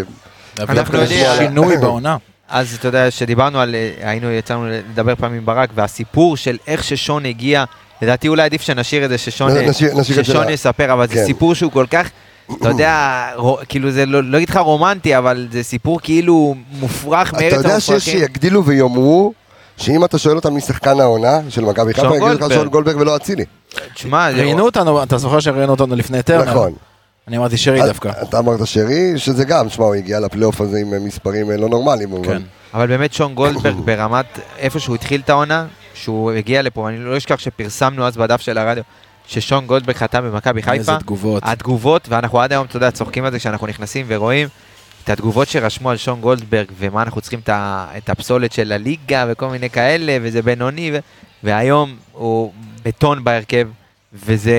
אנחנו 0.60 0.98
יודעים- 0.98 1.26
שינוי 1.38 1.78
בעונה. 1.78 2.18
אז 2.50 2.76
אתה 2.80 2.88
יודע, 2.88 3.12
שדיברנו 3.12 3.60
על, 3.60 3.76
היינו, 4.02 4.32
יצאנו 4.32 4.66
לדבר 4.70 5.16
פעם 5.16 5.34
עם 5.34 5.46
ברק, 5.46 5.70
והסיפור 5.76 6.38
של 6.38 6.58
איך 6.68 6.84
ששון 6.84 7.26
הגיע, 7.26 7.64
לדעתי 8.04 8.28
אולי 8.28 8.44
עדיף 8.44 8.62
שנשאיר 8.62 9.06
את 9.06 9.10
זה 9.10 9.18
ששון, 9.18 9.52
יספר, 10.50 10.94
אבל 10.94 11.08
כן. 11.08 11.16
זה 11.16 11.26
סיפור 11.26 11.56
שהוא 11.56 11.72
כל 11.72 11.86
כך, 11.92 12.10
אתה 12.60 12.70
יודע, 12.70 13.26
רו- 13.36 13.58
כאילו 13.70 13.92
זה 13.92 14.06
לא, 14.06 14.24
לא 14.24 14.38
אגיד 14.38 14.50
לך 14.50 14.58
רומנטי, 14.58 15.18
אבל 15.18 15.48
זה 15.52 15.64
סיפור 15.64 16.00
כאילו 16.04 16.56
מופרך 16.80 17.30
אתה 17.30 17.38
מארץ 17.42 17.54
יודע 17.54 17.80
שיש 17.80 17.90
המופרכים. 17.90 18.20
שיגדילו 18.20 18.66
ויאמרו 18.66 19.34
שאם 19.78 20.06
אתה 20.06 20.18
שואל 20.18 20.36
אותם 20.36 20.54
מי 20.54 20.62
שחקן 20.62 21.00
העונה 21.00 21.40
של 21.50 21.62
מכבי 21.66 21.94
חיפה, 21.94 22.08
יגידו 22.18 22.46
לך. 22.48 22.54
שון 22.54 22.68
גולדברג 22.68 22.98
ולא 22.98 23.16
אצילי. 23.16 23.46
תשמע, 23.94 24.30
ראיינו 24.30 24.66
אותנו, 24.66 25.04
אתה 25.04 25.18
זוכר 25.18 25.40
שראיינו 25.40 25.72
אותנו 25.72 25.96
לפני 25.96 26.24
טרנר? 26.24 26.52
נכון. 26.52 26.74
אני 27.28 27.38
אמרתי 27.38 27.58
שרי 27.58 27.82
דווקא. 27.82 28.12
אתה 28.22 28.40
אמרת 28.40 28.68
שרי, 28.68 29.14
שזה 29.18 29.46
גם, 29.46 29.70
שמע, 29.70 29.86
הוא 29.86 29.96
הגיע 29.96 30.20
לפלייאוף 30.20 30.62
הזה 30.62 30.78
עם 30.78 31.06
מספרים 31.06 31.52
אה, 31.52 31.58
לא 31.58 31.70
נורמליים. 31.70 32.24
כן. 32.24 32.42
אבל 32.74 32.88
באמת 32.88 33.14
שון 33.14 33.34
גולדברג 33.36 33.76
ברמת 33.86 34.26
איפה 34.58 34.80
שהוא 34.80 34.96
התחיל 34.96 35.22
את 35.26 35.30
העונה, 35.30 35.66
שהוא 35.94 36.32
הגיע 36.32 36.62
לפה, 36.62 36.90
אני 36.90 37.00
לא 37.00 37.18
אשכח 37.18 37.40
שפרסמנו 37.40 38.08
אז 38.08 38.18
בדף 38.18 38.42
של 38.42 38.58
הרדיו, 38.58 38.84
ששון 39.28 39.66
גולדברג 39.66 39.96
חתם 39.96 40.24
במכבי 40.24 40.62
חיפה. 40.62 40.74
איזה 40.74 40.92
תגובות. 41.00 41.44
התגובות, 41.46 42.10
ואנחנו 42.10 42.40
עד 42.42 42.52
היום, 42.52 42.66
אתה 42.66 42.78
יודע, 42.78 42.92
צוחקים 42.92 43.26
על 43.26 43.32
זה 43.32 43.40
כשאנחנו 43.40 43.68
נכנסים 43.68 44.06
ורואים 44.10 44.48
את 45.04 45.10
התגובות 45.10 45.48
שרשמו 45.48 45.90
על 45.90 45.98
שון 45.98 46.22
גולדברג, 46.22 46.66
ומה 46.78 47.02
אנחנו 47.02 47.22
צריכים 47.22 47.40
את, 47.40 47.50
את 47.98 48.10
הפסולת 48.10 48.52
של 48.54 48.72
הליגה 48.72 49.26
וכל 49.30 49.50
מיני 49.50 49.70
כאלה, 49.70 50.18
וזה 50.22 50.42
בינוני, 50.42 50.92
ו, 50.94 50.98
והיום 51.44 51.96
הוא 52.12 52.54
בטון 52.84 53.24
בהרכב, 53.24 53.68
וזה, 54.14 54.54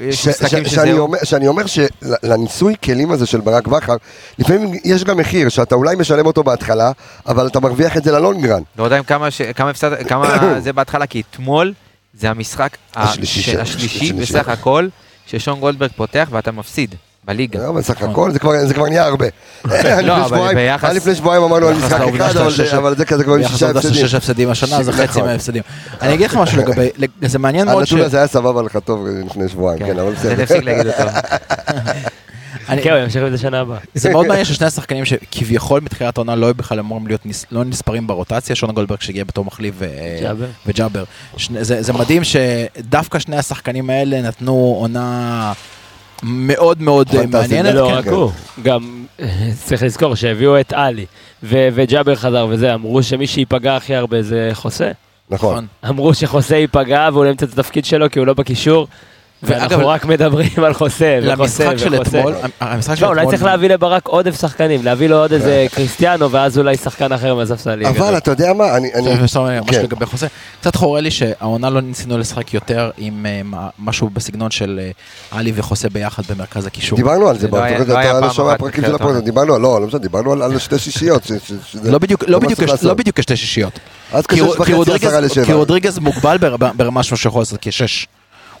יש 0.00 0.22
ש- 0.24 0.28
משחקים 0.28 0.64
שזה... 0.64 0.74
שאני 0.76 0.92
אומר- 0.92 1.18
שאני 1.24 1.46
אומר 1.48 1.62
שלניסוי 1.66 2.74
כלים 2.84 3.10
הזה 3.10 3.26
של 3.26 3.40
ברק 3.40 3.66
בכר, 3.66 3.96
לפעמים 4.38 4.72
יש 4.84 5.04
גם 5.04 5.16
מחיר 5.16 5.48
שאתה 5.48 5.74
אולי 5.74 5.96
משלם 5.96 6.26
אותו 6.26 6.42
בהתחלה, 6.42 6.92
אבל 7.26 7.46
אתה 7.46 7.60
מרוויח 7.60 7.96
את 7.96 8.04
זה 8.04 8.12
ללונגרן. 8.12 8.62
לא 8.78 8.84
יודע 8.84 9.02
כמה, 9.02 9.30
ש... 9.30 9.42
כמה 9.42 9.70
הפסד... 9.70 10.02
כמה 10.08 10.38
זה 10.64 10.72
בהתחלה, 10.72 11.06
כי 11.06 11.22
אתמול 11.30 11.72
זה 12.14 12.30
המשחק 12.30 12.76
השלישי 12.94 13.42
של- 13.42 13.52
של- 13.52 13.60
השלישי 13.60 13.96
השלישי. 13.96 14.12
בסך 14.12 14.48
הכל, 14.48 14.88
ששון 15.26 15.60
גולדברג 15.60 15.90
פותח 15.96 16.28
ואתה 16.30 16.52
מפסיד. 16.52 16.94
בליגה. 17.24 17.58
לא, 17.62 17.68
אבל 17.68 17.82
סך 17.82 18.02
הכל 18.02 18.30
זה 18.32 18.38
כבר- 18.74 18.88
נהיה 18.88 19.04
הרבה. 19.04 19.26
אבל 20.24 20.54
ביחס- 20.54 20.84
עד 20.84 20.96
לפני 20.96 21.14
שבועיים 21.14 21.42
אמרנו 21.42 21.66
על 21.66 21.74
משחק 21.74 21.92
אחד, 22.16 22.36
אבל 22.36 22.50
שש- 22.50 22.60
זה- 22.60 22.76
אבל 22.78 22.96
זה 22.96 23.04
כזה 23.04 23.24
כבר 23.24 23.36
שישה 23.48 23.64
לעובדה 23.66 23.80
הפסדים. 23.80 24.06
ששש 24.06 24.14
הפסדים 24.14 24.50
השנה, 24.50 24.82
זה 24.82 24.92
חצי 24.92 25.04
נכון. 25.04 25.22
מההפסדים. 25.24 25.62
אני 26.02 26.14
אגיד 26.14 26.26
לך 26.30 26.36
משהו 26.36 26.58
לגבי, 26.58 26.88
לג- 26.96 27.26
זה 27.26 27.38
מעניין 27.38 27.66
מאוד 27.66 27.84
ש... 27.84 27.92
הנתון 27.92 28.06
הזה 28.06 28.16
היה 28.18 28.26
סבבה 28.26 28.62
לך 28.62 28.78
טוב 28.84 29.06
לפני 29.26 29.48
שבועיים, 29.48 29.78
כן, 29.86 29.98
אבל 29.98 30.08
אז 30.08 30.14
בסדר. 30.14 30.44
תפסיק 30.44 30.64
להגיד 30.64 30.86
אותו. 30.86 31.02
אני- 32.68 32.82
כן, 32.82 32.90
הוא 32.90 32.98
ימשיך 32.98 33.22
עם 33.22 33.30
זה 33.30 33.38
שנה 33.38 33.60
הבאה. 33.60 33.78
זה 33.94 34.10
מאוד 34.10 34.26
מעניין 34.26 34.44
ששני 34.44 34.66
השחקנים 34.66 35.04
שכביכול 35.04 35.80
מתחילת 35.80 36.16
העונה 36.18 36.34
לא 36.36 36.46
היו 36.46 36.54
בכלל 36.54 36.78
אמורים 36.78 37.06
להיות 37.06 37.20
לא 37.50 37.64
נספרים 37.64 38.06
ברוטציה, 38.06 38.56
שון 38.56 38.72
גולדברג 38.72 39.00
שהגיע 39.00 39.24
בתור 39.24 39.44
מחליף 39.44 39.74
ג'אבר. 40.22 40.46
וג'אבר. 40.66 41.04
זה 41.60 41.92
מדהים 41.92 42.22
שדווקא 42.24 43.18
שני 43.18 43.36
השחקנים 43.36 43.90
האלה 43.90 44.22
נתנו 44.22 44.76
עונה 44.80 45.52
מאוד 46.24 46.82
מאוד 46.82 47.08
אה. 47.14 47.26
מעניינת. 47.26 47.74
לא 47.74 47.88
כן. 47.88 47.94
רק 47.94 48.06
הוא, 48.06 48.30
גם 48.62 49.04
צריך 49.64 49.82
לזכור 49.82 50.14
שהביאו 50.14 50.60
את 50.60 50.72
עלי 50.72 51.06
ו- 51.42 51.68
וג'אבר 51.74 52.14
חזר 52.14 52.46
וזה, 52.50 52.74
אמרו 52.74 53.02
שמי 53.02 53.26
שייפגע 53.26 53.76
הכי 53.76 53.94
הרבה 53.94 54.22
זה 54.22 54.50
חוסה. 54.52 54.90
נכון. 55.30 55.66
אמרו 55.88 56.14
שחוסה 56.14 56.56
ייפגע 56.56 57.08
והוא 57.12 57.24
לא 57.24 57.30
ימצא 57.30 57.46
את 57.46 57.52
התפקיד 57.52 57.84
שלו 57.84 58.10
כי 58.10 58.18
הוא 58.18 58.26
לא 58.26 58.34
בקישור. 58.34 58.88
ואגב, 59.44 59.62
ואנחנו 59.70 59.88
רק 59.88 60.04
מדברים 60.04 60.50
על 60.64 60.74
חוסה 60.74 61.18
וחוסה 61.22 61.64
למשחק 61.64 61.76
של 61.76 61.94
וחוסה. 61.94 62.18
אתמול, 62.18 62.34
המשחק 62.60 62.94
של 62.94 63.04
לא, 63.04 63.08
אולי 63.08 63.20
אתמול, 63.20 63.34
צריך 63.34 63.44
להביא 63.44 63.68
לברק 63.68 64.06
עוד 64.08 64.30
שחקנים, 64.30 64.84
להביא 64.84 65.08
לו 65.08 65.16
עוד 65.16 65.32
איזה 65.32 65.66
קריסטיאנו 65.74 66.30
ואז 66.30 66.58
אולי 66.58 66.76
שחקן 66.76 67.12
אחר 67.12 67.34
מהספסלים. 67.34 67.86
אבל 67.86 68.16
אתה 68.16 68.30
יודע 68.30 68.52
מה, 68.52 68.76
אני... 68.76 68.94
אני- 68.94 69.08
ו- 69.10 69.24
ושם 69.24 69.40
ממש 69.40 69.70
כן. 69.70 69.82
לגבי 69.82 70.06
חוזה, 70.06 70.26
קצת 70.60 70.76
חורה 70.76 71.00
לי 71.00 71.10
שהעונה 71.10 71.70
לא 71.70 71.80
ניסינו 71.80 72.18
לשחק 72.18 72.54
יותר 72.54 72.90
עם 72.98 73.26
אה, 73.26 73.40
משהו 73.78 74.10
בסגנון 74.12 74.50
של 74.50 74.80
אה, 74.82 74.90
עלי 75.38 75.52
וחוסה 75.54 75.88
ביחד 75.88 76.22
במרכז 76.30 76.66
הקישור. 76.66 76.96
דיברנו 76.96 77.28
על 77.28 77.38
זה, 77.38 77.48
לא 77.48 77.58
אתה 77.58 77.78
לא 77.78 78.00
אתה 78.00 78.12
לא 78.12 78.20
פעם 78.20 78.30
שומע 78.32 78.56
פרקים 78.56 78.74
של 78.74 78.80
מתחילת 78.80 78.94
הפרק, 78.94 79.08
העונה. 79.10 79.20
דיברנו, 79.20 79.58
לא, 79.58 79.80
לא 79.80 79.86
משנה, 79.86 79.98
דיברנו 80.00 80.32
על- 80.32 80.58
שתי 80.58 80.78
שישיות. 80.78 81.30
לא 81.84 81.98
בדיוק, 81.98 82.24
לא 82.28 82.28
לא. 82.28 82.48
לא 82.82 83.36
שישיות. 83.36 83.78
אז 84.12 84.26
כי 84.26 84.36
כשש 84.36 84.42
וחצי, 84.42 84.72
רודריגז- 84.72 85.06
עשרה 85.06 85.20
לשבע. 85.20 85.44
כי 85.44 85.52
רודריגז 85.52 85.98
מוגבל 85.98 86.36
בר- 86.38 86.56
ברמה 86.76 87.02
שהוא 87.02 87.18
יכול 87.26 87.40
לעשות 87.40 87.58
כשש. 87.62 88.06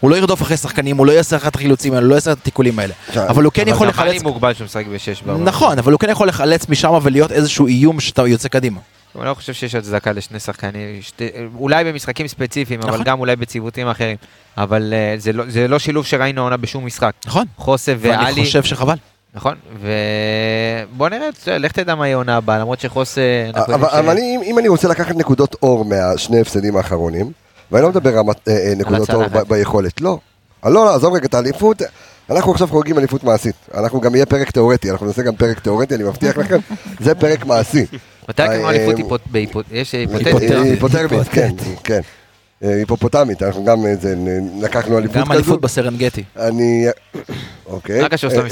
הוא 0.04 0.10
לא 0.10 0.16
ירדוף 0.16 0.42
אחרי 0.42 0.56
שחקנים, 0.56 0.96
הוא 0.96 1.06
לא 1.06 1.12
יעשה 1.12 1.36
את 1.36 1.54
החילוצים 1.54 1.92
האלה, 1.92 2.04
הוא 2.04 2.10
לא 2.10 2.14
יעשה 2.14 2.32
את 2.32 2.38
התיקולים 2.38 2.78
האלה. 2.78 2.94
עכשיו, 3.08 3.28
אבל 3.28 3.44
הוא 3.44 3.52
כן 3.52 3.68
יכול 3.68 3.86
אבל 3.88 3.96
גם 3.96 4.04
לחלץ... 4.04 4.14
עלי 4.14 4.22
מוגבל 4.22 4.54
שהוא 4.54 4.64
משחק 4.64 4.86
בשש. 4.86 5.22
בעונה. 5.22 5.44
נכון, 5.44 5.78
אבל 5.78 5.92
הוא 5.92 6.00
כן 6.00 6.10
יכול 6.10 6.28
לחלץ 6.28 6.68
משם 6.68 6.98
ולהיות 7.02 7.32
איזשהו 7.32 7.66
איום 7.66 8.00
שאתה 8.00 8.26
יוצא 8.26 8.48
קדימה. 8.48 8.80
אני 9.18 9.24
לא 9.26 9.34
חושב 9.34 9.52
שיש 9.52 9.74
הצדקה 9.74 10.12
לשני 10.12 10.40
שחקנים, 10.40 11.02
שתי, 11.02 11.28
אולי 11.58 11.84
במשחקים 11.84 12.28
ספציפיים, 12.28 12.80
אבל 12.80 12.90
נכון. 12.92 13.04
גם 13.04 13.20
אולי 13.20 13.36
בציוותים 13.36 13.88
אחרים. 13.88 14.16
אבל 14.58 14.94
אה, 14.96 15.14
זה 15.18 15.32
לא, 15.32 15.44
זה 15.48 15.68
לא 15.68 15.78
שילוב 15.78 16.06
שראינו 16.06 16.40
העונה 16.40 16.56
בשום 16.56 16.86
משחק. 16.86 17.12
נכון. 17.26 17.44
חוסה 17.56 17.94
ואני 18.00 18.24
ואלי, 18.24 18.44
חושב 18.44 18.62
שחבל. 18.62 18.96
נכון? 19.34 19.54
ובוא 19.80 21.08
נראה, 21.08 21.28
לך 21.46 21.72
תדע 21.72 21.94
מה 21.94 22.06
יהיה 22.06 22.16
העונה 22.16 22.36
הבאה, 22.36 22.58
למרות 22.58 22.80
שחוסה... 22.80 23.20
אנחנו 23.54 23.74
אבל 23.74 23.82
יודעים 23.84 24.04
אבל 24.04 24.16
ש- 24.16 24.18
אני- 24.18 24.38
אם 24.50 24.58
אני 24.58 24.68
רוצה 24.68 24.88
לקחת 24.88 25.14
נקודות 25.16 25.56
אור 25.62 25.84
מהשני 25.84 26.40
הפסדים 26.40 26.76
האחרונים, 26.76 27.32
ואני 27.72 27.82
לא 27.82 27.88
מדבר 27.90 28.14
רמת- 28.18 28.48
אה, 28.48 28.56
אה, 28.68 28.72
נקודות 28.76 29.10
אור 29.10 29.22
ביכולת, 29.48 30.00
לא. 30.00 30.18
אני 30.64 30.74
לא, 30.74 30.94
עזוב 30.94 31.14
רגע 31.14 31.26
את 31.26 31.34
האליפות, 31.34 31.82
אנחנו 32.30 32.52
עכשיו 32.52 32.68
חוגגים 32.68 32.98
אליפות 32.98 33.24
מעשית. 33.24 33.54
אנחנו 33.74 34.00
גם 34.00 34.14
יהיה 34.14 34.26
פרק 34.26 34.50
תיאורטי, 34.50 34.90
אנחנו 34.90 35.06
נעשה 35.06 35.22
גם 35.22 35.36
פרק 35.36 35.58
תיאורטי, 35.60 35.94
אני 35.94 36.04
מבטיח 36.04 36.38
לכם, 36.38 36.58
זה 37.00 37.14
פרק 37.14 37.46
מעשי. 37.46 37.84
מתי 38.28 38.42
אה, 38.42 38.70
אליפות 38.70 38.94
אה, 38.94 39.00
היפותטית? 40.20 40.50
היפותרמית, 40.50 41.28
כן, 41.30 41.50
כן. 41.84 42.00
אה, 42.64 42.74
היפופוטמית, 42.74 43.42
אנחנו 43.42 43.64
גם 43.64 43.86
אה, 43.86 43.94
זה, 44.00 44.14
נ- 44.16 44.62
לקחנו 44.62 44.98
אליפות 44.98 45.16
גם 45.16 45.24
כזו. 45.24 45.32
אליפות 45.34 45.60
בסרנגטי. 45.60 46.24
אני... 46.36 46.86
אוקיי. 47.66 48.02
מה 48.02 48.08
קשור 48.08 48.30
שלומי 48.30 48.50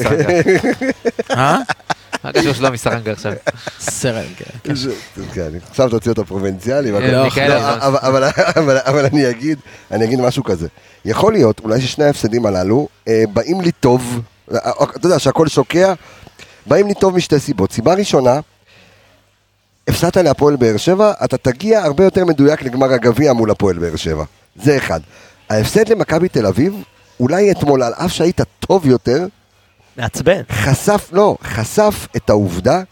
סרנגה? 2.22 2.38
מה 2.38 2.42
קשור 2.42 2.52
שלומי 2.52 2.78
סרנגה 2.78 3.12
עכשיו? 3.12 3.32
סרנגטי. 3.80 4.44
זה- 4.74 4.90
כן, 5.34 5.48
עכשיו 5.70 5.88
תוציא 5.90 6.10
אותו 6.10 6.24
פרובינציאלי. 6.24 6.90
לא, 6.90 6.98
אלזון. 6.98 7.78
אבל- 7.80 7.98
אבל- 8.02 8.24
אבל- 8.56 8.78
אבל 8.78 9.04
אני 9.06 9.30
אגיד, 9.30 9.58
אני 9.90 10.04
אגיד 10.04 10.20
משהו 10.20 10.44
כזה. 10.44 10.68
יכול 11.04 11.32
להיות, 11.32 11.60
אולי 11.64 11.80
ששני 11.80 12.04
ההפסדים 12.04 12.46
הללו 12.46 12.88
אה, 13.08 13.24
באים 13.32 13.60
לי 13.60 13.72
טוב, 13.72 14.20
אה, 14.52 14.58
אה, 14.66 14.72
אתה 14.96 15.06
יודע 15.06 15.18
שהכל 15.18 15.48
שוקע, 15.48 15.92
באים 16.66 16.86
לי 16.88 16.94
טוב 16.94 17.16
משתי 17.16 17.38
סיבות. 17.40 17.72
סיבה 17.72 17.94
ראשונה, 17.94 18.40
הפסדת 19.88 20.16
להפועל 20.16 20.56
באר 20.56 20.76
שבע, 20.76 21.12
אתה 21.24 21.36
תגיע 21.36 21.82
הרבה 21.82 22.04
יותר 22.04 22.24
מדויק 22.24 22.62
לגמר 22.62 22.92
הגביע 22.92 23.32
מול 23.32 23.50
הפועל 23.50 23.78
באר 23.78 23.96
שבע. 23.96 24.24
זה 24.62 24.76
אחד. 24.76 25.00
ההפסד 25.50 25.88
למכבי 25.88 26.28
תל 26.28 26.46
אביב, 26.46 26.74
אולי 27.20 27.50
אתמול, 27.52 27.82
על 27.82 27.92
אף 27.94 28.12
שהיית 28.12 28.40
טוב 28.60 28.86
יותר, 28.86 29.26
מעצבן. 29.96 30.42
חשף, 30.50 31.08
לא, 31.12 31.36
חשף 31.42 32.06
את 32.16 32.30
העובדה 32.30 32.82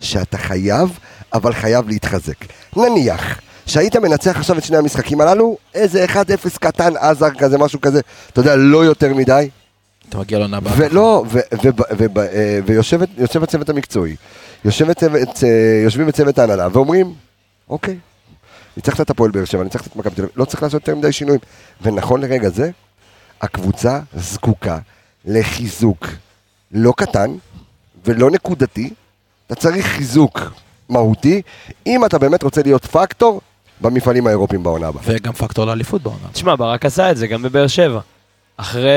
שאתה 0.00 0.38
חייב, 0.38 0.98
אבל 1.32 1.52
חייב 1.52 1.88
להתחזק. 1.88 2.44
נניח 2.76 3.40
שהיית 3.66 3.96
מנצח 3.96 4.36
עכשיו 4.36 4.58
את 4.58 4.64
שני 4.64 4.76
המשחקים 4.76 5.20
הללו, 5.20 5.56
איזה 5.74 6.04
1-0 6.04 6.58
קטן, 6.60 6.96
עזר 6.96 7.30
כזה, 7.38 7.58
משהו 7.58 7.80
כזה, 7.80 8.00
אתה 8.32 8.40
יודע, 8.40 8.56
לא 8.56 8.84
יותר 8.84 9.14
מדי, 9.14 9.48
אתה 10.12 10.18
מגיע 10.20 10.38
לעונה 10.38 10.56
הבאה. 10.56 10.72
ולא, 10.76 11.24
אה, 12.18 12.58
ויושב 12.66 13.00
יושב 13.18 13.42
הצוות 13.42 13.68
המקצועי, 13.68 14.16
אה, 14.66 14.70
יושבים 15.84 16.06
בצוות 16.06 16.38
ההנהלה 16.38 16.68
ואומרים, 16.72 17.14
אוקיי, 17.68 17.98
ניצחת 18.76 19.00
את 19.00 19.10
הפועל 19.10 19.30
באר 19.30 19.44
שבע, 19.44 19.64
ניצחת 19.64 19.86
את 19.86 19.96
מכבי 19.96 20.14
תל 20.14 20.22
אביב, 20.22 20.32
לא 20.36 20.44
צריך 20.44 20.62
לעשות 20.62 20.80
יותר 20.80 20.94
מדי 20.94 21.12
שינויים. 21.12 21.40
ונכון 21.82 22.20
לרגע 22.20 22.48
זה, 22.48 22.70
הקבוצה 23.42 24.00
זקוקה 24.14 24.78
לחיזוק 25.24 26.06
לא 26.72 26.92
קטן 26.96 27.30
ולא 28.04 28.30
נקודתי, 28.30 28.90
אתה 29.46 29.54
צריך 29.54 29.86
חיזוק 29.86 30.40
מהותי, 30.88 31.42
אם 31.86 32.04
אתה 32.04 32.18
באמת 32.18 32.42
רוצה 32.42 32.62
להיות 32.62 32.84
פקטור 32.86 33.40
במפעלים 33.80 34.26
האירופיים 34.26 34.62
בעונה 34.62 34.88
הבאה. 34.88 35.02
וגם 35.06 35.32
פקטור 35.32 35.64
לאליפות 35.64 36.02
בעונה. 36.02 36.18
תשמע, 36.32 36.54
ברק 36.56 36.86
עשה 36.86 37.10
את 37.10 37.16
זה 37.16 37.26
גם 37.26 37.42
בבאר 37.42 37.66
שבע. 37.66 38.00
אחרי 38.56 38.90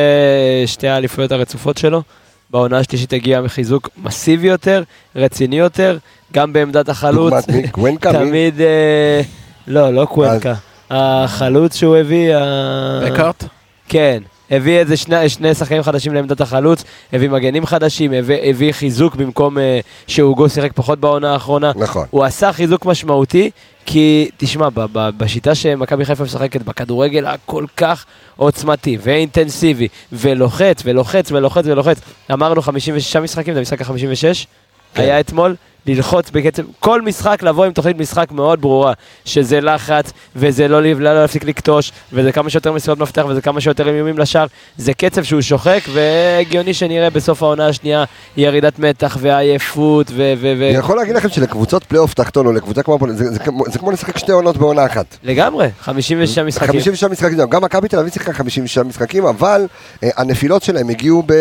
שתי 0.65 0.88
האליפויות 0.88 1.32
הרצופות 1.32 1.78
שלו, 1.78 2.01
בעונה 2.49 2.78
השלישית 2.78 3.13
הגיע 3.13 3.41
מחיזוק 3.41 3.89
מסיבי 4.03 4.47
יותר, 4.47 4.84
רציני 5.15 5.55
יותר, 5.59 5.97
גם 6.34 6.53
בעמדת 6.53 6.89
החלוץ. 6.89 7.34
דוגמת 7.34 7.49
מי? 7.49 7.69
קוונקה? 7.71 8.11
מי? 8.11 8.17
תמיד, 8.30 8.61
אה, 8.61 9.21
לא, 9.67 9.93
לא 9.93 10.05
קוונקה. 10.05 10.53
החלוץ 10.89 11.76
שהוא 11.76 11.95
הביא, 11.97 12.36
ה- 12.36 12.99
בקארט? 13.05 13.43
כן, 13.88 14.23
הביא 14.51 14.79
איזה 14.79 14.97
שני, 14.97 15.29
שני 15.29 15.53
שחקנים 15.53 15.83
חדשים 15.83 16.13
לעמדת 16.13 16.41
החלוץ, 16.41 16.83
הביא 17.13 17.29
מגנים 17.29 17.65
חדשים, 17.65 18.13
הביא, 18.13 18.37
הביא 18.43 18.71
חיזוק 18.71 19.15
במקום 19.15 19.57
אה, 19.57 19.79
שהוגו 20.07 20.49
שיחק 20.49 20.71
פחות 20.75 20.99
בעונה 20.99 21.33
האחרונה. 21.33 21.71
נכון. 21.75 22.07
הוא 22.09 22.23
עשה 22.23 22.53
חיזוק 22.53 22.85
משמעותי, 22.85 23.51
כי 23.85 24.29
תשמע, 24.37 24.69
ב- 24.69 24.85
ב- 24.91 25.09
בשיטה 25.17 25.55
שמכבי 25.55 26.05
חיפה 26.05 26.23
משחקת 26.23 26.61
בכדורגל 26.61 27.25
הכל 27.25 27.65
כך 27.77 28.05
עוצמתי 28.35 28.97
ואינטנסיבי, 29.01 29.87
ולוחץ 30.11 30.81
ולוחץ 30.85 31.31
ולוחץ 31.31 31.65
ולוחץ. 31.65 31.97
אמרנו 32.33 32.61
56 32.61 33.15
משחקים, 33.15 33.53
זה 33.53 33.59
המשחק 33.59 33.81
ה-56, 33.81 34.45
כן. 34.93 35.01
היה 35.01 35.19
אתמול. 35.19 35.55
ללחוץ 35.88 36.29
בקצב, 36.29 36.63
כל 36.79 37.01
משחק 37.01 37.43
לבוא 37.43 37.65
עם 37.65 37.71
תוכנית 37.71 37.97
משחק 37.99 38.31
מאוד 38.31 38.61
ברורה, 38.61 38.93
שזה 39.25 39.61
לחץ, 39.61 40.11
וזה 40.36 40.67
לא, 40.67 40.83
לא, 40.83 40.91
לא 40.91 41.21
להפסיק 41.21 41.43
לקטוש, 41.43 41.91
וזה 42.13 42.31
כמה 42.31 42.49
שיותר 42.49 42.71
מסירות 42.71 42.99
מפתח, 42.99 43.25
וזה 43.29 43.41
כמה 43.41 43.61
שיותר 43.61 43.89
איומים 43.89 44.17
לשער, 44.17 44.45
זה 44.77 44.93
קצב 44.93 45.23
שהוא 45.23 45.41
שוחק, 45.41 45.79
והגיוני 45.93 46.73
שנראה 46.73 47.09
בסוף 47.09 47.43
העונה 47.43 47.67
השנייה 47.67 48.03
ירידת 48.38 48.79
מתח 48.79 49.17
ועייפות, 49.21 50.07
ו... 50.11 50.33
ו, 50.38 50.53
ו... 50.59 50.69
אני 50.69 50.77
יכול 50.77 50.97
להגיד 50.97 51.15
לכם 51.15 51.29
שלקבוצות 51.29 51.83
פלייאוף 51.83 52.13
תחתון 52.13 52.45
או 52.45 52.51
לקבוצה 52.51 52.83
כמו 52.83 52.97
זה, 53.09 53.31
זה, 53.31 53.39
כמו- 53.39 53.63
זה 53.67 53.79
כמו 53.79 53.91
לשחק 53.91 54.17
שתי 54.17 54.31
עונות 54.31 54.57
בעונה 54.57 54.86
אחת. 54.86 55.17
לגמרי, 55.23 55.67
56 55.81 56.38
משחקים. 56.38 56.67
56 56.67 57.03
משחקים, 57.03 57.38
גם 57.49 57.63
מכבי 57.63 57.88
תל 57.88 57.99
אביב 57.99 58.13
שיחקה 58.13 58.33
56 58.33 58.77
משחקים, 58.77 59.25
אבל 59.25 59.67
אה, 60.03 60.09
הנפילות 60.17 60.63
שלהם 60.63 60.89
הגיעו 60.89 61.23
ב... 61.25 61.33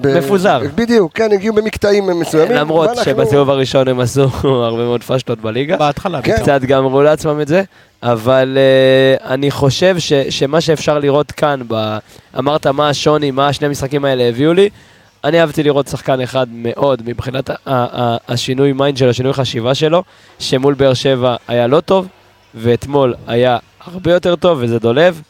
ב... 0.00 0.18
מפוזר. 0.18 0.62
בדיוק, 0.74 1.12
כן, 1.14 1.32
הגיעו 1.32 1.54
במקטעים 1.54 2.06
מסוימים. 2.20 2.56
למרות 2.82 3.04
שבסיבוב 3.04 3.50
הראשון 3.50 3.88
הם 3.88 4.00
עשו 4.00 4.22
הרבה 4.64 4.84
מאוד 4.84 5.02
פאשלות 5.02 5.38
בליגה. 5.38 5.76
בהתחלה. 5.76 6.22
כן. 6.22 6.36
קצת 6.42 6.60
גמרו 6.62 7.02
לעצמם 7.02 7.40
את 7.40 7.48
זה, 7.48 7.62
אבל 8.02 8.58
uh, 9.20 9.24
אני 9.24 9.50
חושב 9.50 9.98
ש, 9.98 10.12
שמה 10.12 10.60
שאפשר 10.60 10.98
לראות 10.98 11.32
כאן, 11.32 11.60
ב, 11.68 11.96
אמרת 12.38 12.66
מה 12.66 12.88
השוני, 12.88 13.30
מה 13.30 13.48
השני 13.48 13.66
המשחקים 13.66 14.04
האלה 14.04 14.22
הביאו 14.28 14.52
לי, 14.52 14.68
אני 15.24 15.40
אהבתי 15.40 15.62
לראות 15.62 15.88
שחקן 15.88 16.20
אחד 16.20 16.46
מאוד 16.50 17.02
מבחינת 17.06 17.50
ה- 17.50 17.54
ה- 17.66 18.16
השינוי 18.28 18.72
mind 18.72 18.96
שלו, 18.96 19.10
השינוי 19.10 19.32
חשיבה 19.32 19.74
שלו, 19.74 20.02
שמול 20.38 20.74
באר 20.74 20.94
שבע 20.94 21.36
היה 21.48 21.66
לא 21.66 21.80
טוב, 21.80 22.08
ואתמול 22.54 23.14
היה 23.26 23.58
הרבה 23.86 24.12
יותר 24.12 24.36
טוב, 24.36 24.58
וזה 24.60 24.78
דולב, 24.78 25.22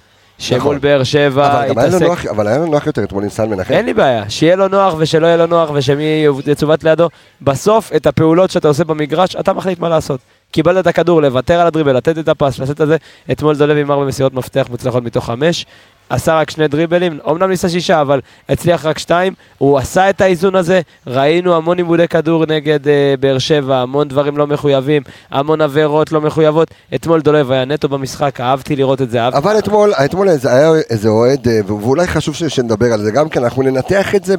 שמול 0.44 0.60
נכון. 0.60 0.78
באר 0.80 1.04
שבע 1.04 1.60
היה 1.60 1.72
לנו 1.72 1.96
התעסק... 1.96 2.26
אבל 2.26 2.46
היה 2.46 2.58
לנו 2.58 2.66
נוח 2.66 2.86
יותר 2.86 3.04
אתמול 3.04 3.22
עם 3.22 3.28
סן 3.28 3.48
מנחם. 3.50 3.74
אין 3.74 3.86
לי 3.86 3.94
בעיה, 3.94 4.30
שיהיה 4.30 4.56
לו 4.56 4.68
נוח 4.68 4.94
ושלא 4.98 5.26
יהיה 5.26 5.36
לו 5.36 5.46
נוח 5.46 5.70
ושמי 5.74 6.26
יצוות 6.46 6.84
לידו. 6.84 7.08
בסוף, 7.42 7.92
את 7.96 8.06
הפעולות 8.06 8.50
שאתה 8.50 8.68
עושה 8.68 8.84
במגרש, 8.84 9.36
אתה 9.36 9.52
מחליט 9.52 9.78
מה 9.78 9.88
לעשות. 9.88 10.20
קיבלת 10.50 10.82
את 10.82 10.86
הכדור, 10.86 11.22
לוותר 11.22 11.60
על 11.60 11.66
הדריבל, 11.66 11.96
לתת 11.96 12.18
את 12.18 12.28
הפס, 12.28 12.58
לעשות 12.58 12.80
את 12.80 12.86
זה. 12.86 12.96
אתמול 13.32 13.56
דולב 13.56 13.76
עם 13.76 13.90
ארבע 13.90 14.04
מסירות 14.04 14.34
מפתח 14.34 14.66
מוצלחות 14.70 15.02
מתוך 15.02 15.26
חמש. 15.26 15.66
עשה 16.10 16.38
רק 16.38 16.50
שני 16.50 16.68
דריבלים, 16.68 17.18
אמנם 17.30 17.50
ניסה 17.50 17.68
שישה, 17.68 18.00
אבל 18.00 18.20
הצליח 18.48 18.86
רק 18.86 18.98
שתיים, 18.98 19.32
הוא 19.58 19.78
עשה 19.78 20.10
את 20.10 20.20
האיזון 20.20 20.56
הזה, 20.56 20.80
ראינו 21.06 21.56
המון 21.56 21.78
עיבודי 21.78 22.08
כדור 22.08 22.46
נגד 22.46 22.88
אה, 22.88 23.14
באר 23.20 23.38
שבע, 23.38 23.76
המון 23.76 24.08
דברים 24.08 24.36
לא 24.36 24.46
מחויבים, 24.46 25.02
המון 25.30 25.60
עבירות 25.60 26.12
לא 26.12 26.20
מחויבות, 26.20 26.70
אתמול 26.94 27.20
דולב 27.20 27.50
היה 27.50 27.64
נטו 27.64 27.88
במשחק, 27.88 28.40
אהבתי 28.40 28.76
לראות 28.76 29.02
את 29.02 29.10
זה, 29.10 29.22
אהבתי. 29.22 29.38
אבל 29.38 29.58
אתמול, 29.58 29.92
אתמול 30.04 30.28
היה 30.28 30.72
איזה 30.90 31.08
אוהד, 31.08 31.48
אה, 31.48 31.60
ואולי 31.66 32.06
חשוב 32.06 32.34
שנדבר 32.34 32.92
על 32.92 33.00
זה 33.00 33.10
גם 33.10 33.28
כן, 33.28 33.44
אנחנו 33.44 33.62
ננתח 33.62 34.14
את 34.14 34.24
זה 34.24 34.34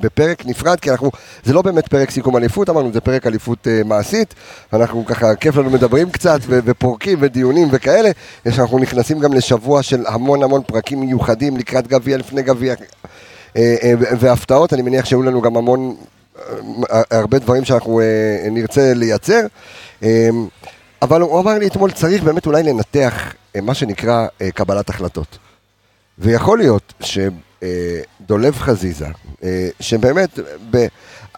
בפרק 0.00 0.46
נפרד, 0.46 0.80
כי 0.80 0.90
אנחנו, 0.90 1.10
זה 1.44 1.52
לא 1.52 1.62
באמת 1.62 1.88
פרק 1.88 2.10
סיכום 2.10 2.36
אליפות, 2.36 2.70
אמרנו, 2.70 2.92
זה 2.92 3.00
פרק 3.00 3.26
אליפות 3.26 3.66
אה, 3.66 3.80
מעשית, 3.84 4.34
אנחנו 4.72 5.06
ככה, 5.06 5.34
כיף 5.34 5.56
לנו 5.56 5.70
מדברים 5.70 6.10
קצת, 6.10 6.40
ופורקים 6.46 7.18
ודיונים 7.20 7.68
וכאלה, 7.70 8.10
אנחנו 8.46 8.78
נכנסים 8.78 9.18
גם 9.18 9.32
לשבוע 9.32 9.82
של 9.82 10.04
המון 10.06 10.42
המון 10.42 10.62
פרקים 10.70 11.00
מיוחדים 11.00 11.56
לקראת 11.56 11.86
גביע, 11.86 12.16
לפני 12.16 12.42
גביע, 12.42 12.74
אה, 13.56 13.76
אה, 13.82 13.94
והפתעות, 13.98 14.72
אני 14.72 14.82
מניח 14.82 15.04
שהיו 15.04 15.22
לנו 15.22 15.42
גם 15.42 15.56
המון, 15.56 15.96
אה, 16.92 17.02
הרבה 17.10 17.38
דברים 17.38 17.64
שאנחנו 17.64 18.00
נרצה 18.50 18.94
לייצר. 18.94 19.40
אבל 21.02 21.20
הוא 21.20 21.40
אמר 21.40 21.58
לי 21.58 21.66
אתמול, 21.66 21.90
צריך 21.90 22.22
באמת 22.22 22.46
אולי 22.46 22.62
לנתח 22.62 23.34
מה 23.62 23.74
שנקרא 23.74 24.26
קבלת 24.54 24.90
החלטות. 24.90 25.38
ויכול 26.18 26.58
להיות 26.58 26.92
שדולב 27.00 28.54
חזיזה, 28.54 29.06
שבאמת, 29.80 30.38
ב... 30.70 30.86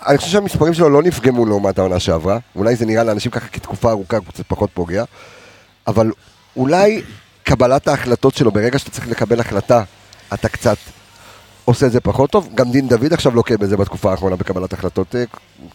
אני 0.06 0.18
חושב 0.18 0.30
שהמספרים 0.30 0.74
שלו 0.74 0.90
לא 0.90 1.02
נפגמו 1.02 1.46
לעומת 1.46 1.78
העונה 1.78 2.00
שעברה, 2.00 2.38
אולי 2.56 2.76
זה 2.76 2.86
נראה 2.86 3.04
לאנשים 3.04 3.30
ככה 3.30 3.48
כתקופה 3.48 3.90
ארוכה 3.90 4.20
קצת 4.20 4.44
פחות 4.48 4.70
פוגע, 4.74 5.04
אבל 5.86 6.12
אולי 6.56 7.02
קבלת 7.42 7.88
ההחלטות 7.88 8.34
שלו, 8.34 8.50
ברגע 8.50 8.78
שאתה 8.78 8.90
צריך 8.90 9.08
לקבל 9.08 9.40
החלטה, 9.40 9.82
אתה 10.34 10.48
קצת 10.48 10.76
עושה 11.64 11.86
את 11.86 11.92
זה 11.92 12.00
פחות 12.00 12.30
טוב. 12.30 12.48
גם 12.54 12.70
דין 12.70 12.88
דוד 12.88 13.12
עכשיו 13.12 13.34
לוקה 13.34 13.56
בזה 13.56 13.76
בתקופה 13.76 14.10
האחרונה 14.10 14.36
בקבלת 14.36 14.72
החלטות 14.72 15.16
אה, 15.16 15.24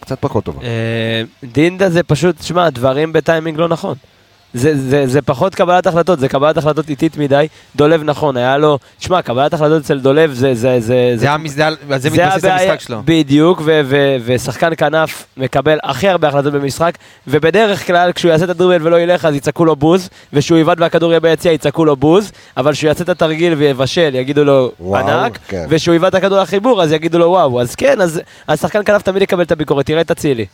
קצת 0.00 0.18
פחות 0.20 0.44
טובה. 0.44 0.62
אה, 0.62 1.22
דינדה 1.44 1.90
זה 1.90 2.02
פשוט, 2.02 2.42
שמע, 2.42 2.70
דברים 2.70 3.12
בטיימינג 3.12 3.58
לא 3.58 3.68
נכון. 3.68 3.94
זה, 4.54 4.76
זה, 4.76 5.06
זה 5.06 5.22
פחות 5.22 5.54
קבלת 5.54 5.86
החלטות, 5.86 6.18
זה 6.20 6.28
קבלת 6.28 6.56
החלטות 6.56 6.90
איטית 6.90 7.16
מדי. 7.16 7.46
דולב 7.76 8.02
נכון, 8.02 8.36
היה 8.36 8.58
לו, 8.58 8.78
שמע, 8.98 9.22
קבלת 9.22 9.54
החלטות 9.54 9.82
אצל 9.82 9.98
דולב 9.98 10.32
זה, 10.32 10.54
זה, 10.54 10.80
זה, 10.80 11.12
זה 11.16 11.26
זה 11.56 11.66
על 11.66 11.76
על 11.90 11.98
זה 11.98 12.10
מתבסס 12.10 12.44
הבעיה- 12.44 12.62
המשחק 12.62 12.80
שלו. 12.80 13.02
בדיוק, 13.04 13.60
ו- 13.64 13.80
ו- 13.84 14.16
ושחקן 14.24 14.70
כנף 14.76 15.26
מקבל 15.36 15.78
הכי 15.82 16.08
הרבה 16.08 16.28
החלטות 16.28 16.52
במשחק, 16.52 16.94
ובדרך 17.26 17.86
כלל 17.86 18.12
כשהוא 18.12 18.30
יעשה 18.30 18.44
את 18.44 18.50
הדריבל 18.50 18.86
ולא 18.86 19.00
ילך 19.00 19.24
אז 19.24 19.34
יצעקו 19.34 19.64
לו 19.64 19.76
בוז, 19.76 20.08
וכשהוא 20.32 20.58
יבעט 20.58 20.78
והכדור 20.80 21.10
יהיה 21.10 21.20
ביציע 21.20 21.52
יצעקו 21.52 21.84
לו 21.84 21.96
בוז, 21.96 22.32
אבל 22.56 22.72
כשהוא 22.72 22.88
יעשה 22.88 23.04
את 23.04 23.08
התרגיל 23.08 23.54
ויבשל 23.54 24.10
יגידו 24.14 24.44
לו 24.44 24.72
וואו, 24.80 25.08
ענק, 25.08 25.38
כן. 25.48 25.66
וכשהוא 25.68 25.94
יבעט 25.94 26.14
את 26.14 26.18
הכדור 26.18 26.38
לחיבור 26.40 26.82
אז 26.82 26.92
יגידו 26.92 27.18
לו 27.18 27.26
וואו, 27.26 27.60
אז 27.60 27.74
כן, 27.74 28.00
אז 28.00 28.20
אז 28.46 28.60
שחקן 28.60 28.80
כנף 28.84 29.02
תמיד 29.02 29.22
יקבל 29.22 29.42
את 29.42 29.52
הביקורת, 29.52 29.86
תראה 29.86 30.00
את 30.00 30.10
אצילי. 30.10 30.46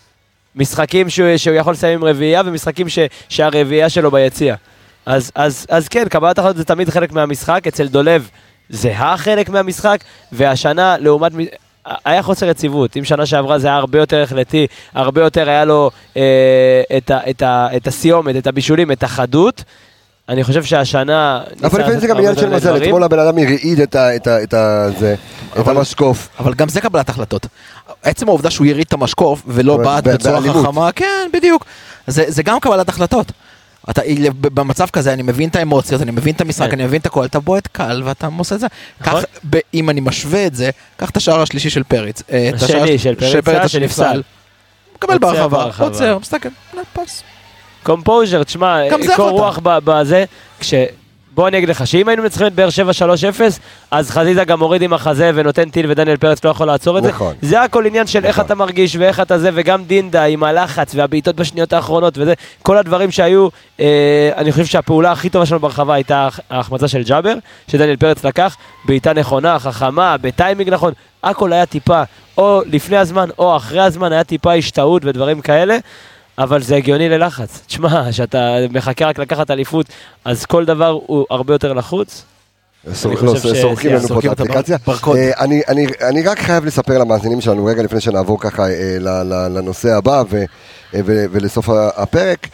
משחקים 0.57 1.11
שהוא, 1.11 1.37
שהוא 1.37 1.57
יכול 1.57 1.73
לסיים 1.73 1.99
עם 1.99 2.05
רביעייה 2.05 2.43
ומשחקים 2.45 2.89
ש, 2.89 2.99
שהרביעייה 3.29 3.89
שלו 3.89 4.11
ביציע. 4.11 4.55
אז, 5.07 5.31
אז, 5.35 5.67
אז 5.69 5.89
כן, 5.89 6.09
קבלת 6.09 6.39
החלטות 6.39 6.57
זה 6.57 6.65
תמיד 6.65 6.91
חלק 6.91 7.13
מהמשחק, 7.13 7.67
אצל 7.67 7.87
דולב 7.89 8.29
זה 8.69 8.93
החלק 8.97 9.49
מהמשחק, 9.49 10.01
והשנה 10.33 10.97
לעומת... 10.99 11.33
היה 12.05 12.23
חוסר 12.23 12.49
יציבות, 12.49 12.97
אם 12.97 13.05
שנה 13.05 13.27
שעברה 13.27 13.59
זה 13.59 13.69
היה 13.69 13.77
הרבה 13.77 13.99
יותר 13.99 14.23
החלטי, 14.23 14.67
הרבה 14.95 15.23
יותר 15.23 15.49
היה 15.49 15.65
לו 15.65 15.91
אה, 16.17 16.83
את, 16.97 17.11
ה, 17.11 17.31
את, 17.31 17.43
ה, 17.43 17.69
את 17.77 17.87
הסיומת, 17.87 18.37
את 18.37 18.47
הבישולים, 18.47 18.93
את 18.93 19.03
החדות. 19.03 19.65
אני 20.29 20.45
חושב 20.45 20.65
שהשנה... 20.65 21.41
אבל 21.63 21.81
לפעמים 21.81 22.01
זה 22.01 22.07
גם 22.07 22.17
עניין 22.17 22.37
של 22.37 22.49
מזל. 22.49 22.85
אתמול 22.85 23.03
הבן 23.03 23.19
אדם 23.19 23.39
הרעיד 23.39 23.81
את 23.81 24.55
המשקוף. 25.55 26.29
אבל 26.39 26.55
גם 26.55 26.69
זה 26.69 26.81
קבלת 26.81 27.09
החלטות. 27.09 27.47
עצם 28.05 28.29
העובדה 28.29 28.51
שהוא 28.51 28.67
יריד 28.67 28.87
את 28.89 28.93
המשקוף 28.93 29.43
ולא 29.47 29.77
בעט 29.77 30.05
בצורה 30.05 30.41
באלימות. 30.41 30.67
חכמה, 30.67 30.93
כן, 30.93 31.29
בדיוק. 31.33 31.65
זה 32.07 32.25
זה 32.29 32.43
גם 32.43 32.61
קבלת 32.61 32.89
החלטות. 32.89 33.33
אתה, 33.91 34.03
במצב 34.41 34.87
כזה 34.93 35.13
אני 35.13 35.23
מבין 35.23 35.49
את 35.49 35.57
האמוציות, 35.57 36.03
אני 36.03 36.11
מבין 36.11 36.35
את 36.35 36.41
המשחק, 36.41 36.67
כן. 36.67 36.73
אני 36.73 36.85
מבין 36.85 37.01
את 37.01 37.07
הכל, 37.07 37.25
אתה 37.25 37.41
בועט 37.41 37.69
קל 37.73 38.03
ואתה 38.05 38.29
עושה 38.39 38.55
את 38.55 38.61
זה. 38.61 38.67
נכון. 39.01 39.21
כך, 39.21 39.27
ב- 39.51 39.59
אם 39.75 39.91
אני 39.91 40.01
משווה 40.01 40.47
את 40.47 40.55
זה, 40.55 40.71
קח 40.97 41.11
את 41.11 41.17
השער 41.17 41.43
השלישי 41.43 41.71
של 41.71 41.83
פריץ. 41.83 42.23
אה, 42.33 42.51
השני 42.55 42.95
השער- 42.95 42.97
של 42.99 43.41
פריץ, 43.43 43.67
שנפסל. 43.67 44.23
מקבל 44.97 45.19
ברחבה. 45.19 45.69
עוצר, 45.79 46.19
מסתכל, 46.19 46.49
פס. 46.93 47.23
קומפוז'ר, 47.83 48.43
תשמע, 48.43 48.77
קור. 49.17 49.31
רוח 49.31 49.59
בזה, 49.63 50.25
כש... 50.61 50.75
בוא 51.35 51.49
אני 51.49 51.59
אגיד 51.59 51.69
לך, 51.69 51.87
שאם 51.87 52.09
היינו 52.09 52.23
מנצחים 52.23 52.47
את 52.47 52.55
באר 52.55 52.71
שבע 52.71 52.91
3-0, 52.93 53.05
אז 53.91 54.11
חזיזה 54.11 54.45
גם 54.45 54.59
מוריד 54.59 54.83
עם 54.83 54.93
החזה 54.93 55.31
ונותן 55.35 55.71
טיל 55.71 55.87
ודניאל 55.91 56.17
פרץ 56.17 56.45
לא 56.45 56.51
יכול 56.51 56.67
לעצור 56.67 56.99
את 56.99 57.03
זה. 57.03 57.09
נכון. 57.09 57.35
זה 57.43 57.63
הכל 57.63 57.87
עניין 57.87 58.07
של 58.07 58.25
איך 58.25 58.35
נכון. 58.37 58.45
אתה 58.47 58.55
מרגיש 58.55 58.97
ואיך 58.97 59.21
אתה 59.21 59.39
זה, 59.39 59.51
וגם 59.55 59.85
דינדה 59.85 60.25
עם 60.25 60.45
הלחץ 60.45 60.95
והבעיטות 60.95 61.37
בשניות 61.37 61.73
האחרונות 61.73 62.19
וזה, 62.19 62.35
כל 62.63 62.77
הדברים 62.79 63.11
שהיו, 63.11 63.49
אה, 63.81 63.87
אני 64.37 64.53
חושב 64.53 64.65
שהפעולה 64.65 65.13
הכי 65.13 65.29
טובה 65.31 65.47
שלנו 65.47 65.61
ברחבה 65.61 65.95
הייתה 65.95 66.17
ההח- 66.17 66.41
ההחמצה 66.51 66.89
של 66.89 67.03
ג'אבר, 67.03 67.35
שדניאל 67.69 67.97
פרץ 67.97 68.25
לקח, 68.25 68.57
בעיטה 68.85 69.13
נכונה, 69.13 69.59
חכמה, 69.59 70.17
בטיימינג 70.21 70.71
נכון, 70.71 70.93
הכל 71.23 71.53
היה 71.53 71.67
טיפה, 71.67 72.03
או 72.39 72.63
לפני 72.67 72.97
הזמן 72.97 73.29
או 73.39 73.57
אחרי 73.57 73.81
הזמן, 73.81 74.13
היה 74.13 74.25
טיפה 74.25 74.55
השתאות 74.55 75.03
ודברים 75.05 75.41
כאלה. 75.41 75.77
אבל 76.39 76.63
זה 76.63 76.77
הגיוני 76.77 77.09
ללחץ. 77.09 77.61
תשמע, 77.67 78.13
שאתה 78.13 78.39
מחכה 78.71 79.07
רק 79.07 79.19
לקחת 79.19 79.51
אליפות, 79.51 79.87
אז 80.25 80.47
כל 80.47 80.65
דבר 80.65 80.99
הוא 81.07 81.27
הרבה 81.31 81.55
יותר 81.55 81.73
לחוץ. 81.73 82.23
לא, 82.87 82.93
סורקים 83.61 83.91
לנו 83.93 84.09
פה 84.09 84.33
את 84.33 84.41
האפליקציה. 84.41 84.77
אה, 85.17 85.31
אני- 86.09 86.23
רק 86.27 86.39
חייב 86.39 86.65
לספר 86.65 86.99
למאזינים 86.99 87.41
שלנו 87.41 87.65
רגע 87.65 87.83
לפני 87.83 88.01
שנעבור 88.01 88.41
ככה 88.41 88.63
אה, 88.69 88.97
לנושא 89.49 89.95
הבא 89.97 90.23
ו- 90.31 90.45
אה, 90.95 91.01
ו- 91.07 91.25
ולסוף 91.31 91.69
הפרק. 91.97 92.49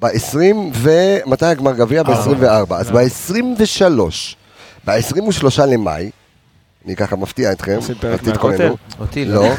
ב-20 0.00 0.36
ומתי 0.74 1.46
הגמר 1.46 1.72
גביע? 1.72 2.02
ב-24. 2.02 2.74
אז 2.74 2.90
ב-23, 2.90 4.00
ב-23 4.86 5.60
למאי, 5.66 6.10
אני 6.86 6.96
ככה 6.96 7.16
מפתיע 7.16 7.52
אתכם, 7.52 7.76
עושים 7.76 7.94
פרק 7.94 8.20
אז 8.20 8.28
תתכוננו. 8.28 8.58
מהכותל? 8.58 9.00
אותי 9.00 9.24
לא. 9.24 9.42
לא. 9.42 9.54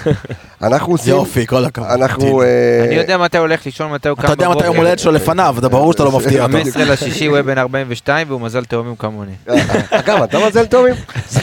אנחנו 0.67 0.93
עושים, 0.93 1.13
יופי, 1.13 1.47
כל 1.47 1.65
הכבוד. 1.65 1.87
אנחנו... 1.89 2.41
אה, 2.41 2.85
אני 2.87 2.95
יודע 2.95 3.17
מתי 3.17 3.37
הוא 3.37 3.41
הולך 3.41 3.65
לישון, 3.65 3.91
מתי 3.91 4.09
הוא 4.09 4.17
קם 4.17 4.23
אתה 4.23 4.31
יודע 4.31 4.49
מתי 4.49 4.65
יום 4.65 4.75
הולדת 4.75 4.99
שלו 4.99 5.11
לפניו, 5.11 5.55
זה 5.61 5.69
ברור 5.69 5.91
שאתה 5.91 6.03
לא 6.03 6.11
מפתיע 6.17 6.43
אותו. 6.43 6.57
15 6.57 6.85
לשישי 6.85 7.25
הוא 7.25 7.35
יהיה 7.35 7.43
בן 7.43 7.57
42 7.57 8.29
והוא 8.29 8.41
מזל 8.41 8.65
תאומים 8.65 8.95
כמוני. 8.95 9.31
אה, 9.49 10.01
גם 10.05 10.23
אתה 10.23 10.39
מזל 10.47 10.65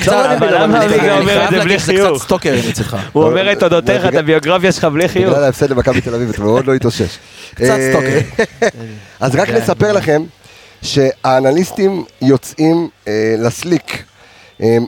למה 0.07 0.85
אני 0.85 1.01
חייב 1.01 1.55
להגיד 1.55 1.79
שזה? 1.79 1.93
קצת 1.93 2.16
סטוקרים 2.16 2.68
מצדך. 2.68 2.97
הוא 3.12 3.24
אומר 3.24 3.53
את 3.53 3.61
תודותיך, 3.61 4.05
את 4.07 4.14
הביוגרפיה 4.14 4.72
שלך 4.72 4.85
בלי 4.85 5.09
חיוך. 5.09 5.31
בגלל 5.31 5.45
ההפסד 5.45 5.70
למכבי 5.70 6.01
תל 6.01 6.14
אביב, 6.14 6.29
אתמול 6.31 6.49
עוד 6.49 6.66
לא 6.66 6.74
התאושש. 6.74 7.18
קצת 7.55 7.64
אה, 7.64 7.93
סטוקר. 7.93 8.47
אז 9.20 9.35
רק 9.35 9.49
נספר 9.49 9.93
לכם 9.93 10.22
שהאנליסטים 10.83 12.05
יוצאים 12.22 12.89
אה, 13.09 13.35
לסליק, 13.39 13.91
אה, 13.91 14.16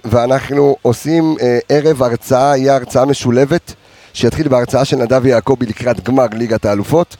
ואנחנו 0.05 0.77
עושים 0.83 1.37
אה, 1.41 1.59
ערב 1.69 2.03
הרצאה, 2.03 2.57
יהיה 2.57 2.75
הרצאה 2.75 3.05
משולבת, 3.05 3.75
שיתחיל 4.13 4.49
בהרצאה 4.49 4.85
של 4.85 4.97
נדב 4.97 5.27
יעקבי 5.27 5.67
לקראת 5.67 6.05
גמר 6.05 6.27
ליגת 6.33 6.65
האלופות, 6.65 7.17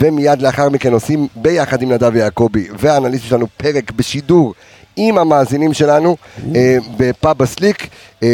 ומיד 0.00 0.42
לאחר 0.42 0.68
מכן 0.68 0.92
עושים 0.92 1.28
ביחד 1.36 1.82
עם 1.82 1.92
נדב 1.92 2.16
יעקבי 2.16 2.68
והאנליסטים 2.78 3.28
שלנו 3.30 3.46
פרק 3.56 3.90
בשידור. 3.90 4.54
עם 4.96 5.18
המאזינים 5.18 5.72
שלנו 5.72 6.16
אה, 6.54 6.76
בפאב 6.96 7.42
הסליק, 7.42 7.88
אה, 8.22 8.28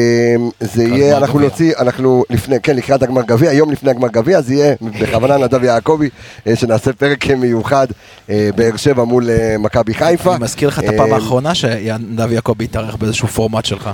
זה 0.61 0.85
יהיה, 0.85 1.17
אנחנו. 1.17 1.41
נוציא, 1.41 1.73
אנחנו 1.79 2.25
לפני, 2.31 2.61
כן, 2.61 2.77
לקראת 2.77 3.03
הגמר 3.03 3.23
גביע, 3.23 3.53
יום 3.53 3.71
לפני 3.73 3.91
הגמר 3.91 4.09
גביע, 4.09 4.39
אז 4.39 4.51
יהיה 4.51 4.75
בכוונה 5.01 5.37
נדב 5.45 5.65
יעקבי, 5.65 6.09
אה, 6.47 6.57
שנעשה 6.57 6.93
פרק 6.93 7.31
מיוחד, 7.31 7.87
באר 8.29 8.77
שבע 8.77 9.05
מול 9.05 9.29
מכבי 9.59 9.95
חיפה. 9.95 10.35
אני 10.35 10.45
מזכיר 10.45 10.69
לך 10.69 10.79
את 10.79 10.85
הפעם 10.89 11.13
האחרונה 11.13 11.55
שנדב 11.55 12.33
יעקבי 12.33 12.65
התארח 12.65 12.97
באיזשהו 12.97 13.29
פורמט 13.29 13.65
שלך. 13.65 13.91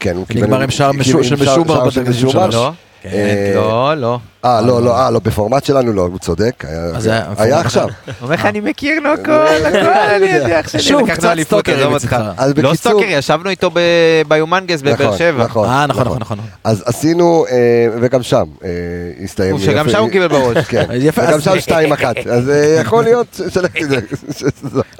כן, 0.00 0.16
הוא 0.16 0.24
נגמר 0.34 0.62
עם 0.62 0.70
שער 0.70 0.90
של 1.02 1.34
משובר 1.34 1.84
בדקה 1.84 2.10
משובר. 2.10 2.70
93. 3.10 3.54
לא? 3.54 3.60
אה, 3.60 3.94
לא, 3.94 3.96
לא. 3.96 4.18
אה, 4.44 4.60
לא, 4.60 4.82
לא, 4.82 4.96
אה, 4.98 5.10
לא, 5.10 5.18
בפורמט 5.18 5.64
שלנו 5.64 5.92
לא, 5.92 6.02
הוא 6.02 6.18
צודק. 6.18 6.64
היה- 7.38 7.60
עכשיו. 7.60 7.88
אומר 8.22 8.34
לך, 8.34 8.46
אני 8.46 8.60
מכיר 8.60 9.00
לו 9.00 9.12
הכל, 9.12 9.32
הכל, 9.66 9.76
אני 10.16 10.26
יודע 10.26 10.58
איך 10.58 10.70
שוב, 10.80 11.00
לקחנו 11.00 11.14
קצת 11.16 11.68
עזוב 11.68 11.94
מצדך. 11.94 12.12
אותך. 12.12 12.24
אז 12.36 12.52
לא 12.56 12.74
סטוקר, 12.74 13.04
ישבנו 13.08 13.50
איתו 13.50 13.70
ביומנגס 14.28 14.82
בבאר 14.82 15.06
נכון, 15.06 15.18
שבע. 15.18 15.44
נכון, 15.44 15.68
אה, 15.68 15.86
נכון, 15.86 16.02
נכון, 16.04 16.18
נכון. 16.20 16.38
אז 16.64 16.82
עשינו, 16.86 17.44
אה, 17.50 17.56
וגם 18.00 18.22
שם 18.22 18.44
אה, 18.64 18.68
הסתיים. 19.24 19.58
שגם. 19.58 19.88
שם 19.88 19.98
הוא 20.00 20.10
קיבל 20.10 20.28
בראש. 20.28 20.56
כן, 20.70 20.84
וגם 21.18 21.40
שם 21.40 21.60
שתיים 21.60 21.92
אחת. 21.92 22.16
אז 22.30 22.50
אה, 22.50 22.78
יכול 22.80 23.04
להיות 23.04 23.40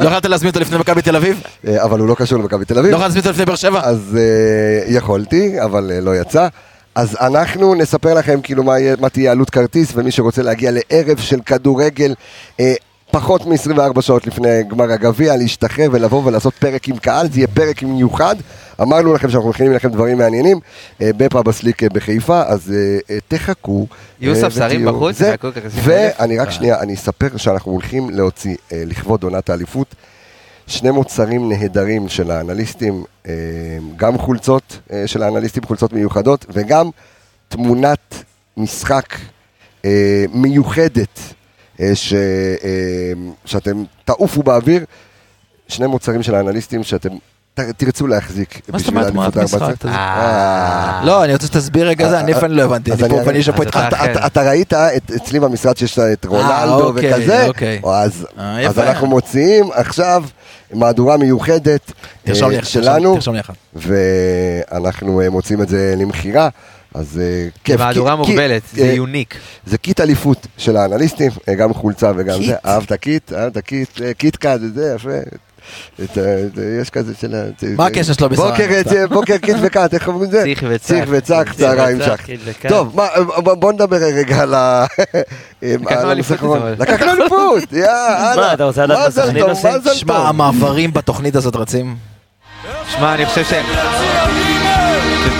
לא 0.00 0.06
יכולת 0.06 0.24
להזמין 0.26 0.48
אותו 0.48 0.60
לפני 0.60 0.78
מכבי 0.78 1.02
תל 1.02 1.16
אביב? 1.16 1.40
אה, 1.68 1.84
אבל 1.84 1.98
הוא 2.00 2.08
לא 2.08 2.14
קשור 2.14 2.38
למכבי 2.38 2.64
תל 2.64 2.78
אביב. 2.78 2.90
לא 2.90 2.96
יכולת 2.96 3.06
להזמין 3.06 3.20
אותו 3.20 3.30
לפני 3.30 3.44
באר 3.44 3.54
שבע? 3.56 3.80
אז 3.84 4.18
אה, 4.18 4.94
יכולתי, 4.94 5.62
אבל 5.64 5.90
אה, 5.94 6.00
לא 6.00 6.16
יצא. 6.16 6.48
אז 6.96 7.16
אנחנו 7.20 7.74
נספר 7.74 8.14
לכם 8.14 8.40
כאילו 8.42 8.62
מה, 8.64 8.74
מה 9.00 9.08
תהיה 9.08 9.30
עלות 9.32 9.50
כרטיס, 9.50 9.92
ומי 9.94 10.10
שרוצה 10.10 10.42
להגיע 10.42 10.70
לערב 10.72 11.18
של 11.18 11.40
כדורגל 11.46 12.14
אה, 12.60 12.74
פחות 13.10 13.46
מ-24 13.46 14.00
שעות 14.00 14.26
לפני 14.26 14.62
גמר 14.68 14.92
הגביע, 14.92 15.36
להשתחרר 15.36 15.88
ולבוא 15.92 16.22
ולעשות 16.24 16.54
פרק 16.54 16.88
עם 16.88 16.96
קהל, 16.96 17.26
זה 17.32 17.38
יהיה 17.38 17.46
פרק 17.46 17.82
מיוחד. 17.82 18.36
אמרנו 18.82 19.14
לכם 19.14 19.30
שאנחנו 19.30 19.48
מכינים 19.50 19.72
לכם 19.72 19.88
דברים 19.88 20.18
מעניינים 20.18 20.60
אה, 21.02 21.10
בפאב 21.16 21.48
הסליק 21.48 21.82
אה, 21.82 21.88
בחיפה, 21.88 22.42
אז 22.46 22.72
אה, 22.74 22.98
אה, 23.14 23.18
תחכו. 23.28 23.86
יהיו 24.20 24.34
אה, 24.34 24.40
ספסרים 24.40 24.80
ותהיו- 24.86 24.92
בחוץ. 24.94 25.20
ואני 25.84 26.38
רק 26.38 26.50
שנייה, 26.50 26.80
אני 26.80 26.94
אספר 26.94 27.36
שאנחנו 27.36 27.72
הולכים 27.72 28.10
להוציא 28.10 28.56
אה, 28.72 28.82
לכבוד 28.86 29.22
עונת 29.22 29.50
האליפות 29.50 29.94
שני 30.66 30.90
מוצרים 30.90 31.48
נהדרים 31.48 32.08
של 32.08 32.30
האנליסטים, 32.30 33.04
אה, 33.26 33.32
גם 33.96 34.18
חולצות 34.18 34.78
אה, 34.92 35.06
של 35.06 35.22
האנליסטים, 35.22 35.62
חולצות 35.64 35.92
מיוחדות, 35.92 36.46
וגם 36.48 36.90
תמונת 37.48 38.24
משחק 38.56 39.14
אה, 39.84 40.24
מיוחדת, 40.32 41.20
ש, 41.94 42.14
שאתם 43.44 43.82
תעופו 44.04 44.42
באוויר, 44.42 44.84
שני 45.68 45.86
מוצרים 45.86 46.22
של 46.22 46.34
האנליסטים 46.34 46.82
שאתם 46.82 47.08
תרצו 47.76 48.06
להחזיק 48.06 48.60
מה 48.68 48.78
זאת 48.78 48.88
אומרת 48.88 49.06
תמונת 49.10 49.36
האליפות 49.36 49.62
משחק? 49.62 49.84
הארבע-עשרה. 49.84 51.00
אה. 51.00 51.04
לא, 51.04 51.24
אני 51.24 51.32
רוצה 51.32 51.46
שתסביר 51.46 51.88
רגע 51.88 52.08
זה, 52.08 52.20
אני 52.20 52.32
אה, 52.32 52.38
לפעמים 52.38 52.56
לא 52.56 52.62
הבנתי, 52.62 52.92
אז 52.92 53.02
אני 53.02 53.38
יושב 53.38 53.56
פה 53.56 53.62
איתך. 53.62 53.78
אתה- 53.88 54.26
אתה, 54.26 54.42
ראית 54.48 54.72
אצלי 55.16 55.40
במשרד 55.40 55.76
שיש 55.76 55.98
את 55.98 56.24
רונלדו 56.24 56.82
אוקיי, 56.86 57.14
וכזה, 57.14 57.46
אוקיי. 57.46 57.80
או 57.82 57.94
אז, 57.94 58.26
אה. 58.38 58.66
אנחנו 58.88 59.06
מוציאים 59.06 59.70
עכשיו 59.72 60.24
מהדורה 60.74 61.16
מיוחדת 61.16 61.92
אה, 62.28 62.34
שלנו. 62.64 63.18
ואנחנו 63.74 65.20
אה, 65.20 65.30
מוצאים 65.30 65.62
את 65.62 65.68
זה 65.68 65.94
למכירה, 65.98 66.48
אז 66.94 67.20
אה, 67.22 67.48
כיף. 67.64 67.80
מהדורה 67.80 68.16
מוגבלת, 68.16 68.62
זה 68.74 68.82
אה, 68.82 68.92
יוניק. 68.92 69.34
זה 69.66 69.78
קיט 69.78 70.00
אליפות 70.00 70.46
של 70.58 70.76
האנליסטים, 70.76 71.30
אה, 71.48 71.54
גם 71.54 71.74
חולצה 71.74 72.12
וגם? 72.16 72.42
זה, 72.46 72.54
אהבת 72.66 72.92
קיט, 72.92 73.32
אהבת 73.32 73.58
קיט, 73.58 74.00
אה, 74.02 74.14
קיט 74.14 74.36
קאט, 74.36 74.60
זה 74.74 74.92
יפה. 74.96 75.10
את 76.04 76.18
את 76.18 76.58
יש 76.82 76.90
כזה 76.90 77.12
של... 77.20 77.34
מה 77.76 77.86
הקשר 77.86 78.12
שלו? 78.12 78.28
בוקר, 78.28 78.64
אה, 78.96 79.06
בוקר 79.06 79.36
קיט 79.38 79.56
וקאט, 79.62 79.94
איך 79.94 80.08
אומרים 80.08 80.24
את 80.24 80.30
זה? 80.30 80.42
ציח 80.44 80.62
וצק. 80.68 80.84
ציח 80.86 81.04
וצק, 81.08 81.44
ציח 81.46 81.52
צהריים 81.58 81.98
שח. 82.02 82.20
טוב, 82.68 82.96
מה, 82.96 83.06
בוא- 83.36 83.72
נדבר 83.72 83.96
רגע 83.96 84.42
על 84.42 84.54
ה... 84.54 84.86
אבל. 85.62 86.74
לקחנו 86.78 87.10
אליפות, 87.12 87.72
יא, 87.72 87.86
הלאה. 87.90 88.52
אתה 88.54 88.64
רוצה 88.64 88.86
לדעת 88.86 88.98
מה 88.98 89.10
סכנין? 89.10 89.44
מזל 89.50 89.94
שמע. 89.94 90.16
המעברים 90.16 90.92
בתוכנית 90.92 91.36
הזאת 91.36 91.56
רצים. 91.56 91.96
שמע, 92.88 93.14
אני 93.14 93.26
חושב 93.26 93.44
ש... 93.44 93.52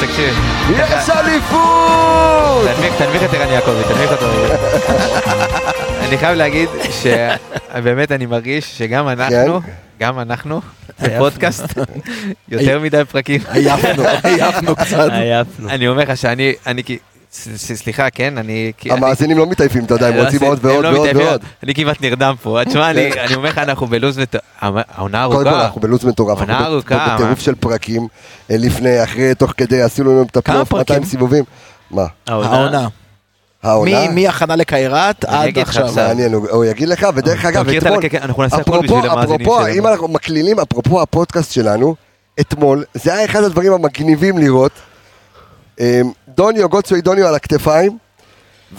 תקשיב, 0.01 0.35
יש 0.71 1.11
אליפות! 1.11 2.69
תנמיך, 2.77 2.95
תנמיך 2.99 3.23
את 3.23 3.35
ערן 3.35 3.49
יעקבי, 3.49 3.83
תנמיך 3.89 4.13
אותו. 4.13 4.27
אני 6.09 6.19
חייב 6.19 6.37
להגיד 6.37 6.69
שבאמת 6.91 8.13
אני 8.17 8.27
מרגיש 8.27 8.79
שגם 8.79 9.09
אנחנו, 9.09 9.61
גם 10.01 10.21
אנחנו, 10.21 10.61
בפודקאסט, 11.03 11.79
יותר 12.49 12.81
מדי 12.81 13.03
פרקים. 13.11 13.41
עייפנו, 13.49 14.03
עייפנו 14.25 14.77
קצת. 14.77 15.09
עייפנו. 15.13 15.69
אני 15.69 15.89
אומר 15.89 16.03
לך 16.03 16.17
שאני, 16.17 16.53
אני 16.67 16.85
כי... 16.85 16.99
סליחה, 17.57 18.11
כן, 18.11 18.39
אני... 18.39 18.73
המאזינים 18.91 19.39
לא 19.39 19.47
מתעייפים, 19.47 19.85
אתה 19.85 19.95
יודע, 19.95 20.09
הם 20.09 20.17
לא 20.17 20.23
רוצים 20.25 20.43
עוד 20.43 20.59
ועוד 20.63 20.85
לא 20.85 20.89
ועוד. 20.89 21.17
ועוד. 21.17 21.41
אני 21.63 21.75
כמעט 21.75 22.01
נרדם 22.01 22.35
פה. 22.43 22.59
תשמע, 22.67 22.91
אני 22.91 23.13
אני 23.13 23.35
אומר 23.35 23.49
לך, 23.49 23.59
אנחנו 23.59 23.87
בלוז 23.87 24.19
ות... 24.19 24.37
העונה 24.61 25.27
קודם 25.27 25.43
כל 25.43 25.49
ארוכה. 25.49 25.65
אנחנו 25.65 25.81
בלו"ז 25.81 26.05
מטורף, 26.05 26.39
עונה 26.39 26.59
אנחנו 26.59 26.75
ארוכה, 26.75 27.15
בטירוף? 27.15 27.41
של 27.41 27.55
פרקים, 27.55 28.09
אה, 28.51 28.57
לפני, 28.59 29.05
אחרי, 29.05 29.35
תוך 29.35 29.53
כדי, 29.57 29.83
עשינו 29.83 30.13
לנו 30.13 30.23
את 30.23 30.31
כמה 30.33 30.41
הפלייאוף, 30.41 30.73
200 30.73 30.87
פרקים? 30.87 31.05
סיבובים. 31.05 31.45
מה? 31.91 32.07
העונה. 32.27 32.89
העונה? 33.63 34.11
מהכנה 34.11 34.57
לקיירת 34.57 35.25
אני 35.25 35.49
עד 35.49 35.59
עכשיו. 35.59 35.93
מעניין, 35.97 36.35
הוא 36.35 36.65
יגיד 36.65 36.89
לך, 36.89 37.07
ודרך 37.15 37.45
אגב, 37.45 37.69
אתמול, 37.69 38.05
אפרופו. 39.23 39.67
אם 39.67 39.87
אנחנו 39.87 40.09
מקלילים, 40.09 40.61
אפרופו 40.61 41.03
הפודקאסט 41.03 41.53
שלנו, 41.53 41.95
אתמול, 42.41 42.85
זה 42.95 43.15
היה 43.15 43.25
אחד 43.25 43.43
הדברים 43.43 43.73
המגניבים 43.73 44.39
לראות. 44.39 44.73
אמ, 45.81 46.11
דוניו, 46.29 46.69
גולדסווי 46.69 47.01
דוניו 47.01 47.27
על 47.27 47.35
הכתפיים, 47.35 47.99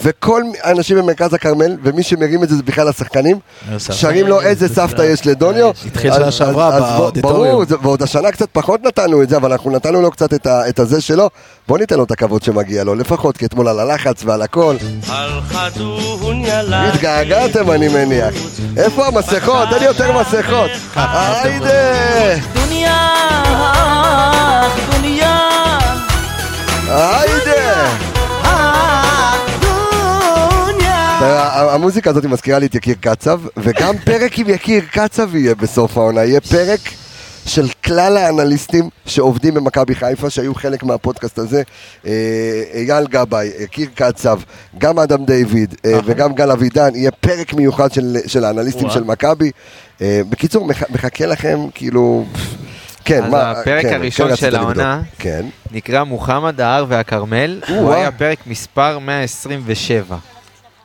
וכל 0.03 0.41
האנשים 0.63 0.97
במרכז 0.97 1.33
הכרמל, 1.33 1.77
ומי 1.83 2.03
שמרים 2.03 2.43
את 2.43 2.49
זה 2.49 2.55
זה 2.55 2.63
בכלל 2.63 2.87
השחקנים, 2.87 3.39
שרים 3.79 4.27
לו 4.27 4.41
איזה 4.41 4.67
סבתא 4.67 5.01
יש 5.01 5.25
לדוניו. 5.27 5.71
התחיל 5.85 6.11
אז- 6.11 6.17
שנה 6.17 6.31
שעברה 6.31 6.97
באודיטוריום. 6.97 7.65
ברור, 7.65 7.83
ועוד 7.83 8.03
השנה 8.03 8.31
קצת 8.31 8.49
פחות 8.51 8.83
נתנו 8.83 9.23
את 9.23 9.29
זה, 9.29 9.37
אבל 9.37 9.51
אנחנו 9.51 9.71
נתנו 9.71 10.01
לו 10.01 10.11
קצת 10.11 10.47
את 10.47 10.79
הזה 10.79 11.01
שלו. 11.01 11.29
בוא 11.67 11.77
ניתן 11.77 11.95
לו 11.97 12.03
את 12.03 12.11
הכבוד 12.11 12.43
שמגיע 12.43 12.83
לו, 12.83 12.95
לפחות, 12.95 13.37
כי 13.37 13.45
אתמול 13.45 13.67
על 13.67 13.79
הלחץ 13.79 14.23
ועל 14.25 14.41
הכל. 14.41 14.75
התגעגעתם 16.93 17.71
אני 17.71 17.87
מניח. 17.87 18.33
איפה 18.77 19.07
המסכות? 19.07 19.69
תן 19.69 19.79
לי 19.79 19.85
יותר 19.85 20.21
מסכות. 20.21 20.71
היידה! 20.95 22.33
היידה! 26.89 27.46
המוזיקה 31.77 32.09
הזאת 32.09 32.25
מזכירה 32.25 32.59
לי 32.59 32.65
את 32.65 32.75
יקיר 32.75 32.95
קצב, 33.01 33.39
וגם 33.57 33.97
פרק 34.05 34.39
עם 34.39 34.49
יקיר 34.49 34.83
קצב 34.91 35.35
יהיה 35.35 35.55
בסוף 35.55 35.97
העונה, 35.97 36.23
יהיה 36.23 36.41
פרק 36.41 36.79
של 37.45 37.67
כלל 37.85 38.17
האנליסטים 38.17 38.89
שעובדים 39.05 39.53
במכבי 39.53 39.95
חיפה, 39.95 40.29
שהיו 40.29 40.55
חלק 40.55 40.83
מהפודקאסט 40.83 41.37
הזה, 41.39 41.61
אה, 42.05 42.11
אייל 42.73 43.07
גבאי, 43.07 43.49
יקיר 43.59 43.87
קצב, 43.95 44.39
גם 44.77 44.99
אדם 44.99 45.25
דיוויד 45.25 45.75
אה, 45.85 45.99
וגם 46.05 46.33
גל 46.33 46.51
אבידן, 46.51 46.95
יהיה 46.95 47.11
פרק 47.11 47.53
מיוחד 47.53 47.91
של, 47.91 48.17
של 48.27 48.45
האנליסטים. 48.45 48.89
של 48.89 49.03
מכבי. 49.03 49.51
אה, 50.01 50.21
בקיצור, 50.29 50.65
מח- 50.65 50.89
מחכה 50.89 51.25
לכם, 51.25 51.59
כאילו... 51.73 52.25
כן, 53.05 53.23
אז 53.23 53.31
מה... 53.31 53.51
הפרק 53.51 53.81
כן, 53.85 53.93
הראשון 53.93 54.29
כן 54.29 54.35
של. 54.35 54.55
העונה- 54.55 55.01
כן. 55.19 55.45
נקרא 55.71 56.03
מוחמד 56.03 56.61
ההר 56.61 56.85
והכרמל, 56.87 57.61
הוא. 57.67 57.93
היה 57.93 58.11
פרק 58.11 58.37
מספר 58.47 58.99
127. 58.99 60.15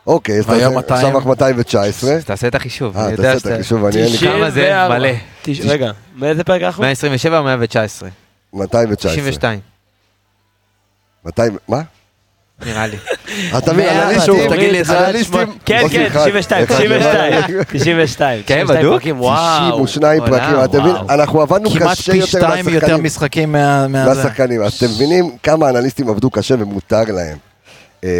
אוקיי, 0.07 0.39
אז 0.39 0.45
והיום 0.49 0.63
תעשה- 0.63 0.77
200. 0.77 0.97
עכשיו 1.05 1.17
אנחנו 1.17 1.31
219. 1.31 2.13
אז 2.15 2.25
תעשה 2.25 2.49
את 2.49 2.55
החישוב, 2.55 2.97
אה, 2.99 3.17
תעשה 3.17 3.49
את. 3.49 3.53
החישוב, 3.55 3.85
אני 3.85 3.97
אין 4.03 4.13
לי 4.13 4.19
כמה 4.19 4.51
זה? 4.51 4.61
94. 4.61 4.99
מלא. 4.99 5.09
רגע, 5.73 5.91
מאיזה 6.17 6.45
פרק 6.45 6.63
אנחנו? 6.63 6.83
127 6.83 7.39
או 7.39 7.45
119? 7.45 8.09
219. 8.53 9.13
92, 9.13 9.61
200, 11.25 11.57
מה? 11.69 11.81
נראה 12.67 12.87
לי. 12.87 12.97
אתה 13.59 13.73
מבין, 13.73 13.89
אנליסטים, 13.89 14.35
תגיד 14.51 14.73
לי 14.73 14.83
אנליסטים, 14.91 15.59
כן, 15.65 15.81
עושים 15.83 16.01
כן, 16.01 16.07
אחד, 16.07 16.21
92, 16.21 16.65
אחד 16.65 16.75
92, 16.75 17.03
למעלה. 17.03 17.47
92. 17.69 18.43
כן, 18.47 18.55
92 18.65 18.67
בדוק? 18.81 18.93
פרקים, 18.95 19.21
וואו. 19.21 19.87
92 19.87 20.21
וואלה, 20.23 20.39
פרקים, 20.39 20.65
אתה 20.65 20.81
מבין? 20.81 20.97
אנחנו 21.11 21.41
עבדנו 21.43 21.71
כמעט 21.71 21.91
קשה 21.99 22.13
פי 22.13 22.19
יותר 22.19 22.29
שתיים 22.31 22.69
יותר 22.69 22.71
מהשחקנים. 22.81 23.05
משחקים 23.05 23.53
מה- 23.53 23.89
מהזה. 23.89 24.15
מהשחקנים, 24.23 24.63
אז 24.63 24.73
אתם 24.73 24.87
מבינים 24.87 25.37
כמה 25.43 25.69
אנליסטים 25.69 26.09
עבדו 26.09 26.31
קשה 26.31 26.55
ומותר 26.59 27.03
להם. 27.09 27.39
אה, 28.05 28.11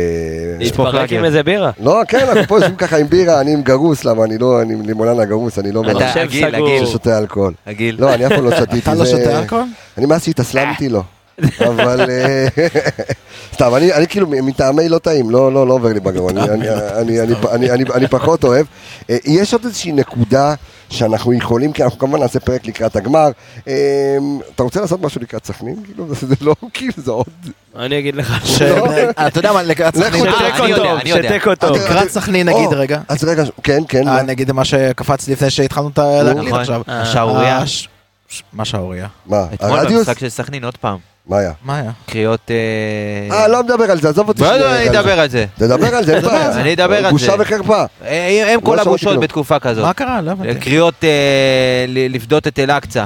להתפרק 0.59 1.13
עם. 1.13 1.25
איזה 1.25 1.43
בירה. 1.43 1.71
לא, 1.81 2.01
כן, 2.09 2.27
אנחנו 2.29 2.47
פה 2.49 2.57
יושבים 2.57 2.77
ככה 2.77 2.97
עם 2.97 3.07
בירה, 3.07 3.41
אני 3.41 3.53
עם 3.53 3.63
גרוס, 3.63 4.05
למה 4.05 4.25
אני 4.25 4.39
לא, 4.39 4.63
אני 4.63 4.75
לימונן 4.87 5.21
הגרוס, 5.21 5.59
אני 5.59 5.73
לא 5.73 5.81
אתה 5.81 5.93
ממש 5.93 6.03
מחשב 6.03 6.21
הגיל, 6.21 6.51
סגור. 6.51 6.69
הגיל, 6.69 6.87
שותה 6.87 7.19
אלכוהול. 7.19 7.53
הגיל. 7.67 7.97
לא, 7.99 8.15
אני 8.15 8.27
אף 8.27 8.33
פעם 8.33 8.45
לא 8.45 8.57
שתיתי. 8.57 8.79
אתה 8.79 8.95
לא 8.95 9.07
שותה 9.07 9.39
אלכוהול? 9.39 9.65
אני 9.99 10.07
מאז 10.07 10.25
שהתאסלמתי 10.25 10.89
לא. 10.89 11.03
אבל 11.69 12.11
אה, 12.11 12.47
סתם, 13.55 13.75
אני, 13.75 13.93
אני 13.93 14.07
כאילו 14.07 14.27
מטעמי 14.29 14.89
לא 14.89 14.99
טעים, 14.99 15.31
לא, 15.31 15.53
לא, 15.53 15.67
לא 15.67 15.73
עובר 15.73 15.93
לי 15.93 16.01
בגרון, 16.01 16.39
אני, 16.39 16.51
אני, 16.51 16.71
אני, 16.71 17.21
אני, 17.21 17.35
אני, 17.53 17.71
אני, 17.71 17.85
אני 17.95 18.09
פחות 18.09 18.45
אוהב. 18.45 18.67
אה, 19.11 19.17
יש 19.25 19.53
עוד 19.53 19.65
איזושהי 19.65 19.93
נקודה 19.93 20.55
שאנחנו 20.93 21.33
יכולים, 21.33 21.73
כי 21.73 21.83
אנחנו 21.85 21.99
כמובן 21.99 22.21
נעשה 22.21 22.41
פרק 22.41 22.67
לקראת 22.67 22.97
הגמר. 22.97 23.31
אה, 23.69 23.73
אתה 24.55 24.63
רוצה 24.63 24.81
לעשות 24.81 25.01
משהו 25.03 25.21
לקראת 25.21 25.47
סכנין? 25.47 25.77
כאילו, 25.85 26.07
זה 26.15 26.37
לא, 26.41 26.55
כאילו, 26.73 26.93
זה 26.97 27.11
עוד... 27.11 27.27
אני 27.77 27.99
אגיד 27.99 28.15
לך 28.17 28.47
ש- 28.47 28.63
לא. 28.63 28.87
אתה 29.27 29.39
יודע 29.39 29.53
מה, 29.53 29.63
לקראת 29.63 29.97
סכנין. 29.97 30.25
שתק 30.25 30.35
אני 30.61 30.71
יודע, 30.71 30.83
אותו, 30.83 31.01
אני 31.01 31.11
יודע. 31.11 31.29
שתק 31.29 31.47
אותו. 31.49 31.71
לקראת 31.75 32.09
סכנין 32.11 32.49
נגיד 32.49 32.73
רגע. 32.73 33.01
אז 33.09 33.25
רגע, 33.25 33.43
כן, 33.63 33.83
כן. 33.89 34.09
אה? 34.09 34.23
נגיד 34.23 34.53
מה 34.53 34.65
שקפץ 34.65 35.29
לפני 35.29 35.51
שהתחלנו 35.51 35.89
את 35.89 35.99
ה- 35.99 36.23
נכון, 36.37 36.61
עכשיו. 36.61 36.83
השערורייה. 36.89 37.59
אה, 37.59 37.65
מה 38.53 38.65
שערורייה? 38.65 39.07
מה? 39.27 39.45
אתמול? 39.55 39.85
במשחק 39.89 40.19
של 40.19 40.29
סכנין 40.29 40.65
עוד 40.65 40.77
פעם. 40.77 41.12
מה 41.27 41.39
היה? 41.39 41.53
מה 41.65 41.79
היה? 41.79 41.91
קריאות... 42.07 42.51
אה, 43.31 43.49
לא 43.49 43.63
מדבר 43.63 43.91
על 43.91 44.01
זה, 44.01 44.09
עזוב 44.09 44.29
אותי. 44.29 44.43
לא, 44.43 44.49
שנייה 44.49 44.63
לא, 44.63 44.77
אני 44.77 44.89
אדבר 44.91 45.21
על 45.21 45.29
זה. 45.29 45.45
תדבר 45.59 45.95
על 45.97 46.05
זה, 46.05 46.15
אין 46.17 46.23
בעיה. 46.27 46.53
אני 46.61 46.73
אדבר 46.75 46.97
על 46.97 47.03
זה. 47.05 47.11
בושה 47.11 47.35
וחרפה. 47.39 47.85
אה, 48.05 48.53
הם 48.55 48.61
כל 48.61 48.75
שמעתי 48.77 48.89
הבושות. 48.89 49.21
בתקופה 49.21 49.59
כזאת. 49.59 49.85
מה 49.85 49.93
קרה? 49.93 50.21
לא 50.21 50.31
הבנתי. 50.31 50.61
קריאות 50.61 51.05
אה, 51.05 51.09
ל- 51.89 52.15
לפדות 52.15 52.47
את 52.47 52.59
אל-אקצא. 52.59 53.05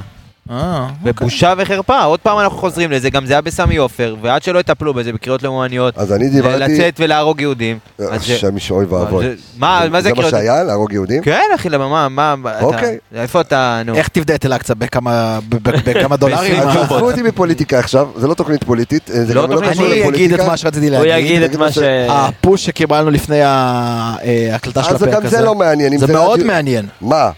אה, 0.50 0.86
ובושה 1.02 1.54
וחרפה, 1.58 2.02
עוד 2.02 2.20
פעם 2.20 2.38
אנחנו 2.38 2.58
חוזרים 2.58 2.90
לזה, 2.90 3.10
גם 3.10 3.26
זה 3.26 3.32
היה 3.32 3.40
בסמי 3.40 3.76
עופר, 3.76 4.16
ועד 4.22 4.42
שלא 4.42 4.58
יטפלו 4.58 4.94
בזה 4.94 5.12
בקריאות 5.12 5.42
לאומניות, 5.42 5.98
אז 5.98 6.12
אני 6.12 6.28
דיברתי... 6.28 6.58
לצאת 6.58 6.94
ולהרוג 7.00 7.40
יהודים. 7.40 7.78
אז 7.98 8.26
זה- 8.26 8.34
השם 8.34 8.58
שאוי 8.58 8.84
ואבוי. 8.84 9.26
מה 9.58 9.82
מה 9.90 10.00
זה 10.00 10.02
זה 10.02 10.08
מה 10.08 10.14
קריאות? 10.14 10.30
שהיה? 10.30 10.62
להרוג 10.62 10.92
יהודים? 10.92 11.22
כן, 11.22 11.40
אחי, 11.54 11.68
למה, 11.68 12.08
מה, 12.08 12.34
אוקיי. 12.60 12.98
איפה 13.14 13.40
אתה, 13.40 13.82
נו? 13.86 13.94
איך 13.94 14.08
תבדה 14.08 14.34
את 14.34 14.46
אל-אקצא 14.46 14.74
בכמה 14.74 16.16
דולרים? 16.18 16.60
אז 16.62 16.76
עזבו 16.76 17.10
אותי 17.10 17.22
מפוליטיקה 17.22 17.78
עכשיו, 17.78 18.08
זה 18.16 18.26
לא 18.26 18.34
תוכנית 18.34 18.64
פוליטית, 18.64 19.10
זה 19.12 19.34
לא 19.34 19.42
גם 19.46 19.52
לא 19.52 19.70
קשור 19.70 19.86
אני 19.86 19.92
אגיד 19.94 20.02
לפוליטיקה. 20.02 20.42
את 20.42 20.48
מה 20.48 20.56
שרציתי 20.56 20.96
הוא 20.96 21.06
להגיד. 21.06 21.26
יגיד 21.30 21.42
את 21.42 21.56
מה 21.56 21.72
ש... 21.72 21.78
הפוש 22.08 22.64
שקיבלנו 22.66 23.10
לפני 23.10 23.42
אה, 23.44 24.14
ההקלטה 24.52 24.82
של 24.82 24.94
אז 24.94 25.02
הפרק 25.02 25.14
גם 25.14 25.26
הזה. 25.26 25.36
זה 25.36 25.44
לא 25.44 25.54
מעניין. 25.54 25.98
זה 25.98 26.12
מאוד 26.12 26.42
מעניין. 26.44 26.86
מה? 27.00 27.30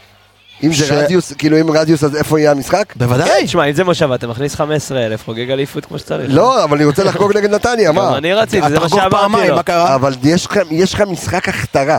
אם 0.64 0.72
ש- 0.72 0.80
זה 0.80 1.04
רדיוס, 1.04 1.32
כאילו 1.32 1.60
אם 1.60 1.70
רדיוס, 1.70 2.04
אז 2.04 2.16
איפה 2.16 2.40
יהיה 2.40 2.50
המשחק? 2.50 2.92
בוודאי. 2.96 3.44
תשמע, 3.44 3.64
אם 3.64 3.72
זה 3.72 3.84
מושבה, 3.84 4.14
אתה 4.14 4.26
מכניס 4.26 4.54
15,000, 4.54 5.24
חוגג 5.24 5.50
אליפות 5.50 5.84
כמו 5.84 5.98
שצריך. 5.98 6.30
לא, 6.34 6.64
אבל 6.64 6.76
אני 6.76 6.84
רוצה 6.84 7.04
לחגוג 7.04 7.36
נגד 7.36 7.50
נתניה, 7.54 7.88
גם 7.88 7.94
מה? 7.94 8.18
אני 8.18 8.34
רציתי, 8.34 8.68
זה 8.68 8.80
מה 8.80 8.88
שאמרתי 8.88 9.48
לו. 9.48 9.56
מה 9.56 9.62
קרה? 9.62 9.94
אבל 9.94 10.14
יש 10.22 10.46
לך- 10.46 10.58
יש 10.70 10.94
לך 10.94 11.00
משחק 11.00 11.48
הכתרה. 11.48 11.98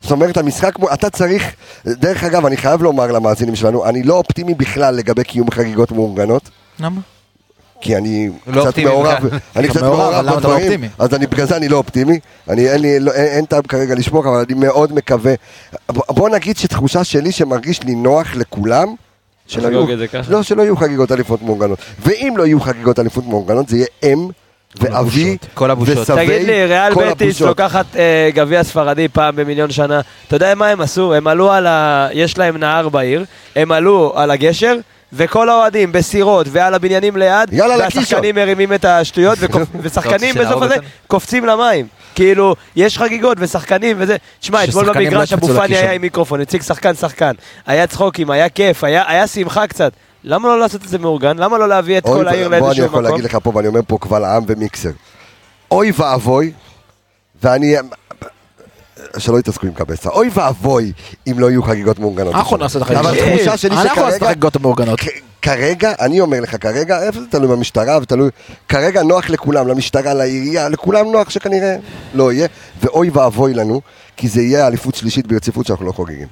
זאת 0.00 0.10
אומרת, 0.10 0.36
המשחק, 0.36 0.72
אתה 0.94 1.10
צריך, 1.10 1.52
דרך 1.86 2.24
אגב, 2.24 2.46
אני 2.46 2.56
חייב 2.56 2.82
לומר 2.82 3.06
למאזינים 3.12 3.56
שלנו, 3.56 3.86
אני 3.88 4.02
לא 4.02 4.14
אופטימי 4.14 4.54
בכלל 4.54 4.94
לגבי 4.94 5.24
קיום 5.24 5.50
חגיגות 5.50 5.92
מאורגנות, 5.92 6.42
למה? 6.80 7.00
כי 7.84 7.96
אני 7.96 8.30
לא 8.46 8.62
קצת 8.62 8.78
מעורב. 8.78 9.16
אני 9.56 9.68
קצת 9.68 9.82
מעורב, 9.82 10.26
לא 10.26 10.36
בדברים? 10.36 10.80
אז 10.98 11.14
אני, 11.14 11.26
בגלל 11.26 11.46
זה 11.46 11.56
אני 11.56 11.68
לא 11.68 11.76
אופטימי, 11.76 12.18
אני, 12.48 12.70
אין, 12.70 12.80
לי, 12.80 13.00
לא, 13.00 13.12
אין, 13.12 13.26
אין 13.26 13.44
טעם 13.44 13.62
כרגע 13.62 13.94
לשפוך, 13.94 14.26
אבל 14.26 14.44
אני 14.48 14.54
מאוד 14.54 14.92
מקווה, 14.92 15.34
ב- 15.92 16.12
בוא 16.12 16.28
נגיד 16.28 16.56
שתחושה 16.56 17.04
שלי 17.04 17.32
שמרגיש 17.32 17.82
לי 17.82 17.94
נוח 17.94 18.36
לכולם, 18.36 18.94
שלא 19.46 19.68
יהיו. 19.68 19.86
לא, 20.28 20.42
שלא 20.42 20.62
יהיו 20.62 20.76
חגיגות 20.76 21.12
אליפות 21.12 21.42
מאורגנות, 21.42 21.78
ואם 21.98 22.34
לא 22.36 22.46
יהיו 22.46 22.60
חגיגות 22.60 22.98
אליפות 22.98 23.26
מאורגנות, 23.26 23.68
זה 23.68 23.76
יהיה 23.76 23.86
אם 24.02 24.28
ואבי 24.80 25.36
כל 25.54 25.70
הבושות. 25.70 25.98
וסבי, 25.98 26.26
תגיד 26.26 26.46
לי, 26.46 26.64
ריאל 26.66 26.94
בטיס. 26.94 27.40
לוקחת 27.40 27.96
אה, 27.96 28.30
גביע 28.34 28.62
ספרדי 28.62 29.08
פעם 29.08 29.36
במיליון 29.36 29.70
שנה. 29.70 30.00
אתה 30.28 30.36
יודע 30.36 30.54
מה 30.54 30.66
הם 30.66 30.80
עשו? 30.80 31.14
הם 31.14 31.26
עלו 31.26 31.52
על 31.52 31.66
ה... 31.66 32.08
יש 32.12 32.38
להם 32.38 32.56
נהר 32.56 32.88
בעיר, 32.88 33.24
הם 33.56 33.72
עלו 33.72 34.12
על 34.16 34.30
הגשר, 34.30 34.76
וכל 35.16 35.48
האוהדים 35.48 35.92
בסירות 35.92 36.46
ועל 36.50 36.74
הבניינים 36.74 37.16
ליד, 37.16 37.52
יאללה. 37.52 37.76
והשחקנים 37.78 38.34
מרימים 38.34 38.72
את 38.72 38.84
השטויות, 38.84 39.38
ושחקנים 39.82 40.34
בסוף 40.34 40.62
הזה? 40.62 40.74
קופצים 41.06 41.44
למים. 41.44 41.86
כאילו, 42.14 42.54
יש 42.76 42.98
חגיגות 42.98 43.38
ושחקנים 43.40 43.96
וזה. 44.00 44.16
תשמע, 44.40 44.64
אתמול 44.64 44.84
לא 44.86 44.92
במגרש 44.92 45.32
יקפצו 45.32 45.46
אבו 45.46 45.60
פאני. 45.60 45.76
היה 45.76 45.92
עם 45.92 46.00
מיקרופון, 46.00 46.40
הציג 46.40 46.62
שחקן 46.62 46.94
שחקן. 46.94 47.32
היה 47.66 47.86
צחוקים, 47.86 48.30
היה 48.30 48.48
כיף, 48.48 48.84
היה 48.84 49.04
היה 49.06 49.26
שמחה 49.26 49.66
קצת. 49.66 49.92
למה 50.24 50.48
לא 50.48 50.60
לעשות 50.60 50.82
את 50.84 50.88
זה 50.88 50.98
מאורגן? 50.98 51.38
למה 51.38 51.58
לא 51.58 51.68
להביא 51.68 51.98
את 51.98 52.04
כל 52.04 52.28
העיר 52.28 52.48
בוא 52.48 52.56
אני 52.56 52.64
לאיזשהו 52.64 52.84
יכול 52.84 53.02
מקום? 53.02 53.12
להגיד 53.12 53.24
לך 53.24 53.38
פה, 53.42 53.52
ואני 53.54 53.68
אומר 53.68 53.80
פה 53.86 53.98
קבל 54.00 54.24
עם 54.24 54.42
ומיקסר. 54.46 54.90
אוי 55.70 55.92
ואבוי, 55.96 56.52
ואני... 57.42 57.76
שלא 59.18 59.38
יתעסקו 59.38 59.66
עם 59.66 59.72
קבסה. 59.72 60.10
אוי 60.10 60.30
ואבוי 60.34 60.92
אם 61.26 61.38
לא 61.38 61.50
יהיו 61.50 61.62
חגיגות 61.62 61.98
מאורגנות. 61.98 62.34
אנחנו 62.34 62.56
נעשה 62.56 62.78
את 62.78 62.82
החגיגות. 62.82 63.06
אבל 63.06 63.36
תחושה 63.36 63.56
שלי 63.56 63.70
אנחנו 63.70 63.84
נעשה 63.88 64.08
את 64.08 64.12
שכרגע... 64.14 64.26
החגיגות 64.26 64.56
המאורגנות. 64.56 65.00
כרגע, 65.42 65.92
אני 66.00 66.20
אומר 66.20 66.40
לך 66.40 66.56
כרגע, 66.62 67.02
איפה 67.02 67.20
זה 67.20 67.26
תלוי 67.30 67.48
במשטרה 67.48 67.98
ותלוי... 68.02 68.30
כרגע 68.68 69.02
נוח 69.02 69.30
לכולם, 69.30 69.68
למשטרה, 69.68 70.14
לעירייה, 70.14 70.68
לכולם 70.68 71.12
נוח 71.12 71.30
שכנראה 71.30 71.76
לא 72.14 72.32
יהיה, 72.32 72.48
ואוי 72.82 73.10
ואבוי 73.10 73.54
לנו, 73.54 73.80
כי 74.16 74.28
זה 74.28 74.42
יהיה 74.42 74.66
אליפות 74.66 74.94
שלישית 74.94 75.26
ברציפות 75.26 75.66
שאנחנו 75.66 75.86
לא 75.86 75.92
חוגגים. 75.92 76.26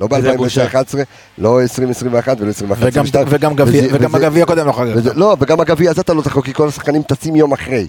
לא 0.00 0.08
איזה 0.16 0.36
בושה. 0.36 0.64
ב-2011, 0.66 0.94
לא 1.38 1.62
2021 1.62 2.36
ולא 2.40 2.48
2021. 2.48 2.92
וגם- 2.92 3.04
וגם 3.28 3.56
גביע- 3.56 3.84
וגם 3.92 4.14
הגביע 4.14 4.42
הקודם 4.42 4.66
לא 4.66 4.72
חגג. 4.72 5.08
לא, 5.14 5.36
וגם 5.40 5.60
הגביע 5.60 5.90
הזה 5.90 6.00
אתה 6.00 6.14
לא 6.14 6.22
כי 6.44 6.54
כל 6.54 6.68
השחקנים 6.68 7.02
טסים 7.02 7.36
יום 7.36 7.52
אחרי. 7.52 7.86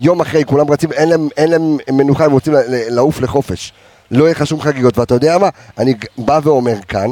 יום 0.00 0.20
אחרי, 0.20 0.44
כולם 0.44 0.70
רצים, 0.70 0.92
אין 0.92 1.08
להם, 1.08 1.28
אין 1.36 1.50
להם 1.50 1.76
מנוחה, 1.92 2.24
הם 2.24 2.32
רוצים 2.32 2.52
לעוף 2.68 3.20
לחופש. 3.20 3.72
לא 4.10 4.24
יהיה 4.24 4.30
לך 4.32 4.46
שום 4.46 4.60
חגיגות, 4.60 4.98
ואתה 4.98 5.14
יודע 5.14 5.38
מה? 5.38 5.48
אני 5.78 5.94
בא 6.18 6.40
ואומר 6.42 6.74
כאן, 6.88 7.10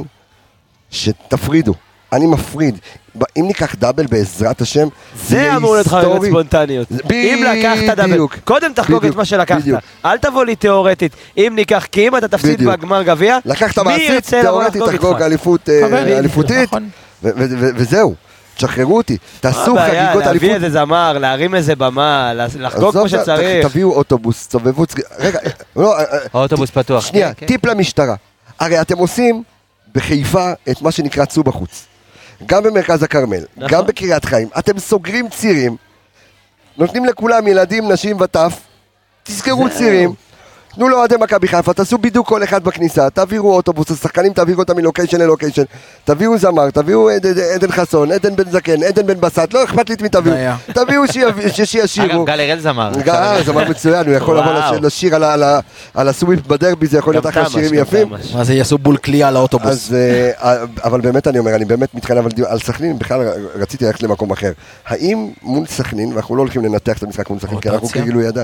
שתפרידו. 0.90 1.74
אני 2.12 2.26
מפריד. 2.26 2.78
אם 3.36 3.44
ניקח 3.46 3.74
דאבל 3.74 4.06
בעזרת 4.06 4.60
השם, 4.60 4.88
זה 5.26 5.56
אמור 5.56 5.74
להיות 5.74 5.86
חגיגות. 5.86 6.24
ספונטניות. 6.26 6.88
אם 7.10 7.44
לקחת 7.46 7.96
דאבל. 7.96 8.18
קודם 8.44 8.72
תחגוג 8.72 9.06
את 9.06 9.16
מה 9.16 9.24
שלקחת. 9.24 9.62
אל 10.04 10.18
תבוא 10.18 10.44
לי 10.44 10.56
תיאורטית. 10.56 11.12
אם 11.36 11.52
ניקח, 11.56 11.86
כי 11.92 12.08
אם 12.08 12.16
אתה 12.16 12.28
תפסיד. 12.28 12.64
בגמר 12.64 13.02
גביע, 13.02 13.38
לקחת 13.44 13.78
מי 13.78 13.84
מעשית, 13.84 14.10
ירצה 14.10 14.38
לבוא 14.38 14.50
תאורטית 14.50 14.82
לחגוג 14.82 14.96
תחגוג 14.96 15.12
איתך? 15.12 15.22
אליפות 15.26 15.68
אה, 15.68 16.18
אליפותית, 16.18 16.68
נכון. 16.68 16.88
וזהו. 17.76 18.14
תשחררו 18.58 18.96
אותי. 18.96 19.12
מה 19.12 19.40
תעשו 19.40 19.70
הבעיה? 19.70 20.06
חגיגות 20.06 20.24
להביא 20.24 20.48
אליפות. 20.48 20.64
איזה 20.64 20.70
זמר, 20.70 21.18
להרים 21.18 21.54
איזה 21.54 21.76
במה, 21.76 22.32
לחגוג 22.58 22.92
כמו 22.92 23.08
שצריך. 23.08 23.66
תביאו 23.66 23.92
אוטובוס, 23.92 24.48
תסובבו, 24.48 24.84
רגע, 25.18 25.38
לא, 25.76 25.98
אה, 25.98 26.04
אה, 26.04 26.18
האוטובוס 26.32 26.70
פתוח. 26.70 27.06
שנייה, 27.06 27.34
כן, 27.34 27.40
כן. 27.40 27.46
טיפ 27.46 27.66
למשטרה. 27.66 28.14
הרי 28.60 28.80
אתם 28.80 28.98
עושים 28.98 29.42
בחיפה 29.94 30.52
את 30.70 30.82
מה 30.82 30.90
שנקרא 30.90 31.24
צאו 31.24 31.42
בחוץ. 31.42 31.86
גם 32.46 32.62
במרכז 32.62 33.02
הכרמל, 33.02 33.44
נכון. 33.56 33.68
גם 33.68 33.86
בקריית 33.86 34.24
חיים. 34.24 34.48
אתם 34.58 34.78
סוגרים 34.78 35.28
צירים, 35.28 35.76
נותנים 36.78 37.04
לכולם 37.04 37.46
ילדים, 37.46 37.92
נשים 37.92 38.20
וטף, 38.20 38.60
תזכרו 39.22 39.70
צירים. 39.70 40.14
תנו 40.74 40.88
לאוהדי 40.88 41.14
מכבי 41.20 41.48
חיפה, 41.48 41.72
תעשו 41.74 41.98
בדיוק 41.98 42.28
כל 42.28 42.42
אחד 42.44 42.64
בכניסה, 42.64 43.10
תעבירו 43.10 43.54
אוטובוס, 43.56 43.90
השחקנים 43.90 44.32
תעבירו 44.32 44.60
אותם 44.62 44.76
מלוקיישן 44.76 45.20
ללוקיישן, 45.20 45.62
תביאו 46.04 46.38
זמר, 46.38 46.70
תביאו 46.70 47.10
עד- 47.10 47.26
עד- 47.26 47.38
עדן 47.38 47.70
חסון, 47.72 48.12
עדן 48.12 48.36
בן 48.36 48.50
זקן, 48.50 48.82
עדן 48.82 49.06
בן 49.06 49.20
בסט, 49.20 49.54
לא 49.54 49.64
אכפת 49.64 49.88
לי 49.88 49.94
את 49.94 50.02
מי 50.02 50.08
תביאו. 50.08 50.34
תביאו 50.74 51.02
שישירו. 51.52 52.06
אגב, 52.06 52.26
גל 52.26 52.40
הראל 52.40 52.60
זמר. 52.60 52.92
אה, 53.08 53.42
זמר 53.42 53.68
מצוין, 53.70 54.06
הוא 54.06 54.14
יכול 54.14 54.38
לבוא 54.38 54.52
לשיר 54.82 55.14
על 55.14 55.24
ה- 55.24 55.32
על 55.32 55.42
ה- 55.42 55.60
על 55.94 56.08
הסוויפ 56.08 56.46
בדרבי, 56.46 56.86
זה 56.86 56.98
יכול 56.98 57.14
להיות 57.14 57.26
אחלה 57.26 57.44
תמ"ש, 57.44 57.52
שירים 57.52 57.74
יפים. 57.74 58.08
תמ"ש. 58.08 58.34
מה 58.34 58.44
זה 58.44 58.54
יעשו 58.54 58.78
בול 58.78 58.96
קליעה 58.96 59.30
לאוטובוס. 59.30 59.68
אז, 59.70 59.94
אה, 60.42 60.54
אבל 60.84 61.00
באמת 61.00 61.26
אני 61.28 61.38
אומר, 61.38 61.54
אני 61.54 61.64
באמת 61.64 61.94
מתחנן, 61.94 62.18
אבל 62.18 62.30
על 62.46 62.58
סכנין 62.58 62.98
בכלל 62.98 63.20
רציתי 63.54 63.84
ללכת 63.84 64.02
למקום 64.02 64.30
אחר. 64.30 64.52
האם 64.86 65.28
מול 65.42 65.66
סכנין, 65.66 66.12
ואנחנו 66.12 66.36
לא 66.36 66.42
הולכים 66.42 66.64
לנתח 66.64 66.98
את 66.98 67.02
המשחק 67.02 67.30
מול 67.30 67.38
סכנין, 67.38 67.60
כי 67.60 67.68
אנחנו? 67.68 67.88
כאילו 67.88 68.20
ידע, 68.22 68.42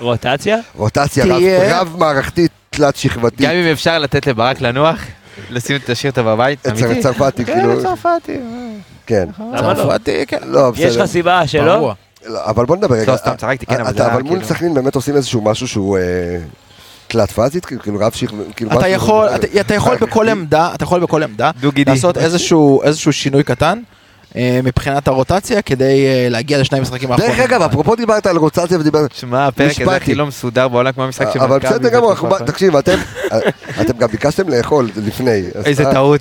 רוטציה? 0.00 0.56
ברוטציה 0.74 1.24
רב- 1.24 1.30
תהיה- 1.38 1.80
רב 1.80 1.94
מערכתית, 1.98 2.50
תלת 2.70 2.96
שכבתית, 2.96 3.40
גם 3.40 3.50
אם 3.50 3.72
אפשר 3.72 3.98
לתת 3.98 4.26
לברק 4.26 4.60
לנוח, 4.60 4.98
לשים 5.50 5.76
את 5.76 5.90
השיר 5.90 6.10
אותו 6.10 6.24
בבית, 6.24 6.66
אצל 6.66 6.84
אמיתי. 6.86 7.00
צרפתי, 7.02 7.44
כן, 7.44 7.54
כאילו, 7.60 7.82
צרפתי. 7.82 8.36
כן. 9.06 9.28
למה 9.52 9.72
לא? 9.72 9.74
צרפתי, 9.74 10.26
כן. 10.26 10.38
לא, 10.46 10.72
יש 10.76 10.86
בסדר. 10.90 11.02
לך 11.04 11.10
סיבה 11.10 11.46
שלא? 11.46 11.94
לא, 12.26 12.40
אבל 12.44 12.64
בוא 12.66 12.76
נדבר 12.76 12.94
רגע. 12.94 13.12
לא, 13.12 13.16
סתם 13.16 13.34
צחקתי, 13.36 13.66
כן, 13.66 13.80
אבל 13.80 13.90
אתה 13.90 13.96
זה 13.98 14.02
היה 14.04 14.14
אבל 14.14 14.22
מול 14.22 14.32
כאילו- 14.32 14.48
סכנין 14.48 14.74
באמת 14.74 14.94
עושים 14.94 15.16
איזשהו 15.16 15.40
משהו 15.40 15.68
שהוא 15.68 15.98
אה, 15.98 16.02
תלת 17.06 17.30
פאזית, 17.30 17.64
כאילו 17.66 17.98
רב 18.00 18.12
שכב... 18.12 18.36
כאילו 18.56 18.78
אתה 18.78 18.88
יכול, 18.88 19.28
אתה- 19.60 19.74
יכול 19.74 19.96
בכל 19.96 20.28
עמדה, 20.28 20.70
אתה 20.74 20.84
יכול 20.84 21.00
בכל 21.00 21.22
עמדה. 21.22 21.50
לעשות 21.86 22.18
איזשהו 22.18 22.82
שינוי 23.12 23.42
קטן 23.42 23.78
אה, 23.78 23.82
מבחינת 24.62 25.08
הרוטציה 25.08 25.62
כדי 25.62 25.84
אה, 26.06 26.26
להגיע 26.30 26.58
לשני 26.58 26.78
המשחקים 26.78 27.12
האחרונים. 27.12 27.36
דרך 27.36 27.44
אגב, 27.44 27.62
אפרופו 27.62 27.96
דיברת 27.96 28.26
על 28.26 28.36
רוטציה 28.36 28.78
ודיברת... 28.78 29.12
שמע, 29.14 29.46
הפרק 29.46 29.80
הזה. 29.80 29.96
הכי 29.96 30.14
לא 30.14 30.26
מסודר 30.26 30.68
בעולם 30.68 30.92
כמו 30.92 31.04
המשחק 31.04 31.26
של 31.32 31.40
אבל 31.40 31.56
מכבי 31.56 31.68
בסדר 31.70 31.88
גמור, 31.88 32.14
תקשיב, 32.38 32.76
אתם 32.76 32.96
גם 33.98 34.08
ביקשתם 34.08 34.48
לאכול 34.48 34.88
לפני. 35.06 35.42
אז 35.54 35.64
איזה 35.66 35.84
טעות. 35.92 36.20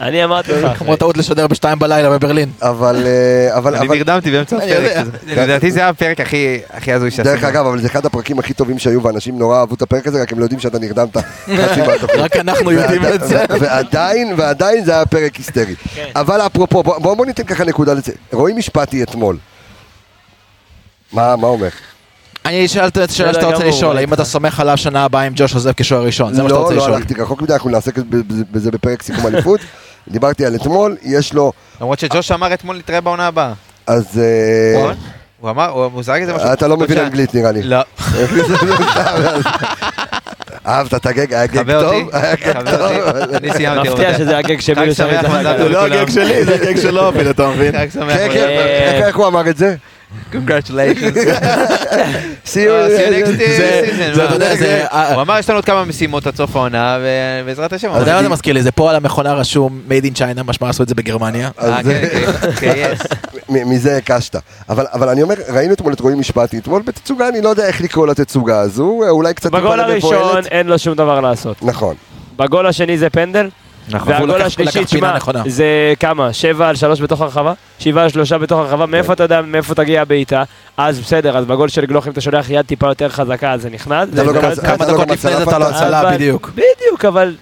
אני 0.00 0.24
אמרתי 0.24 0.52
לך. 0.52 0.78
כמו 0.78 0.96
טעות 0.96 1.16
לשדר 1.16 1.46
בשתיים 1.46 1.78
בלילה 1.78 2.10
בברלין. 2.10 2.50
אבל 2.62 3.06
אה, 3.06 3.56
אבל 3.56 3.74
אני 3.76 3.86
אבל- 3.86 3.96
נרדמתי 3.96 4.30
באמצע 4.30 4.56
אני 4.56 4.64
הפרק. 4.72 4.82
יודע. 4.84 5.04
זה- 5.34 5.42
לדעתי 5.42 5.70
זה 5.70 5.80
היה 5.80 5.88
הפרק 5.88 6.20
הכי 6.20 6.58
הכי 6.70 6.92
הזוי 6.92 7.10
שעשינו. 7.10 7.34
דרך 7.34 7.44
אגב, 7.44 7.66
אבל 7.66 7.80
זה 7.80 7.86
אחד 7.86 8.06
הפרקים 8.06 8.38
הכי 8.38 8.54
טובים 8.54 8.78
שהיו, 8.78 9.02
ואנשים 9.02 9.38
נורא 9.38 9.58
אהבו 9.60 9.74
את 9.74 9.82
הפרק 9.82 10.06
הזה, 10.06 10.22
רק 10.22 10.32
הם 10.32 10.38
לא 10.38 10.44
יודעים 10.44 10.60
שאתה 10.60 10.78
נרדמת. 10.78 11.16
רק 12.18 12.36
אנחנו 12.36 12.72
יודעים 12.72 13.02
את 13.14 13.20
זה. 13.28 13.36
ועד- 13.48 13.62
ועדיין, 13.62 14.34
ועדיין 14.36 14.84
זה 14.84 14.92
היה 14.94 15.06
פרק 15.06 15.34
היסטרי. 15.36 15.74
אבל 16.16 16.40
אפרופו, 16.46 16.82
בוא- 16.98 17.14
בוא 17.14 17.26
ניתן 17.26 17.44
ככה 17.44 17.64
נקודה 17.64 17.94
לזה. 17.94 18.12
רועי 18.32 18.54
משפטי 18.54 19.02
אתמול. 19.02 19.36
מה 21.12 21.36
מה 21.36 21.46
אומר? 21.46 21.68
אני 22.44 22.66
אשאל 22.66 22.88
את 22.88 22.96
השאלה 22.96 23.34
שאתה 23.34 23.46
רוצה 23.46 23.64
לשאול, 23.64 23.96
האם. 23.96 24.12
אתה 24.12 24.24
סומך 24.24 24.60
עליו 24.60 24.76
שנה 24.76 25.04
הבאה 25.04 25.26
אם 25.26 25.32
ג'וש 25.36 25.54
עוזב 25.54 25.72
כשוער 25.76 26.04
ראשון? 26.04 26.34
זה 26.34 26.42
מה 26.42 26.48
שאתה 26.48 26.58
לא, 26.58 26.62
רוצה 26.62 26.74
לא 26.74 26.80
לשאול. 26.82 26.94
הלכתי 26.94 27.14
רחוק 27.14 27.42
מדי, 27.42 27.52
אנחנו 27.52 27.70
נעסק 27.70 27.94
בזה- 28.52 28.70
בפרק 28.70 29.02
סיכום 29.02 29.26
אליפות. 29.26 29.60
דיברתי 30.08 30.46
על 30.46 30.54
אתמול, 30.54 30.96
יש 31.02 31.34
לו, 31.34 31.52
למרות 31.80 31.98
שג'וש 31.98 32.32
אמר 32.32 32.54
אתמול 32.54 32.76
נתראה 32.76 33.00
בעונה 33.00 33.26
הבאה. 33.26 33.52
אז... 33.86 34.18
אה? 34.18 34.92
הוא 35.40 35.50
אמר, 35.50 35.68
הוא 35.68 36.02
זרק 36.02 36.20
איזה 36.20 36.34
משהו. 36.34 36.52
אתה 36.52 36.68
לא 36.68 36.76
מבין. 36.76 36.98
אנגלית 36.98 37.34
נראה 37.34 37.52
לי. 37.52 37.62
לא. 37.62 37.78
אהבת 40.66 40.94
את 40.94 41.06
הגג, 41.06 41.34
היה 41.34 41.46
גג. 41.46 41.72
טוב? 41.80 42.08
היה 42.12 42.34
גג 42.34 42.70
טוב? 42.70 42.92
אני 43.34 43.52
סיימתי. 43.52 43.88
מפתיע 43.88 44.14
שזה 44.18 44.38
הגג 44.38 44.60
שלי 44.60 44.90
מתחת. 44.90 45.04
מזל 45.40 45.56
טוב. 45.58 45.66
לא. 45.68 45.84
הגג 45.84 46.10
שלי, 46.10 46.44
זה 46.44 46.54
הגג 46.54 46.80
שלו 46.80 47.08
אפילו, 47.08 47.30
אתה 47.30 47.48
מבין? 47.48 47.72
חג 47.78 47.86
שמח. 47.94 48.16
כן, 48.16 48.28
כן, 48.32 48.48
איך- 48.48 49.04
איך 49.06 49.16
הוא 49.16 49.26
אמר 49.26 49.50
את 49.50 49.56
זה? 49.56 49.74
Congratulations. 50.32 51.16
See 52.52 52.64
you- 52.64 52.70
אה, 52.70 52.88
see 52.88 53.08
you 53.08 53.26
next 53.26 53.40
season, 53.40 54.20
אה, 54.92 55.14
הוא 55.14 55.22
אמר 55.22 55.38
יש 55.38 55.48
לנו 55.50 55.58
עוד 55.58 55.64
כמה 55.64 55.84
משימות 55.84 56.26
עד 56.26 56.36
סוף 56.36 56.56
העונה, 56.56 56.98
ובעזרת 57.42 57.72
השם. 57.72 57.90
אתה 57.90 57.98
יודע 57.98 58.16
מה 58.16 58.22
זה 58.22 58.28
מזכיר 58.28 58.54
לי? 58.54 58.62
זה 58.62 58.70
פה 58.72 58.90
על 58.90 58.96
המכונה 58.96 59.32
רשום 59.34 59.80
made 59.88 60.04
in 60.04 60.18
China, 60.18 60.42
משמע 60.44 60.68
עשו 60.68 60.82
את 60.82 60.88
זה 60.88 60.94
בגרמניה. 60.94 61.50
אה, 61.60 61.78
כן, 61.82 62.08
כן, 62.60 62.94
כן, 63.46 63.64
מזה 63.66 63.96
הקשת. 63.96 64.36
אבל, 64.68 64.86
אבל 64.92 65.08
אני 65.08 65.22
אומר, 65.22 65.34
ראינו 65.48 65.72
אתמול 65.74 65.92
את 65.92 66.00
רועי 66.00 66.14
משפטי, 66.14 66.58
אתמול 66.58 66.82
בתצוגה, 66.82 67.28
אני 67.28 67.40
לא 67.40 67.48
יודע 67.48 67.66
איך 67.66 67.80
לקרוא 67.80 68.06
לתצוגה 68.06 68.60
הזו, 68.60 69.00
אולי 69.08 69.34
קצת... 69.34 69.50
בגול 69.50 69.80
הראשון. 69.80 70.42
אין 70.50 70.66
לו 70.66 70.78
שום 70.78 70.94
דבר 70.94 71.20
לעשות. 71.20 71.56
נכון. 71.62 71.94
בגול 72.36 72.66
השני 72.66 72.98
זה 72.98 73.10
פנדל, 73.10 73.48
נכון. 73.90 74.12
והגול 74.12 74.30
לקח- 74.30 74.46
השלישי, 74.46 74.84
תשמע, 74.84 75.16
נכונה. 75.16 75.42
זה 75.46 75.64
כמה? 76.00 76.32
שבע 76.32 76.68
על 76.68 76.76
שלוש 76.76 77.00
בתוך 77.00 77.20
הרחבה? 77.20 77.52
שבעה 77.78 78.04
על 78.04 78.10
שלושה 78.10 78.38
בתוך 78.38 78.58
הרחבה? 78.58 78.86
מאיפה 78.86 79.12
אתה 79.12 79.22
יודע 79.22 79.40
מאיפה 79.42 79.74
תגיע 79.74 80.02
הבעיטה? 80.02 80.42
אז 80.76 81.00
בסדר, 81.00 81.38
אז 81.38 81.44
בגול 81.44 81.68
של 81.68 81.86
גלוך 81.86 82.06
אם 82.06 82.12
אתה 82.12 82.20
שולח 82.20 82.50
יד 82.50 82.66
טיפה 82.66 82.86
יותר 82.88 83.08
חזקה 83.08 83.52
אז 83.52 83.62
זה 83.62 83.70
נכנס. 83.70 84.08
לא 84.14 84.32
כמה 84.32 84.76
לא 84.86 84.92
דקות 84.92 85.06
גם 85.08 85.14
לפני 85.14 85.36
זה 85.36 85.42
אתה 85.42 85.58
לא. 85.58 85.64
הצלה 85.64 86.10
בדיוק. 86.12 86.50
בדיוק, 86.54 87.04
אבל 87.08 87.34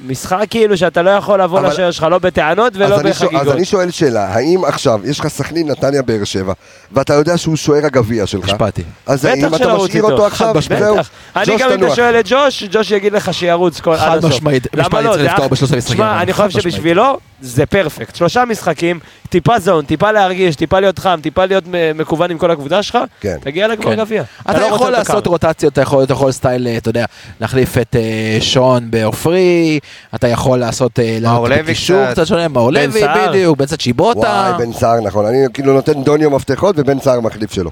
משחק 0.00 0.44
כאילו 0.50 0.76
שאתה 0.76 1.02
לא 1.02 1.10
יכול 1.10 1.42
לבוא 1.42 1.58
אבל- 1.60 1.68
לשוער 1.68 1.90
שלך 1.90 2.06
לא 2.10 2.18
בטענות 2.18 2.72
ולא 2.76 2.88
שואל, 2.88 3.06
אז 3.06 3.16
בחגיגות. 3.22 3.54
אני 3.56 3.64
שואל 3.64 3.90
שאלה, 3.90 4.34
האם 4.34 4.64
עכשיו 4.64 5.00
יש 5.04 5.20
לך 5.20 5.26
סכנין 5.28 5.70
נתניה 5.70 6.02
באר 6.02 6.24
שבע, 6.24 6.52
ואתה 6.92 7.14
יודע 7.14 7.38
שהוא 7.38 7.56
שוער 7.56 7.86
הגביע 7.86 8.26
שלך, 8.26 8.44
השפעתי. 8.44 8.82
אז 9.06 9.24
האם 9.24 9.48
בטח 9.50 9.56
אתה 9.56 9.74
משאיר. 9.74 10.02
אותו 10.04 10.26
עכשיו? 10.26 10.46
חד 10.48 10.56
משמעית. 10.56 10.82
זהו, 10.82 10.94
בטח. 10.96 11.10
אני 11.36 11.56
גם 11.58 11.70
אם 11.72 11.86
אתה. 11.86 11.94
שואל 11.96 12.20
את 12.20 12.24
ג'וש, 12.28 12.62
ג'וש 12.70 12.90
יגיד 12.90 13.12
לך 13.12 13.34
שירוץ 13.34 13.80
כל- 13.80 13.92
עד 13.92 13.98
חד 13.98 14.18
הסוף. 14.18 14.30
משמעית, 14.30 14.66
למה 14.74 14.86
משמעית 14.88 15.04
לא? 15.06 15.10
צריך 15.12 15.22
זה 15.24 15.28
לפתור 15.32 15.48
בשלושה 15.48 15.76
משחקים. 15.76 15.96
שמע, 15.96 16.22
אני 16.22 16.32
חד 16.32 16.46
חושב. 16.46 16.60
שבשבילו 16.60 17.18
זה 17.42 17.66
פרפקט. 17.66 18.16
שלושה 18.16 18.44
משחקים, 18.44 19.00
טיפה 19.28 19.58
זון, 19.58 19.84
טיפה 19.84 20.12
להרגיש, 20.12 20.56
טיפה 20.56 20.80
להיות 20.80 20.98
חם, 20.98 21.20
טיפה 21.22 21.44
להיות 21.44 21.64
מקוון 21.94 22.30
עם 22.30 22.38
כל 22.38 22.50
הקבוצה 22.50 22.82
שלך, 22.82 22.98
כן. 23.20 23.36
תגיע 23.40 23.68
לגמר 23.68 23.84
כן. 23.84 23.96
גביע. 23.96 24.22
אתה 24.42 24.52
לא 24.52 24.64
רוצה 24.64 24.74
יכול 24.74 24.90
לעשות 24.90 25.24
קר. 25.24 25.30
רוטציות, 25.30 25.72
אתה 25.72 25.80
יכול, 25.80 26.04
אתה 26.04 26.12
יכול 26.12 26.32
סטייל, 26.32 26.66
אה, 26.66 26.76
אתה 26.76 26.88
יודע, 26.88 27.04
להחליף 27.40 27.78
את 27.78 27.96
אה, 27.96 28.36
שון 28.40 28.90
בעופרי, 28.90 29.78
אתה 30.14 30.28
יכול 30.28 30.58
לעשות, 30.58 30.98
אה, 30.98 31.18
מאור 31.22 31.48
לוי 31.48 31.74
קצת. 31.74 31.94
קצת 32.12 32.26
שונה, 32.26 32.48
מאור 32.48 32.70
בן 32.70 32.90
לוי, 32.90 33.00
סער. 33.00 33.28
בדיוק, 33.30 33.58
בן 33.58 33.66
קצת 33.66 33.80
שיבוטה. 33.80 34.20
וואי, 34.20 34.66
בן 34.66 34.72
סער, 34.72 35.00
נכון, 35.00 35.26
אני 35.26 35.38
כאילו 35.54 35.72
נותן 35.72 36.04
דוניו 36.04 36.30
מפתחות 36.30 36.74
ובן 36.78 37.00
סער 37.00 37.20
מחליף 37.20 37.52
שלו. 37.52 37.70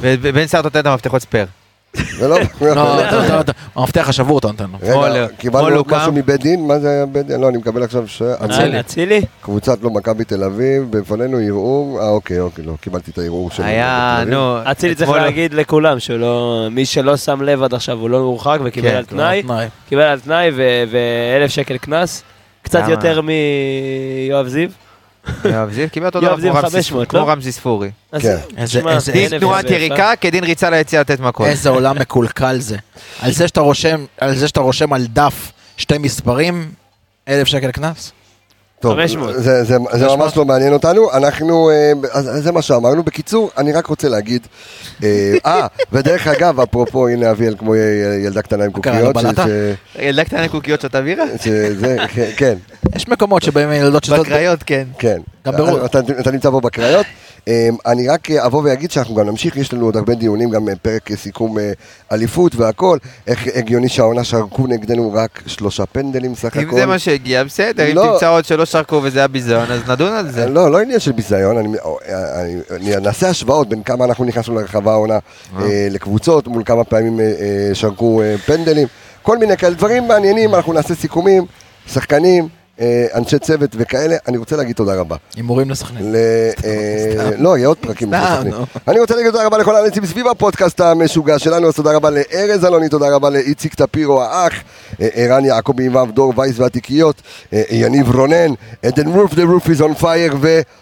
ובן 0.00 0.46
סער 0.46 0.62
נותן 0.62 0.80
את 0.80 0.86
המפתחות 0.86 1.22
ספייר. 1.22 1.46
ולא, 2.18 2.38
לא, 2.60 3.00
אתה- 3.40 3.52
המפתח 3.76 4.08
השבור 4.08 4.38
אתה 4.38 4.48
נותן 4.48 4.64
לו. 4.72 4.78
רגע, 5.02 5.26
קיבלנו. 5.38 5.82
משהו 5.86 6.12
מבית 6.12 6.40
דין? 6.40 6.66
מה 6.66 6.78
זה 6.78 6.90
היה 6.90 7.06
בית 7.06 7.26
דין? 7.26 7.40
לא, 7.40 7.48
אני 7.48 7.58
מקבל 7.58 7.82
עכשיו 7.82 8.08
ש... 8.08 8.22
אה, 8.22 8.80
אצילי? 8.80 9.20
קבוצת 9.40 9.78
לא 9.82 9.90
מכבי 9.90 10.24
תל 10.24 10.44
אביב, 10.44 10.82
בפנינו 10.90 11.38
ערעור, 11.38 12.00
אה 12.00 12.08
אוקיי, 12.08 12.40
אוקיי, 12.40 12.64
לא, 12.64 12.72
קיבלתי 12.80 13.10
את 13.10 13.18
הערעור 13.18 13.50
של... 13.50 13.62
היה. 13.62 14.24
נו, 14.26 14.58
אצילי 14.70 14.94
צריך 14.94 15.10
להגיד 15.10 15.54
לכולם 15.54 15.98
שלא, 16.00 16.66
מי 16.70 16.86
שלא 16.86 17.16
שם 17.16 17.42
לב 17.42 17.62
עד 17.62 17.74
עכשיו 17.74 17.98
הוא 17.98 18.10
לא 18.10 18.22
מורחק 18.22 18.58
וקיבל 18.64 18.88
כן, 18.90 18.96
על 18.96 19.04
תנאי. 19.04 19.42
קיבל 19.88 20.02
על 20.02 20.20
תנאי 20.20 20.50
ו- 20.56 20.84
ואלף 20.90 21.50
שקל 21.50 21.76
קנס, 21.78 22.22
קצת? 22.62 22.82
יותר 22.88 23.20
מיואב 23.20 24.46
זיו. 24.48 24.68
יואב 25.44 25.72
זיו 25.72 25.90
קיבל 25.90 26.06
אותו 26.06 26.22
יואב 26.22 26.40
דבר 26.40 26.50
כמו 26.50 26.60
רמזי- 26.60 26.70
500, 26.76 27.08
כמו 27.08 27.18
לא? 27.18 27.28
רמזי 27.30 27.52
ספורי. 27.52 27.90
אז 28.12 28.22
כן. 28.22 28.36
דין 29.12 29.38
תנועת. 29.38 29.70
יריקה 29.70 30.12
כדין 30.20 30.44
ריצה 30.44 30.70
ליציאה 30.70 31.00
לתת 31.00 31.20
מכות. 31.20 31.46
איזה 31.46 31.68
עולם 31.68 31.98
מקולקל 31.98 32.58
זה. 32.60 32.76
על 33.20 33.32
זה 33.32 33.48
שאתה 34.48 34.60
רושם 34.60 34.92
על 34.92 35.06
דף 35.06 35.52
שתי 35.76 35.98
מספרים, 35.98 36.70
אלף 37.28 37.46
שקל 37.48 37.70
קנס? 37.70 38.12
טוב, 38.80 38.92
500. 38.94 39.34
זה, 39.34 39.40
זה, 39.40 39.64
זה 39.64 39.74
500. 39.90 40.18
ממש 40.18 40.36
לא 40.36 40.44
מעניין 40.44 40.72
אותנו, 40.72 41.12
אנחנו, 41.12 41.70
אה, 41.70 41.92
אז 42.12 42.28
אז 42.28 42.42
זה 42.44 42.52
מה 42.52 42.62
שאמרנו. 42.62 43.02
בקיצור, 43.02 43.50
אני 43.58 43.72
רק 43.72 43.86
רוצה 43.86 44.08
להגיד, 44.08 44.46
אה, 45.02 45.34
אה, 45.46 45.66
ודרך 45.92 46.26
אגב, 46.26 46.60
אפרופו, 46.60 47.08
הנה 47.08 47.30
אביאל 47.30 47.54
כמו 47.58 47.74
ילדה 48.24 48.42
קטנה 48.42 48.64
עם 48.64 48.72
קוקיות, 48.72 49.14
בלעת? 49.16 49.36
ש- 49.36 49.98
ילדה 49.98 50.24
קטנה 50.24 50.42
עם 50.42 50.48
קוקיות 50.48 50.80
של 50.80 50.88
אבירה? 50.98 51.24
ש- 51.40 51.44
שזה, 51.44 51.96
כן, 52.14 52.30
כן, 52.36 52.54
יש 52.96 53.08
מקומות 53.08 53.42
שבהם 53.42 53.72
ילדות 53.72 54.04
שתות... 54.04 54.26
בקריות, 54.26 54.62
כן. 54.62 54.84
כן. 54.98 55.18
גם 55.46 55.56
ברור. 55.56 55.84
אתה, 55.84 55.98
אתה 56.20 56.30
נמצא 56.30 56.50
פה 56.50 56.60
בקריות. 56.60 57.06
אה, 57.48 57.68
אני 57.86 58.08
רק 58.08 58.30
אה, 58.30 58.46
אבוא 58.46 58.62
ואגיד 58.64 58.90
שאנחנו 58.90 59.14
גם 59.14 59.26
נמשיך, 59.26 59.56
יש 59.56 59.72
לנו 59.72 59.84
עוד 59.84 59.96
הרבה 59.96 60.14
דיונים, 60.14 60.50
גם 60.50 60.68
אה, 60.68 60.76
פרק 60.82 61.10
אה, 61.10 61.16
סיכום 61.16 61.56
אליפות 62.12 62.54
והכל. 62.54 62.98
איך 63.26 63.46
הגיוני 63.54 63.88
שהעונה 63.88 64.24
שרקו 64.24 64.66
נגדנו 64.66 65.12
רק 65.14 65.42
שלושה 65.46 65.86
פנדלים 65.86 66.34
סך 66.34 66.56
אם 66.56 66.68
הכל. 66.68 66.76
זה 66.76 66.86
מה 66.86 66.98
שהגיע, 66.98 67.44
בסדר, 67.44 67.90
אם 67.90 67.96
לא. 67.96 68.12
תמצא 68.12 68.28
עוד 68.28 68.44
שלא 68.44 68.64
שרקו 68.64 69.00
וזה 69.02 69.18
היה 69.18 69.28
ביזיון, 69.28 69.70
אז 69.70 69.90
נדון 69.90 70.12
על 70.12 70.30
זה. 70.30 70.46
לא, 70.46 70.70
לא 70.70 70.80
עניין 70.80 71.00
של 71.00 71.12
ביזיון, 71.12 71.56
אני, 71.56 72.96
נעשה 73.00 73.28
השוואות 73.28 73.68
בין 73.68 73.82
כמה 73.82 74.04
אנחנו 74.04 74.24
נכנסנו 74.24 74.54
לרחבה 74.54 74.92
העונה 74.92 75.18
לקבוצות, 75.90 76.48
מול 76.48 76.62
כמה 76.64 76.84
פעמים 76.84 77.20
שרקו 77.74 78.22
פנדלים, 78.46 78.88
כל 79.22 79.38
מיני 79.38 79.56
כאלה 79.56 79.74
דברים 79.74 80.08
מעניינים, 80.08 80.54
אנחנו 80.54 80.72
נעשה 80.72 80.94
סיכומים, 80.94 81.46
שחקנים, 81.92 82.48
אנשי 83.14 83.38
צוות 83.38 83.70
וכאלה, 83.78 84.16
אני 84.28 84.36
רוצה 84.36 84.56
להגיד 84.56 84.76
תודה 84.76 84.94
רבה. 84.94 85.16
הימורים 85.36 85.70
לסוכנים. 85.70 86.12
ל... 86.12 86.16
אה, 86.64 87.30
לא, 87.38 87.56
יהיה 87.56 87.68
עוד 87.68 87.76
פרקים. 87.76 88.14
נו. 88.14 88.66
אני 88.88 89.00
רוצה 89.00 89.16
להגיד 89.16 89.30
תודה 89.30 89.46
רבה 89.46 89.58
לכל 89.58 89.76
האנשים 89.76 90.06
סביב 90.06 90.26
הפודקאסט 90.26 90.80
המשוגע 90.80 91.38
שלנו, 91.38 91.68
אז 91.68 91.74
תודה 91.74 91.92
רבה 91.92 92.10
לארז 92.10 92.64
אלוני, 92.64 92.88
תודה 92.88 93.14
רבה 93.14 93.30
לאיציק 93.30 93.74
טפירו 93.74 94.22
האח, 94.22 94.52
אה, 95.00 95.08
ערן 95.14 95.44
יעקבי 95.44 95.88
דור 96.14 96.32
וייס 96.36 96.58
והתיקיות, 96.58 97.22
אה, 97.52 97.62
יניב 97.70 98.16
רונן, 98.16 98.52
עדן 98.82 99.08
רוף, 99.08 99.32
The 99.32 99.36
roof 99.36 99.66
is 99.66 99.82
on 99.82 100.02
fire 100.02 100.36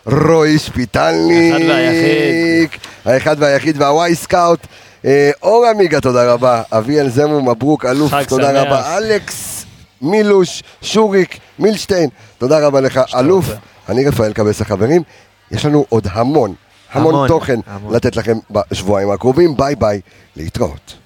ורועי 0.06 0.58
שפיטלניק. 0.58 1.54
האחד 1.54 1.68
והיחיד. 1.68 2.68
האחד 3.04 3.36
והיחיד 3.38 3.82
והוואי 3.82 4.14
סקאוט. 4.14 4.60
אה, 5.04 5.30
אור 5.42 5.66
עמיגה, 5.66 6.00
תודה 6.00 6.32
רבה. 6.32 6.62
אביאל 6.72 7.08
זמו, 7.08 7.40
מברוק, 7.40 7.84
אלוף, 7.84 8.12
תודה. 8.28 8.62
רבה. 8.62 8.96
אלכס, 8.96 9.63
מילוש, 10.04 10.62
שוריק, 10.82 11.38
מילשטיין, 11.58 12.08
תודה 12.38 12.66
רבה 12.66 12.80
לך, 12.80 13.00
אלוף. 13.14 13.46
אני 13.88 14.04
רפאל 14.08 14.32
קבס 14.32 14.60
החברים. 14.60 15.02
יש 15.50 15.66
לנו 15.66 15.86
עוד 15.88 16.06
המון, 16.10 16.54
המון 16.92 17.14
המון, 17.14 17.28
תוכן 17.28 17.60
המון. 17.66 17.94
לתת 17.94 18.16
לכם 18.16 18.38
בשבועיים 18.50 19.10
הקרובים. 19.10 19.56
ביי 19.56 19.74
ביי, 19.74 20.00
להתראות. 20.36 21.03